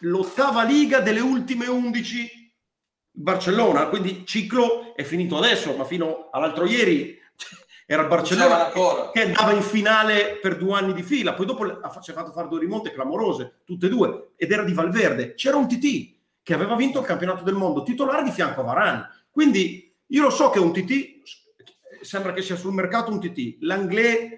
l'ottava 0.00 0.62
liga 0.62 1.00
delle 1.00 1.20
ultime 1.20 1.66
11 1.66 2.54
Barcellona, 3.10 3.86
quindi 3.86 4.26
ciclo 4.26 4.94
è 4.94 5.02
finito 5.02 5.38
adesso, 5.38 5.74
ma 5.74 5.84
fino 5.84 6.28
all'altro 6.30 6.66
ieri 6.66 7.18
era 7.86 8.02
il 8.02 8.08
Barcellona 8.08 8.70
che 9.12 9.22
andava 9.22 9.52
in 9.52 9.62
finale 9.62 10.38
per 10.40 10.58
due 10.58 10.74
anni 10.74 10.92
di 10.92 11.02
fila, 11.02 11.32
poi 11.32 11.46
dopo 11.46 11.66
ci 12.02 12.10
ha 12.10 12.14
fatto 12.14 12.32
fare 12.32 12.48
due 12.48 12.60
rimonte 12.60 12.92
clamorose, 12.92 13.60
tutte 13.64 13.86
e 13.86 13.88
due, 13.88 14.32
ed 14.36 14.52
era 14.52 14.64
di 14.64 14.74
Valverde. 14.74 15.34
C'era 15.34 15.56
un 15.56 15.66
TT 15.66 16.14
che 16.42 16.54
aveva 16.54 16.76
vinto 16.76 17.00
il 17.00 17.06
campionato 17.06 17.42
del 17.42 17.54
mondo, 17.54 17.82
titolare 17.82 18.22
di 18.22 18.30
fianco 18.30 18.60
a 18.60 18.64
Varane. 18.64 19.08
Quindi 19.36 19.94
io 20.06 20.22
lo 20.22 20.30
so 20.30 20.48
che 20.48 20.58
un 20.58 20.72
TT, 20.72 21.20
sembra 22.00 22.32
che 22.32 22.40
sia 22.40 22.56
sul 22.56 22.72
mercato 22.72 23.10
un 23.10 23.20
TT, 23.20 23.58
l'Anglais 23.60 24.30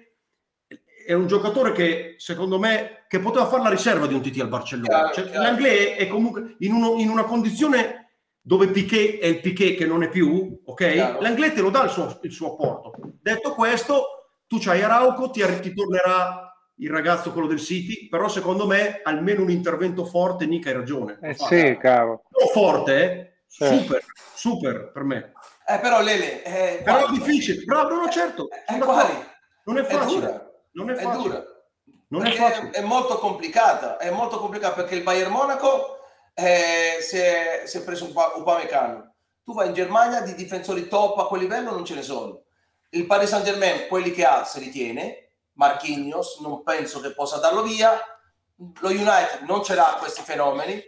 è 1.07 1.13
un 1.13 1.25
giocatore 1.25 1.71
che 1.71 2.15
secondo 2.17 2.59
me 2.59 3.05
che 3.07 3.19
poteva 3.19 3.47
fare 3.47 3.63
la 3.63 3.69
riserva 3.69 4.07
di 4.07 4.13
un 4.13 4.21
TT 4.21 4.41
al 4.41 4.49
Barcellona. 4.49 4.89
Chiaro, 4.89 5.13
Cioè, 5.13 5.23
chiaro. 5.29 5.41
L'Anglais 5.41 5.95
è 5.97 6.07
comunque 6.09 6.57
in, 6.59 6.73
uno- 6.73 6.99
in 6.99 7.07
una 7.07 7.23
condizione 7.23 8.15
dove 8.41 8.67
Piquet 8.67 9.19
è 9.19 9.27
il 9.27 9.39
Piquet 9.39 9.77
che 9.77 9.85
non 9.85 10.03
è 10.03 10.09
più, 10.09 10.59
ok? 10.65 10.91
Chiaro. 10.91 11.21
L'Anglais 11.21 11.53
te 11.53 11.61
lo 11.61 11.69
dà 11.69 11.83
il 11.85 11.91
suo, 11.91 12.19
il 12.21 12.31
suo 12.33 12.51
apporto. 12.51 12.91
Detto 13.21 13.53
questo, 13.53 14.03
tu 14.47 14.57
c'hai 14.59 14.81
Arauco, 14.81 15.29
ti, 15.29 15.41
ti 15.61 15.73
tornerà 15.73 16.45
il 16.75 16.89
ragazzo 16.89 17.31
quello 17.31 17.47
del 17.47 17.61
City, 17.61 18.09
però 18.09 18.27
secondo 18.27 18.67
me 18.67 18.99
almeno 19.01 19.43
un 19.43 19.49
intervento 19.49 20.03
forte, 20.03 20.45
Nick 20.45 20.67
hai 20.67 20.73
ragione. 20.73 21.19
Eh 21.21 21.35
sì, 21.35 21.77
caro. 21.79 22.23
Non 22.37 22.49
forte, 22.51 23.01
eh? 23.01 23.33
Super, 23.49 24.03
super 24.35 24.91
per 24.91 25.03
me. 25.03 25.33
Eh, 25.67 25.79
però 25.79 26.01
Lele, 26.01 26.43
eh, 26.43 26.81
Però 26.83 27.07
è 27.07 27.11
difficile, 27.11 27.63
bravo, 27.63 27.95
no, 27.95 28.09
certo. 28.09 28.49
Eh, 28.51 28.75
eh? 28.75 28.77
Non 29.65 29.77
è 29.77 29.81
È 29.81 29.85
facile. 29.85 30.19
dura. 30.19 30.51
Non 30.71 30.89
è 30.89 30.93
È 30.93 31.01
facile. 31.01 31.23
dura. 31.23 31.43
Non 32.11 32.25
è 32.25 32.31
facile. 32.33 32.69
è 32.71 32.81
molto 32.81 33.19
complicata, 33.19 33.97
è 33.97 34.09
molto 34.09 34.39
complicata 34.39 34.73
perché 34.75 34.95
il 34.95 35.03
Bayern 35.03 35.31
Monaco 35.31 35.99
eh, 36.33 36.97
si, 37.01 37.17
è, 37.17 37.63
si 37.65 37.77
è 37.77 37.83
preso 37.83 38.05
un, 38.05 38.13
pa- 38.13 38.33
un 38.35 38.43
Pamecano. 38.43 39.13
Tu 39.43 39.53
vai 39.53 39.67
in 39.67 39.73
Germania 39.73 40.21
di 40.21 40.33
difensori 40.35 40.87
top 40.87 41.19
a 41.19 41.27
quel 41.27 41.41
livello 41.41 41.71
non 41.71 41.85
ce 41.85 41.95
ne 41.95 42.01
sono. 42.01 42.43
Il 42.91 43.05
Paris 43.05 43.29
Saint 43.29 43.45
Germain, 43.45 43.87
quelli 43.87 44.11
che 44.11 44.25
ha, 44.25 44.43
se 44.43 44.59
li 44.59 44.69
tiene. 44.71 45.33
Marquinhos, 45.53 46.39
non 46.39 46.63
penso 46.63 46.99
che 46.99 47.13
possa 47.13 47.37
darlo 47.37 47.61
via. 47.61 47.99
Lo 48.79 48.89
United 48.89 49.41
non 49.45 49.63
ce 49.63 49.75
l'ha 49.75 49.97
questi 49.99 50.21
fenomeni. 50.21 50.81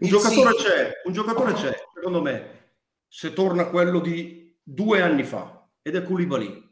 Un 0.00 0.08
giocatore 0.08 0.52
City- 0.52 0.62
c'è, 0.68 0.92
un 1.04 1.12
giocatore 1.12 1.52
c'è, 1.54 1.76
secondo 1.94 2.22
me, 2.22 2.72
se 3.08 3.32
torna 3.32 3.66
quello 3.66 4.00
di 4.00 4.56
due 4.62 5.00
anni 5.02 5.24
fa, 5.24 5.66
ed 5.82 5.96
è 5.96 6.02
Koulibaly. 6.02 6.66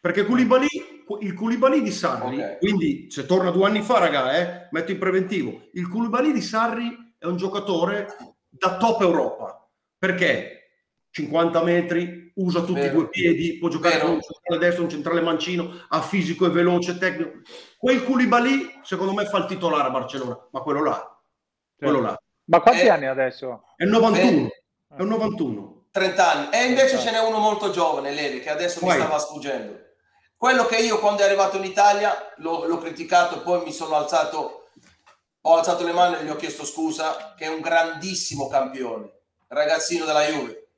Perché 0.00 0.24
Koulibaly, 0.24 0.66
il 1.20 1.34
Koulibaly 1.34 1.82
di 1.82 1.90
Sarri, 1.90 2.40
Ok. 2.40 2.58
quindi 2.58 3.10
se 3.10 3.26
torna 3.26 3.50
due 3.50 3.66
anni 3.66 3.82
fa, 3.82 3.98
raga, 3.98 4.36
eh, 4.36 4.68
metto 4.70 4.92
in 4.92 4.98
preventivo, 4.98 5.68
il 5.72 5.88
Koulibaly 5.88 6.32
di 6.32 6.40
Sarri 6.42 7.14
è 7.18 7.26
un 7.26 7.36
giocatore 7.36 8.08
da 8.48 8.76
top 8.76 9.00
Europa. 9.02 9.68
Perché? 9.98 10.60
50 11.10 11.62
metri, 11.62 12.32
usa 12.36 12.60
tutti 12.60 12.80
Vero. 12.80 12.86
i 12.86 12.94
due 12.94 13.08
piedi, 13.08 13.58
può 13.58 13.68
giocare 13.68 13.94
Vero. 13.94 14.06
con 14.06 14.14
un 14.16 14.20
centrale 14.22 14.60
destro, 14.64 14.82
un 14.82 14.90
centrale 14.90 15.20
mancino, 15.20 15.72
ha 15.88 16.00
fisico 16.02 16.46
e 16.46 16.50
veloce, 16.50 16.98
tecnico. 16.98 17.40
Quel 17.78 18.02
Koulibaly, 18.02 18.80
secondo 18.82 19.12
me, 19.12 19.24
fa 19.26 19.38
il 19.38 19.44
titolare 19.46 19.88
a 19.88 19.90
Barcellona, 19.90 20.48
ma 20.50 20.60
quello 20.60 20.82
là, 20.82 21.22
quello 21.76 22.00
là. 22.00 22.18
Ma 22.46 22.60
quanti 22.60 22.82
Eh. 22.82 22.88
anni 22.88 23.06
adesso? 23.06 23.64
È 23.76 23.84
il 23.84 23.90
91. 23.90 24.30
Bene. 24.30 24.62
È 24.96 25.00
un 25.02 25.08
91. 25.08 25.86
30 25.90 26.30
anni. 26.32 26.48
E 26.52 26.64
invece 26.66 26.98
ce 26.98 27.10
n'è 27.10 27.20
uno 27.20 27.38
molto 27.38 27.70
giovane, 27.70 28.10
Lele, 28.12 28.40
che 28.40 28.50
adesso 28.50 28.80
mi 28.82 28.88
Vai. 28.88 28.98
stava 29.00 29.18
sfuggendo. 29.18 29.78
Quello 30.36 30.66
che 30.66 30.76
io 30.76 30.98
quando 30.98 31.22
è 31.22 31.24
arrivato 31.24 31.56
in 31.56 31.64
Italia 31.64 32.32
l'ho, 32.36 32.66
l'ho 32.66 32.78
criticato, 32.78 33.40
poi 33.42 33.62
mi 33.64 33.72
sono 33.72 33.94
alzato, 33.96 34.68
ho 35.40 35.56
alzato 35.56 35.84
le 35.84 35.92
mani 35.92 36.16
e 36.16 36.24
gli 36.24 36.28
ho 36.28 36.36
chiesto 36.36 36.64
scusa, 36.64 37.34
che 37.36 37.44
è 37.44 37.48
un 37.48 37.60
grandissimo 37.60 38.48
campione, 38.48 39.10
ragazzino 39.48 40.04
della 40.04 40.24
Juve. 40.24 40.68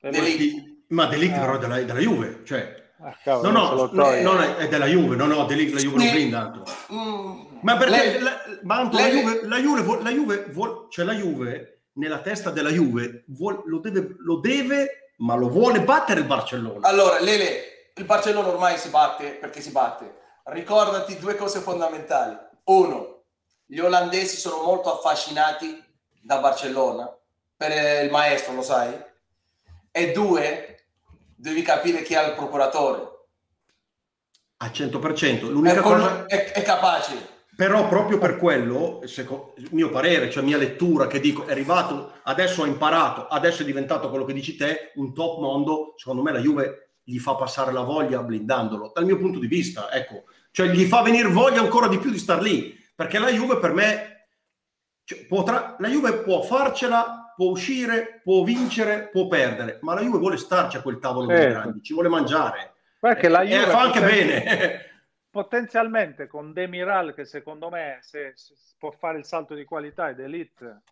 Eh, 0.00 0.10
De 0.10 0.20
Ligt. 0.20 0.38
Di- 0.38 0.84
Ma 0.88 1.06
De 1.06 1.16
Ligt 1.16 1.36
Ah. 1.36 1.40
però 1.40 1.54
è 1.54 1.58
della, 1.58 1.78
è 1.78 1.84
della 1.84 1.98
Juve. 2.00 2.42
Cioè, 2.44 2.81
ah, 3.02 3.16
cavolo, 3.22 3.50
no, 3.50 3.88
no, 3.92 4.20
non 4.20 4.42
è, 4.42 4.56
è 4.56 4.68
della 4.68 4.86
Juve. 4.86 5.16
No, 5.16 5.26
no, 5.26 5.44
De 5.44 5.54
Ligt 5.54 5.74
la 5.74 5.80
Juve 5.80 5.96
non 5.96 6.06
Sì. 6.06 6.12
blinda. 6.12 6.38
Anto. 6.40 6.64
Mm, 6.92 7.40
Ma 7.62 7.76
perché 7.76 7.96
lei- 7.96 8.20
la, 8.20 8.40
ma 8.62 8.76
Anto, 8.78 8.96
la, 8.98 9.08
Juve, 9.08 9.40
la 9.46 9.58
Juve, 9.58 9.80
vuol- 9.82 10.02
la 10.02 10.10
Juve 10.10 10.46
vuol- 10.50 10.86
cioè 10.90 11.04
la 11.04 11.12
Juve 11.14 11.82
nella 11.94 12.20
testa 12.20 12.50
della 12.50 12.70
Juve 12.70 13.24
vuol- 13.28 13.62
lo, 13.66 13.78
deve, 13.78 14.14
lo 14.18 14.36
deve, 14.38 15.12
ma 15.18 15.34
lo 15.34 15.48
vuole 15.48 15.80
battere 15.82 16.20
il 16.20 16.26
Barcellona. 16.26 16.86
Allora, 16.88 17.20
Lele, 17.20 17.90
il 17.94 18.04
Barcellona 18.04 18.48
ormai 18.48 18.78
si 18.78 18.88
batte 18.88 19.30
perché 19.32 19.60
si 19.60 19.70
batte. 19.70 20.20
Ricordati 20.44 21.18
due 21.18 21.36
cose 21.36 21.60
fondamentali. 21.60 22.36
Uno, 22.64 23.22
gli 23.66 23.78
olandesi 23.78 24.36
sono 24.36 24.62
molto 24.62 24.92
affascinati 24.96 25.82
da 26.20 26.38
Barcellona 26.38 27.14
per 27.56 28.04
il 28.04 28.10
maestro, 28.10 28.54
lo 28.54 28.62
sai? 28.62 28.92
E 29.90 30.10
due, 30.12 30.81
devi 31.42 31.62
capire 31.62 32.02
chi 32.02 32.14
ha 32.14 32.24
il 32.24 32.34
procuratore. 32.34 33.10
Al 34.58 34.70
100%. 34.70 35.48
È, 35.48 35.50
L'unica 35.50 35.80
con- 35.80 35.94
cosa, 35.98 36.26
è- 36.26 36.52
è 36.52 36.62
capace. 36.62 37.30
Però 37.56 37.88
proprio 37.88 38.18
per 38.18 38.36
quello, 38.36 39.00
secondo 39.04 39.54
il 39.56 39.68
mio 39.72 39.90
parere, 39.90 40.30
cioè 40.30 40.44
mia 40.44 40.56
lettura, 40.56 41.08
che 41.08 41.20
dico, 41.20 41.44
è 41.44 41.50
arrivato, 41.50 42.12
adesso 42.22 42.62
ha 42.62 42.66
imparato, 42.66 43.26
adesso 43.26 43.62
è 43.62 43.64
diventato 43.64 44.08
quello 44.08 44.24
che 44.24 44.32
dici 44.32 44.56
te, 44.56 44.92
un 44.94 45.12
top 45.12 45.40
mondo, 45.40 45.94
secondo 45.96 46.22
me 46.22 46.32
la 46.32 46.38
Juve 46.38 46.92
gli 47.02 47.18
fa 47.18 47.34
passare 47.34 47.72
la 47.72 47.82
voglia 47.82 48.22
blindandolo, 48.22 48.92
dal 48.94 49.04
mio 49.04 49.18
punto 49.18 49.38
di 49.38 49.48
vista, 49.48 49.92
ecco, 49.92 50.24
cioè 50.52 50.68
gli 50.68 50.84
fa 50.84 51.02
venire 51.02 51.28
voglia 51.28 51.60
ancora 51.60 51.88
di 51.88 51.98
più 51.98 52.10
di 52.10 52.18
star 52.18 52.40
lì, 52.40 52.74
perché 52.94 53.18
la 53.18 53.30
Juve 53.30 53.58
per 53.58 53.72
me, 53.72 54.28
cioè, 55.04 55.26
potrà, 55.26 55.76
la 55.78 55.88
Juve 55.88 56.14
può 56.22 56.40
farcela, 56.42 57.21
può 57.42 57.50
uscire, 57.50 58.20
può 58.22 58.44
vincere, 58.44 59.08
può 59.10 59.26
perdere, 59.26 59.78
ma 59.82 59.94
la 59.94 60.02
Juve 60.02 60.18
vuole 60.18 60.36
starci 60.36 60.76
a 60.76 60.82
quel 60.82 60.98
tavolo 61.00 61.26
dei 61.26 61.36
Certo. 61.38 61.52
grandi, 61.58 61.82
ci 61.82 61.92
vuole 61.92 62.08
mangiare, 62.08 62.74
che 63.18 63.28
la 63.28 63.42
e 63.42 63.48
Juve 63.48 63.66
fa 63.66 63.80
anche 63.80 64.00
bene. 64.00 64.86
Potenzialmente 65.32 66.26
con 66.26 66.52
Demiral, 66.52 67.14
che 67.14 67.24
secondo 67.24 67.70
me 67.70 67.98
se, 68.02 68.32
se 68.36 68.54
può 68.78 68.90
fare 68.90 69.18
il 69.18 69.24
salto 69.24 69.54
di 69.54 69.64
qualità 69.64 70.10
ed 70.10 70.20
elite, 70.20 70.82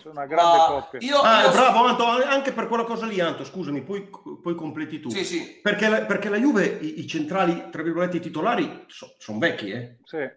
sono 0.00 0.14
una 0.14 0.26
grande 0.26 0.56
Ma 0.56 0.64
coppia. 0.64 0.98
io, 1.02 1.20
Ah, 1.20 1.44
io- 1.44 1.50
bravo 1.50 1.84
Anto, 1.84 2.04
anche 2.06 2.52
per 2.52 2.66
quella 2.66 2.84
cosa 2.84 3.06
lì 3.06 3.20
Anto, 3.20 3.44
scusami, 3.44 3.82
poi, 3.82 4.08
poi 4.42 4.54
completi 4.54 5.00
tu. 5.00 5.10
Sì, 5.10 5.24
sì. 5.24 5.58
Perché, 5.62 5.88
la, 5.88 6.00
perché 6.06 6.28
la 6.30 6.38
Juve, 6.38 6.64
i, 6.80 7.00
i 7.00 7.06
centrali, 7.06 7.68
tra 7.70 7.82
virgolette, 7.82 8.16
i 8.16 8.20
titolari, 8.20 8.86
sono 8.88 9.38
vecchi, 9.38 9.70
eh? 9.70 9.98
Sì. 10.04 10.28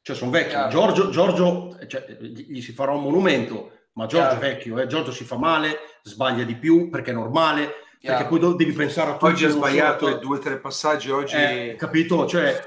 Cioè, 0.00 0.14
sono 0.14 0.30
vecchi. 0.30 0.54
Giorgio, 0.68 1.10
Giorgio 1.10 1.76
cioè, 1.88 2.06
gli, 2.20 2.46
gli 2.52 2.60
si 2.62 2.72
farà 2.72 2.92
un 2.92 3.02
monumento, 3.02 3.83
ma 3.94 4.06
Giorgio 4.06 4.26
è 4.36 4.38
Chiaro. 4.38 4.54
vecchio, 4.54 4.78
eh. 4.78 4.86
Giorgio 4.86 5.12
si 5.12 5.24
fa 5.24 5.36
male, 5.36 5.78
sbaglia 6.02 6.44
di 6.44 6.54
più 6.56 6.88
perché 6.90 7.10
è 7.10 7.14
normale, 7.14 7.74
Chiaro. 7.98 8.16
perché 8.16 8.24
poi 8.26 8.38
do- 8.38 8.54
devi 8.54 8.72
pensare 8.72 9.10
a 9.10 9.12
tutti. 9.14 9.24
Oggi 9.32 9.44
ha 9.44 9.48
non 9.48 9.56
solo 9.58 9.66
sbagliato 9.70 10.06
te. 10.06 10.18
due 10.18 10.36
o 10.36 10.40
tre 10.40 10.58
passaggi, 10.58 11.10
oggi... 11.10 11.36
Eh, 11.36 11.76
capito? 11.78 12.26
Cioè, 12.26 12.64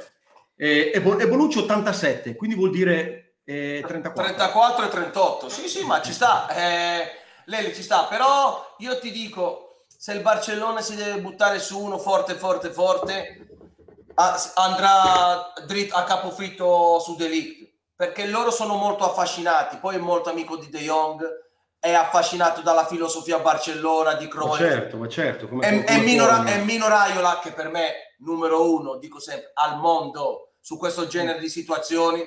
eh, 0.55 0.91
e, 0.93 1.01
Bo- 1.01 1.17
e 1.19 1.27
Bonucci 1.27 1.59
87, 1.59 2.35
quindi 2.35 2.55
vuol 2.55 2.71
dire 2.71 3.35
eh, 3.45 3.83
34. 3.85 4.23
34 4.23 4.85
e 4.85 4.89
38. 4.89 5.49
Sì, 5.49 5.67
sì, 5.67 5.85
ma 5.85 6.01
ci 6.01 6.11
sta. 6.11 6.49
Eh, 6.49 7.11
Lele 7.45 7.73
ci 7.73 7.81
sta. 7.83 8.05
Però 8.05 8.75
io 8.79 8.99
ti 8.99 9.11
dico, 9.11 9.83
se 9.87 10.13
il 10.13 10.21
Barcellona 10.21 10.81
si 10.81 10.95
deve 10.95 11.21
buttare 11.21 11.59
su 11.59 11.79
uno 11.79 11.97
forte, 11.97 12.33
forte, 12.33 12.71
forte, 12.71 13.47
a- 14.15 14.51
andrà 14.55 15.53
dritto 15.65 15.95
a 15.95 16.03
capofitto 16.03 16.99
su 16.99 17.15
Delict. 17.15 17.66
Perché 17.97 18.27
loro 18.27 18.51
sono 18.51 18.75
molto 18.75 19.03
affascinati. 19.09 19.77
Poi 19.77 19.95
è 19.95 19.99
molto 19.99 20.29
amico 20.29 20.55
di 20.55 20.69
De 20.69 20.79
Jong, 20.79 21.21
è 21.79 21.91
affascinato 21.93 22.61
dalla 22.61 22.85
filosofia 22.85 23.39
Barcellona 23.39 24.13
di 24.13 24.25
Ma 24.25 24.29
Cruyff. 24.29 24.57
certo, 24.57 24.97
ma 24.97 25.07
certo. 25.09 25.47
Come, 25.49 25.65
È, 25.67 25.83
è 25.83 25.83
come 25.95 26.05
Mino, 26.05 26.25
Ra- 26.27 26.41
può- 26.41 26.51
è 26.51 26.63
Mino 26.63 26.87
Raiola 26.87 27.39
che 27.41 27.51
per 27.51 27.69
me 27.69 27.93
numero 28.19 28.71
uno, 28.71 28.97
dico 28.97 29.19
sempre, 29.19 29.49
al 29.55 29.79
mondo 29.79 30.53
su 30.61 30.77
questo 30.77 31.07
genere 31.07 31.39
di 31.39 31.49
situazioni, 31.49 32.23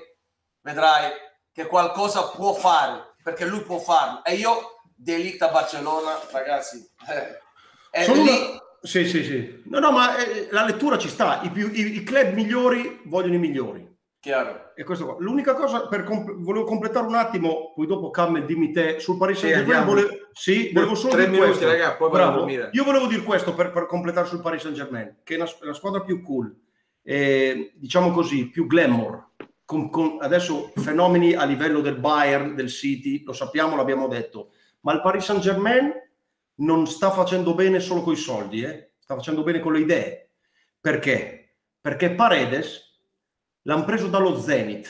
vedrai 0.62 1.10
che 1.52 1.66
qualcosa 1.66 2.28
può 2.30 2.52
fare, 2.52 3.14
perché 3.22 3.44
lui 3.46 3.62
può 3.62 3.78
farlo. 3.78 4.24
E 4.24 4.34
io, 4.34 4.80
Delict 4.96 5.40
a 5.42 5.48
Barcellona, 5.50 6.18
ragazzi, 6.32 6.76
eh, 7.08 7.38
è 7.90 8.04
Sono 8.04 8.22
lì, 8.24 8.28
una- 8.28 8.58
Sì, 8.82 9.06
sì, 9.06 9.22
sì. 9.24 9.62
No, 9.66 9.78
no, 9.78 9.92
ma 9.92 10.16
eh, 10.16 10.48
la 10.50 10.64
lettura 10.64 10.96
ci 10.98 11.08
sta. 11.08 11.40
I, 11.42 11.50
più- 11.50 11.70
i- 11.72 11.96
i 11.96 12.02
club 12.02 12.32
migliori 12.32 13.02
vogliono 13.04 13.34
i 13.34 13.38
migliori. 13.38 13.89
Chiaro. 14.20 14.72
E 14.76 14.84
questo 14.84 15.06
qua. 15.06 15.16
L'unica 15.18 15.54
cosa, 15.54 15.88
per 15.88 16.04
comp- 16.04 16.32
volevo 16.36 16.64
completare 16.64 17.06
un 17.06 17.14
attimo, 17.14 17.72
poi 17.74 17.86
dopo 17.86 18.10
Cammel 18.10 18.44
dimmi 18.44 18.70
te, 18.70 19.00
sul 19.00 19.16
Paris 19.16 19.38
Sì, 19.38 19.48
Saint-Germain, 19.48 19.78
andiamo. 19.80 20.00
vole- 20.02 20.28
sì, 20.32 20.70
volevo 20.72 20.94
solo 20.94 21.14
dire 21.16 21.26
minuti, 21.28 21.46
questo. 21.48 21.66
raga, 21.66 21.94
poi 21.96 22.10
vado 22.10 22.22
a 22.22 22.26
Bravo. 22.26 22.38
dormire. 22.40 22.70
Io 22.72 22.84
volevo 22.84 23.06
dire 23.06 23.22
questo 23.22 23.54
per, 23.54 23.72
per 23.72 23.86
completare 23.86 24.26
sul 24.26 24.40
Paris 24.40 24.62
Saint-Germain, 24.62 25.16
che 25.24 25.34
è 25.34 25.36
una, 25.40 25.50
la 25.62 25.72
squadra 25.72 26.02
più 26.02 26.22
cool, 26.22 26.54
eh, 27.02 27.72
diciamo 27.74 28.12
così, 28.12 28.48
più 28.48 28.66
glamour. 28.66 29.28
Con, 29.64 29.88
con 29.88 30.16
adesso 30.20 30.72
fenomeni 30.76 31.32
a 31.34 31.44
livello 31.44 31.80
del 31.80 31.94
Bayern, 31.96 32.56
del 32.56 32.68
City, 32.68 33.22
lo 33.22 33.32
sappiamo, 33.32 33.76
l'abbiamo 33.76 34.08
detto, 34.08 34.50
ma 34.80 34.92
il 34.92 35.00
Paris 35.00 35.24
Saint-Germain 35.24 35.92
non 36.56 36.86
sta 36.88 37.10
facendo 37.12 37.54
bene 37.54 37.78
solo 37.78 38.02
con 38.02 38.12
i 38.12 38.16
soldi, 38.16 38.62
eh? 38.62 38.90
sta 38.98 39.14
facendo 39.14 39.42
bene 39.44 39.60
con 39.60 39.72
le 39.72 39.78
idee. 39.78 40.30
Perché? 40.80 41.54
Perché 41.80 42.10
Paredes 42.10 42.89
l'hanno 43.62 43.84
preso 43.84 44.08
dallo 44.08 44.38
Zenit, 44.38 44.88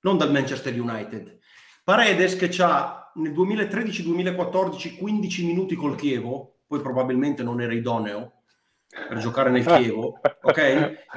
non 0.00 0.16
dal 0.16 0.32
Manchester 0.32 0.78
United. 0.78 1.38
Paredes 1.82 2.36
che 2.36 2.50
ha 2.62 3.12
nel 3.14 3.32
2013-2014 3.32 4.96
15 4.98 5.46
minuti 5.46 5.74
col 5.74 5.96
Chievo, 5.96 6.58
poi 6.66 6.80
probabilmente 6.80 7.42
non 7.42 7.60
era 7.60 7.72
idoneo 7.72 8.32
per 8.88 9.18
giocare 9.18 9.50
nel 9.50 9.64
Chievo, 9.64 10.20
ok? 10.42 10.58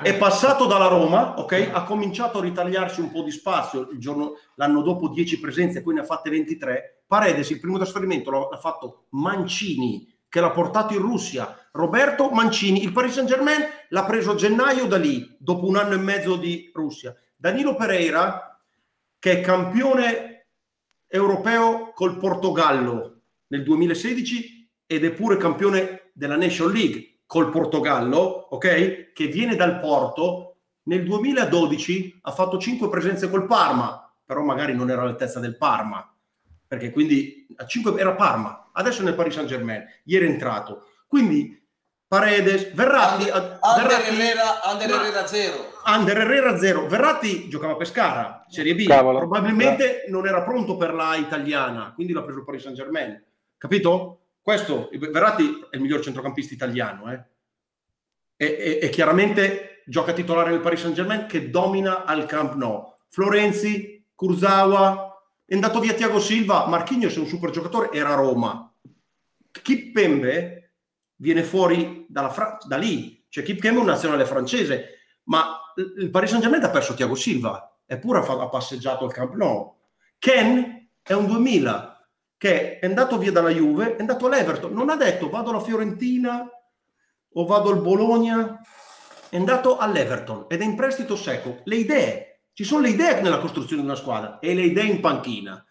È 0.02 0.18
passato 0.18 0.66
dalla 0.66 0.88
Roma, 0.88 1.40
ok? 1.40 1.70
Ha 1.72 1.84
cominciato 1.84 2.40
a 2.40 2.42
ritagliarsi 2.42 3.00
un 3.00 3.12
po' 3.12 3.24
di 3.24 3.32
spazio 3.32 3.90
giorno, 3.98 4.34
l'anno 4.56 4.82
dopo 4.82 5.10
10 5.10 5.40
presenze, 5.40 5.82
poi 5.82 5.94
ne 5.96 6.02
ha 6.02 6.06
fatte 6.06 6.30
23. 6.30 7.04
Paredes 7.08 7.50
il 7.50 7.60
primo 7.60 7.78
trasferimento 7.78 8.32
l'ha 8.32 8.58
fatto 8.58 9.06
Mancini, 9.10 10.08
che 10.30 10.40
l'ha 10.40 10.52
portato 10.52 10.94
in 10.94 11.00
Russia. 11.00 11.58
Roberto 11.72 12.30
Mancini, 12.30 12.84
il 12.84 12.92
Paris 12.92 13.14
Saint-Germain 13.14 13.66
l'ha 13.90 14.06
preso 14.06 14.32
a 14.32 14.36
gennaio 14.36 14.86
da 14.86 14.98
lì, 14.98 15.36
dopo 15.40 15.66
un 15.66 15.76
anno 15.76 15.96
e 15.96 15.98
mezzo 15.98 16.36
di 16.38 16.72
Russia. 16.74 17.16
Danilo 17.36 17.76
Pereira, 17.76 18.62
che 19.18 19.40
è 19.40 19.42
campione 19.42 20.48
europeo 21.08 21.92
col 21.94 22.18
Portogallo 22.18 23.22
nel 23.48 23.64
2016 23.64 24.72
ed 24.86 25.04
è 25.04 25.12
pure 25.12 25.38
campione 25.38 26.12
della 26.14 26.38
Nation 26.38 26.72
League 26.72 27.22
col 27.26 27.50
Portogallo, 27.50 28.48
ok? 28.52 29.12
Che 29.14 29.28
viene 29.28 29.56
dal 29.56 29.80
Porto. 29.80 30.46
Nel 30.84 31.04
2012 31.04 32.20
ha 32.22 32.32
fatto 32.32 32.58
5 32.58 32.90
presenze 32.90 33.30
col 33.30 33.46
Parma, 33.46 34.12
però 34.26 34.42
magari 34.42 34.74
non 34.74 34.90
era 34.90 35.02
all'altezza 35.02 35.40
del 35.40 35.58
Parma, 35.58 36.12
perché 36.68 36.92
quindi 36.92 37.48
a 37.58 37.66
5 37.66 38.00
era 38.00 38.16
Parma, 38.16 38.69
adesso 38.80 39.04
nel 39.04 39.14
Paris 39.16 39.34
Saint-Germain, 39.36 39.86
ieri 40.06 40.26
è 40.26 40.30
entrato. 40.30 40.88
Quindi 41.08 41.58
Paredes, 42.08 42.74
Verratti, 42.74 43.30
Ander, 43.30 43.58
a- 43.62 43.68
Ander 43.70 43.88
Verratti- 43.88 44.16
Herrera, 44.16 44.64
Ander 44.64 44.90
Ma- 44.90 44.96
Herrera 44.96 45.28
zero. 45.28 45.72
Ander 45.84 46.18
Herrera 46.18 46.58
zero. 46.58 46.88
Verratti 46.88 47.48
giocava 47.50 47.74
a 47.74 47.76
Pescara, 47.78 48.46
Serie 48.50 48.74
B. 48.74 48.88
Cavolo. 48.88 49.20
Probabilmente 49.20 50.06
non 50.08 50.26
era 50.26 50.42
pronto 50.42 50.76
per 50.76 50.94
la 50.96 51.16
italiana, 51.16 51.92
quindi 51.94 52.14
l'ha 52.14 52.24
preso 52.24 52.40
il 52.40 52.46
Paris 52.46 52.64
Saint 52.64 52.76
Germain. 52.76 53.24
Capito? 53.58 54.22
Questo, 54.42 54.90
Verratti 54.94 55.68
è 55.70 55.76
il 55.76 55.82
miglior 55.82 56.02
centrocampista 56.02 56.54
italiano, 56.56 57.12
eh? 57.12 57.24
E, 58.36 58.46
e- 58.46 58.80
e 58.86 58.90
chiaramente 58.90 59.84
gioca 59.86 60.14
titolare 60.14 60.50
nel 60.50 60.62
Paris 60.62 60.80
Saint 60.82 60.96
Germain 60.96 61.28
che 61.28 61.50
domina 61.52 62.06
al 62.06 62.26
Camp 62.26 62.56
Nou. 62.56 62.92
Florenzi, 63.10 64.04
Kurzawa, 64.16 65.22
è 65.46 65.54
andato 65.54 65.80
via 65.80 65.94
Tiago 65.94 66.20
Silva, 66.20 66.66
Marquinhos 66.68 67.16
è 67.16 67.20
un 67.20 67.26
super 67.28 67.50
giocatore, 67.52 67.92
era 67.92 68.10
a 68.10 68.16
Roma. 68.16 68.69
Kipembe 69.62 70.74
viene 71.16 71.43
fuori 71.43 72.07
Fra- 72.12 72.57
da 72.66 72.78
lì, 72.78 73.26
cioè 73.30 73.43
Kipembe 73.43 73.78
è 73.78 73.82
un 73.82 73.88
nazionale 73.88 74.26
francese, 74.26 74.99
ma 75.24 75.60
il 75.97 76.10
Paris 76.10 76.30
Saint 76.30 76.43
Germain 76.43 76.64
ha 76.64 76.70
perso 76.70 76.93
Tiago 76.93 77.16
Silva, 77.16 77.78
eppure 77.86 78.20
ha 78.20 78.49
passeggiato 78.49 79.05
al 79.05 79.14
Camp 79.14 79.34
Nou. 79.36 79.76
Ken 80.18 80.89
è 81.01 81.14
un 81.14 81.26
2000 81.28 82.07
che 82.38 82.80
è 82.80 82.86
andato 82.86 83.18
via 83.18 83.32
dalla 83.32 83.49
Juve, 83.49 83.95
è 83.95 83.99
andato 83.99 84.26
all'Everton, 84.26 84.72
non 84.72 84.89
ha 84.89 84.95
detto 84.95 85.30
vado 85.30 85.49
alla 85.49 85.62
Fiorentina 85.62 86.49
o 87.34 87.45
vado 87.45 87.70
al 87.70 87.82
Bologna, 87.82 88.62
è 89.30 89.36
andato 89.36 89.78
all'Everton 89.78 90.45
ed 90.49 90.62
è 90.62 90.64
in 90.64 90.76
prestito 90.76 91.16
secco. 91.16 91.62
Le 91.66 91.76
idee, 91.76 92.41
ci 92.53 92.64
sono 92.64 92.82
le 92.82 92.89
idee 92.89 93.22
nella 93.22 93.39
costruzione 93.39 93.82
di 93.82 93.88
una 93.88 93.97
squadra 93.97 94.39
e 94.39 94.53
le 94.53 94.64
idee 94.64 94.86
in 94.86 94.99
panchina. 94.99 95.64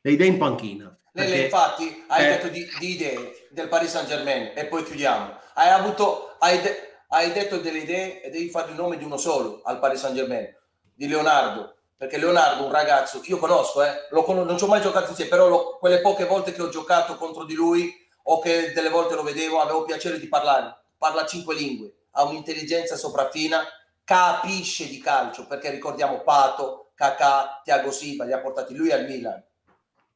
Le 0.00 0.10
idee 0.10 0.26
in 0.26 0.38
panchina. 0.38 0.96
Perché- 1.12 1.42
infatti, 1.42 2.04
hai 2.08 2.24
eh. 2.24 2.28
detto 2.28 2.48
di, 2.48 2.66
di 2.78 2.90
idee 2.92 3.48
del 3.50 3.68
Paris 3.68 3.90
Saint 3.90 4.08
Germain 4.08 4.52
e 4.54 4.64
poi 4.66 4.82
chiudiamo. 4.82 5.38
Hai 5.54 5.68
avuto, 5.68 6.36
hai, 6.38 6.60
de- 6.62 6.94
hai 7.08 7.32
detto 7.32 7.58
delle 7.58 7.78
idee 7.78 8.22
e 8.22 8.30
devi 8.30 8.48
fare 8.48 8.70
il 8.70 8.76
nome 8.76 8.96
di 8.96 9.04
uno 9.04 9.18
solo 9.18 9.60
al 9.64 9.78
Paris 9.78 10.00
Saint 10.00 10.16
Germain, 10.16 10.48
di 10.94 11.06
Leonardo. 11.06 11.76
Perché 11.98 12.16
Leonardo 12.16 12.64
un 12.64 12.72
ragazzo, 12.72 13.20
io 13.24 13.36
conosco, 13.38 13.82
eh, 13.84 14.08
lo 14.10 14.24
con- 14.24 14.42
non 14.42 14.56
ci 14.58 14.64
ho 14.64 14.68
mai 14.68 14.80
giocato 14.80 15.10
insieme, 15.10 15.30
però 15.30 15.48
lo- 15.48 15.76
quelle 15.78 16.00
poche 16.00 16.24
volte 16.24 16.52
che 16.52 16.62
ho 16.62 16.70
giocato 16.70 17.16
contro 17.16 17.44
di 17.44 17.54
lui 17.54 17.94
o 18.24 18.40
che 18.40 18.72
delle 18.72 18.88
volte 18.88 19.14
lo 19.14 19.22
vedevo, 19.22 19.60
avevo 19.60 19.84
piacere 19.84 20.18
di 20.18 20.28
parlare. 20.28 20.74
Parla 20.96 21.26
cinque 21.26 21.54
lingue, 21.54 22.06
ha 22.12 22.24
un'intelligenza 22.24 22.96
sopraffina, 22.96 23.64
capisce 24.02 24.88
di 24.88 24.98
calcio, 24.98 25.46
perché 25.46 25.70
ricordiamo 25.70 26.22
Pato, 26.22 26.92
Kakà, 26.94 27.60
Tiago 27.62 27.90
Silva, 27.90 28.24
li 28.24 28.32
ha 28.32 28.40
portati 28.40 28.74
lui 28.74 28.90
al 28.90 29.04
Milan 29.04 29.44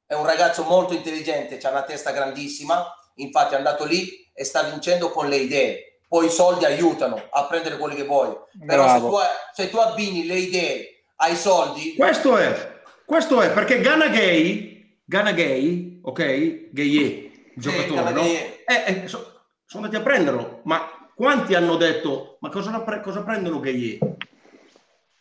è 0.06 0.14
un 0.14 0.24
ragazzo 0.24 0.62
molto 0.62 0.94
intelligente, 0.94 1.58
ha 1.62 1.70
una 1.70 1.82
testa 1.82 2.12
grandissima, 2.12 2.84
infatti 3.16 3.54
è 3.54 3.56
andato 3.56 3.84
lì 3.84 4.08
e 4.32 4.44
sta 4.44 4.62
vincendo 4.62 5.10
con 5.10 5.28
le 5.28 5.36
idee. 5.36 5.98
Poi 6.08 6.26
i 6.26 6.30
soldi 6.30 6.64
aiutano 6.64 7.20
a 7.30 7.46
prendere 7.46 7.76
quelli 7.76 7.96
che 7.96 8.04
vuoi. 8.04 8.28
Però 8.64 8.86
se 8.86 8.98
Bravo. 9.00 9.08
tu, 9.08 9.16
se 9.52 9.70
tu 9.70 9.78
abbini 9.78 10.24
le 10.26 10.36
idee 10.36 11.02
ai 11.16 11.34
soldi, 11.34 11.94
Questo 11.96 12.36
è, 12.36 12.80
questo 13.04 13.40
è 13.40 13.50
perché 13.50 13.80
Gana 13.80 14.08
Gay, 14.08 15.00
Gana 15.04 15.32
Gay, 15.32 16.00
ok? 16.02 16.70
Gaye, 16.70 17.00
il 17.02 17.52
giocatore, 17.56 18.12
no? 18.12 18.20
Gueye. 18.20 18.64
Eh, 18.64 18.84
eh, 18.86 19.08
so- 19.08 19.32
sono 19.64 19.84
andati 19.84 20.00
a 20.00 20.04
prenderlo, 20.04 20.60
ma 20.64 21.10
quanti 21.16 21.54
hanno 21.54 21.74
detto, 21.76 22.36
ma 22.40 22.50
cosa, 22.50 22.70
cosa 23.02 23.22
prendono 23.24 23.58
Gaye? 23.58 23.98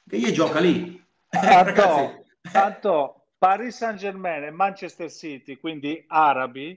Gaye 0.04 0.32
gioca 0.32 0.60
lì. 0.60 1.04
Eh, 1.32 1.40
Tanto, 1.40 1.64
ragazzi, 1.64 2.24
tanto 2.52 3.25
Paris 3.46 3.76
Saint 3.76 4.00
Germain 4.00 4.44
e 4.46 4.50
Manchester 4.50 5.12
City, 5.12 5.58
quindi 5.58 6.04
arabi, 6.08 6.76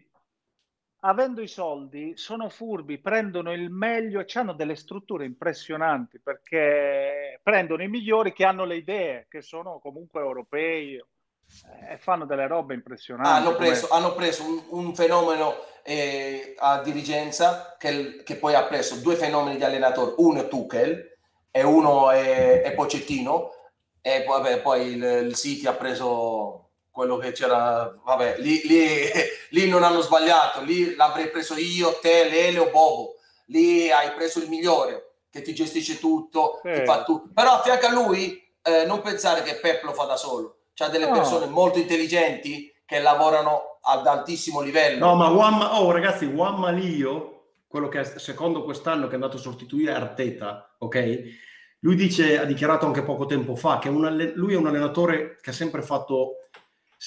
avendo 1.00 1.40
i 1.40 1.48
soldi, 1.48 2.12
sono 2.14 2.50
furbi, 2.50 2.98
prendono 2.98 3.54
il 3.54 3.70
meglio 3.70 4.22
hanno 4.34 4.52
delle 4.52 4.76
strutture 4.76 5.24
impressionanti 5.24 6.20
perché 6.20 7.40
prendono 7.42 7.82
i 7.82 7.88
migliori 7.88 8.34
che 8.34 8.44
hanno 8.44 8.66
le 8.66 8.76
idee, 8.76 9.28
che 9.30 9.40
sono 9.40 9.78
comunque 9.78 10.20
europei 10.20 10.96
eh, 10.96 11.92
e 11.92 11.96
fanno 11.96 12.26
delle 12.26 12.46
robe 12.46 12.74
impressionanti. 12.74 13.30
hanno 13.30 13.54
come- 13.54 13.66
preso, 13.68 13.88
hanno 13.88 14.12
preso 14.12 14.44
un, 14.44 14.62
un 14.68 14.94
fenomeno 14.94 15.54
eh, 15.82 16.54
a 16.58 16.82
dirigenza 16.82 17.76
che, 17.78 18.22
che 18.22 18.36
poi 18.36 18.52
ha 18.52 18.64
preso 18.64 18.96
due 18.96 19.14
fenomeni 19.14 19.56
di 19.56 19.64
allenatori, 19.64 20.12
uno 20.18 20.40
è 20.42 20.48
Tuchel 20.48 21.16
e 21.50 21.62
uno 21.62 22.10
è, 22.10 22.60
è 22.60 22.74
Pocettino 22.74 23.52
e 24.00 24.22
poi, 24.22 24.40
vabbè, 24.40 24.60
poi 24.60 24.86
il, 24.92 25.02
il 25.28 25.34
City 25.34 25.66
ha 25.66 25.72
preso 25.74 26.70
quello 26.90 27.16
che 27.16 27.32
c'era, 27.32 27.96
vabbè, 28.04 28.36
lì, 28.38 28.60
lì, 28.64 28.86
lì 29.50 29.68
non 29.68 29.82
hanno 29.82 30.00
sbagliato, 30.00 30.62
lì 30.62 30.94
l'avrei 30.94 31.30
preso 31.30 31.54
io, 31.56 31.98
te, 32.00 32.28
Lele 32.28 32.58
o 32.58 32.70
Bobo, 32.70 33.14
lì 33.46 33.90
hai 33.90 34.12
preso 34.12 34.40
il 34.40 34.48
migliore 34.48 35.04
che 35.30 35.42
ti 35.42 35.54
gestisce 35.54 35.98
tutto, 35.98 36.60
Sì. 36.64 36.72
ti 36.72 36.84
fa 36.84 37.02
tu- 37.04 37.32
però 37.32 37.52
a 37.54 37.62
fianco 37.62 37.86
a 37.86 37.92
lui 37.92 38.42
eh, 38.62 38.84
non 38.86 39.00
pensare 39.02 39.42
che 39.42 39.56
Pep 39.56 39.82
lo 39.84 39.92
fa 39.92 40.04
da 40.04 40.16
solo, 40.16 40.56
c'ha 40.74 40.88
delle 40.88 41.06
No. 41.06 41.12
persone 41.12 41.46
molto 41.46 41.78
intelligenti 41.78 42.72
che 42.84 42.98
lavorano 43.00 43.78
ad 43.82 44.06
altissimo 44.06 44.60
livello. 44.60 45.06
No, 45.06 45.14
ma 45.14 45.28
Juan, 45.28 45.60
oh 45.62 45.90
ragazzi, 45.90 46.26
Juan 46.26 46.56
Malio, 46.58 47.34
quello 47.68 47.88
che 47.88 48.00
è 48.00 48.04
secondo 48.18 48.64
quest'anno 48.64 49.04
che 49.06 49.12
è 49.12 49.14
andato 49.14 49.36
a 49.36 49.40
sostituire 49.40 49.92
Arteta, 49.92 50.74
ok? 50.78 51.22
Lui 51.80 51.94
dice, 51.94 52.38
ha 52.38 52.44
dichiarato 52.44 52.86
anche 52.86 53.02
poco 53.02 53.26
tempo 53.26 53.54
fa 53.54 53.78
che 53.78 53.88
una, 53.88 54.10
lui 54.10 54.54
è 54.54 54.56
un 54.56 54.66
allenatore 54.66 55.38
che 55.40 55.50
ha 55.50 55.52
sempre 55.52 55.82
fatto 55.82 56.48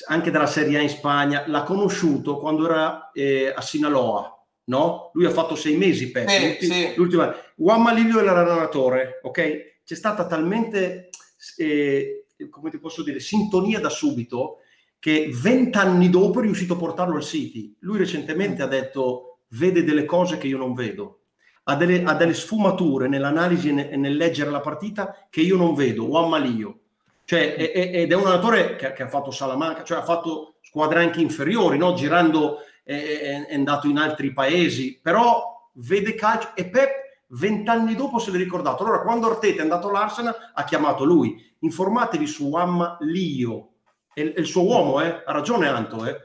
anche 0.07 0.31
della 0.31 0.47
Serie 0.47 0.77
A 0.77 0.81
in 0.81 0.89
Spagna, 0.89 1.43
l'ha 1.47 1.63
conosciuto 1.63 2.37
quando 2.37 2.65
era 2.65 3.11
eh, 3.11 3.51
a 3.53 3.61
Sinaloa, 3.61 4.45
no? 4.65 5.11
Lui 5.13 5.25
ha 5.25 5.31
fatto 5.31 5.55
sei 5.55 5.75
mesi 5.75 6.11
per 6.11 6.29
sì, 6.29 6.57
sì. 6.61 6.93
l'ultima. 6.95 7.35
Juan 7.55 7.81
Malilio 7.81 8.19
era 8.19 8.31
l'allenatore, 8.31 9.19
ok? 9.23 9.79
C'è 9.83 9.95
stata 9.95 10.25
talmente, 10.25 11.09
eh, 11.57 12.27
come 12.49 12.69
ti 12.69 12.79
posso 12.79 13.03
dire, 13.03 13.19
sintonia 13.19 13.81
da 13.81 13.89
subito 13.89 14.59
che 14.97 15.29
vent'anni 15.33 16.09
dopo 16.09 16.39
è 16.39 16.43
riuscito 16.43 16.73
a 16.73 16.77
portarlo 16.77 17.15
al 17.15 17.23
City. 17.23 17.75
Lui 17.79 17.97
recentemente 17.97 18.61
ha 18.61 18.67
detto 18.67 19.39
vede 19.49 19.83
delle 19.83 20.05
cose 20.05 20.37
che 20.37 20.47
io 20.47 20.57
non 20.57 20.73
vedo, 20.73 21.20
ha 21.63 21.75
delle, 21.75 22.03
ha 22.03 22.13
delle 22.13 22.33
sfumature 22.33 23.07
nell'analisi 23.07 23.69
e 23.69 23.71
nel, 23.71 23.99
nel 23.99 24.15
leggere 24.15 24.49
la 24.49 24.61
partita 24.61 25.27
che 25.29 25.41
io 25.41 25.57
non 25.57 25.73
vedo, 25.73 26.05
Juan 26.05 26.29
Malilio. 26.29 26.79
Cioè, 27.23 27.55
ed 27.57 28.11
è 28.11 28.15
un 28.15 28.25
allenatore 28.25 28.75
che, 28.75 28.91
che, 28.91 29.03
ha 29.03 29.07
fatto 29.07 29.31
Salamanca, 29.31 29.83
cioè 29.83 29.99
ha 29.99 30.03
fatto 30.03 30.55
squadre 30.61 31.01
anche 31.01 31.21
inferiori, 31.21 31.77
no? 31.77 31.93
girando 31.93 32.57
è, 32.83 33.45
è 33.47 33.55
andato 33.55 33.87
in 33.87 33.97
altri 33.97 34.33
paesi, 34.33 34.99
però 35.01 35.69
vede 35.75 36.15
calcio 36.15 36.51
e 36.55 36.69
Pep 36.69 37.01
vent'anni 37.27 37.95
dopo 37.95 38.19
se 38.19 38.31
l'è 38.31 38.37
ricordato. 38.37 38.83
Allora, 38.83 39.01
quando 39.01 39.29
Arteta 39.29 39.59
è 39.59 39.61
andato 39.61 39.87
all'Arsenal, 39.87 40.35
ha 40.53 40.63
chiamato 40.63 41.03
lui. 41.03 41.55
Informatevi 41.59 42.27
su 42.27 42.47
Wamma 42.47 42.97
Lio. 43.01 43.69
È, 44.13 44.21
è, 44.21 44.39
il 44.39 44.45
suo 44.45 44.63
uomo, 44.63 44.99
eh? 45.01 45.23
ha 45.25 45.31
ragione 45.31 45.67
Anto. 45.67 46.05
Eh? 46.05 46.17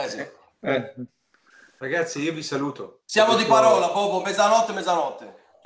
Eh 0.00 0.08
sì. 0.08 0.26
eh. 0.60 0.94
Ragazzi, 1.80 2.20
io 2.20 2.32
vi 2.32 2.42
saluto. 2.42 3.02
Siamo 3.04 3.36
di 3.36 3.44
parola, 3.44 3.86
Bobo, 3.92 4.20
mezzanotte, 4.20 4.72
mezzanotte. 4.72 5.37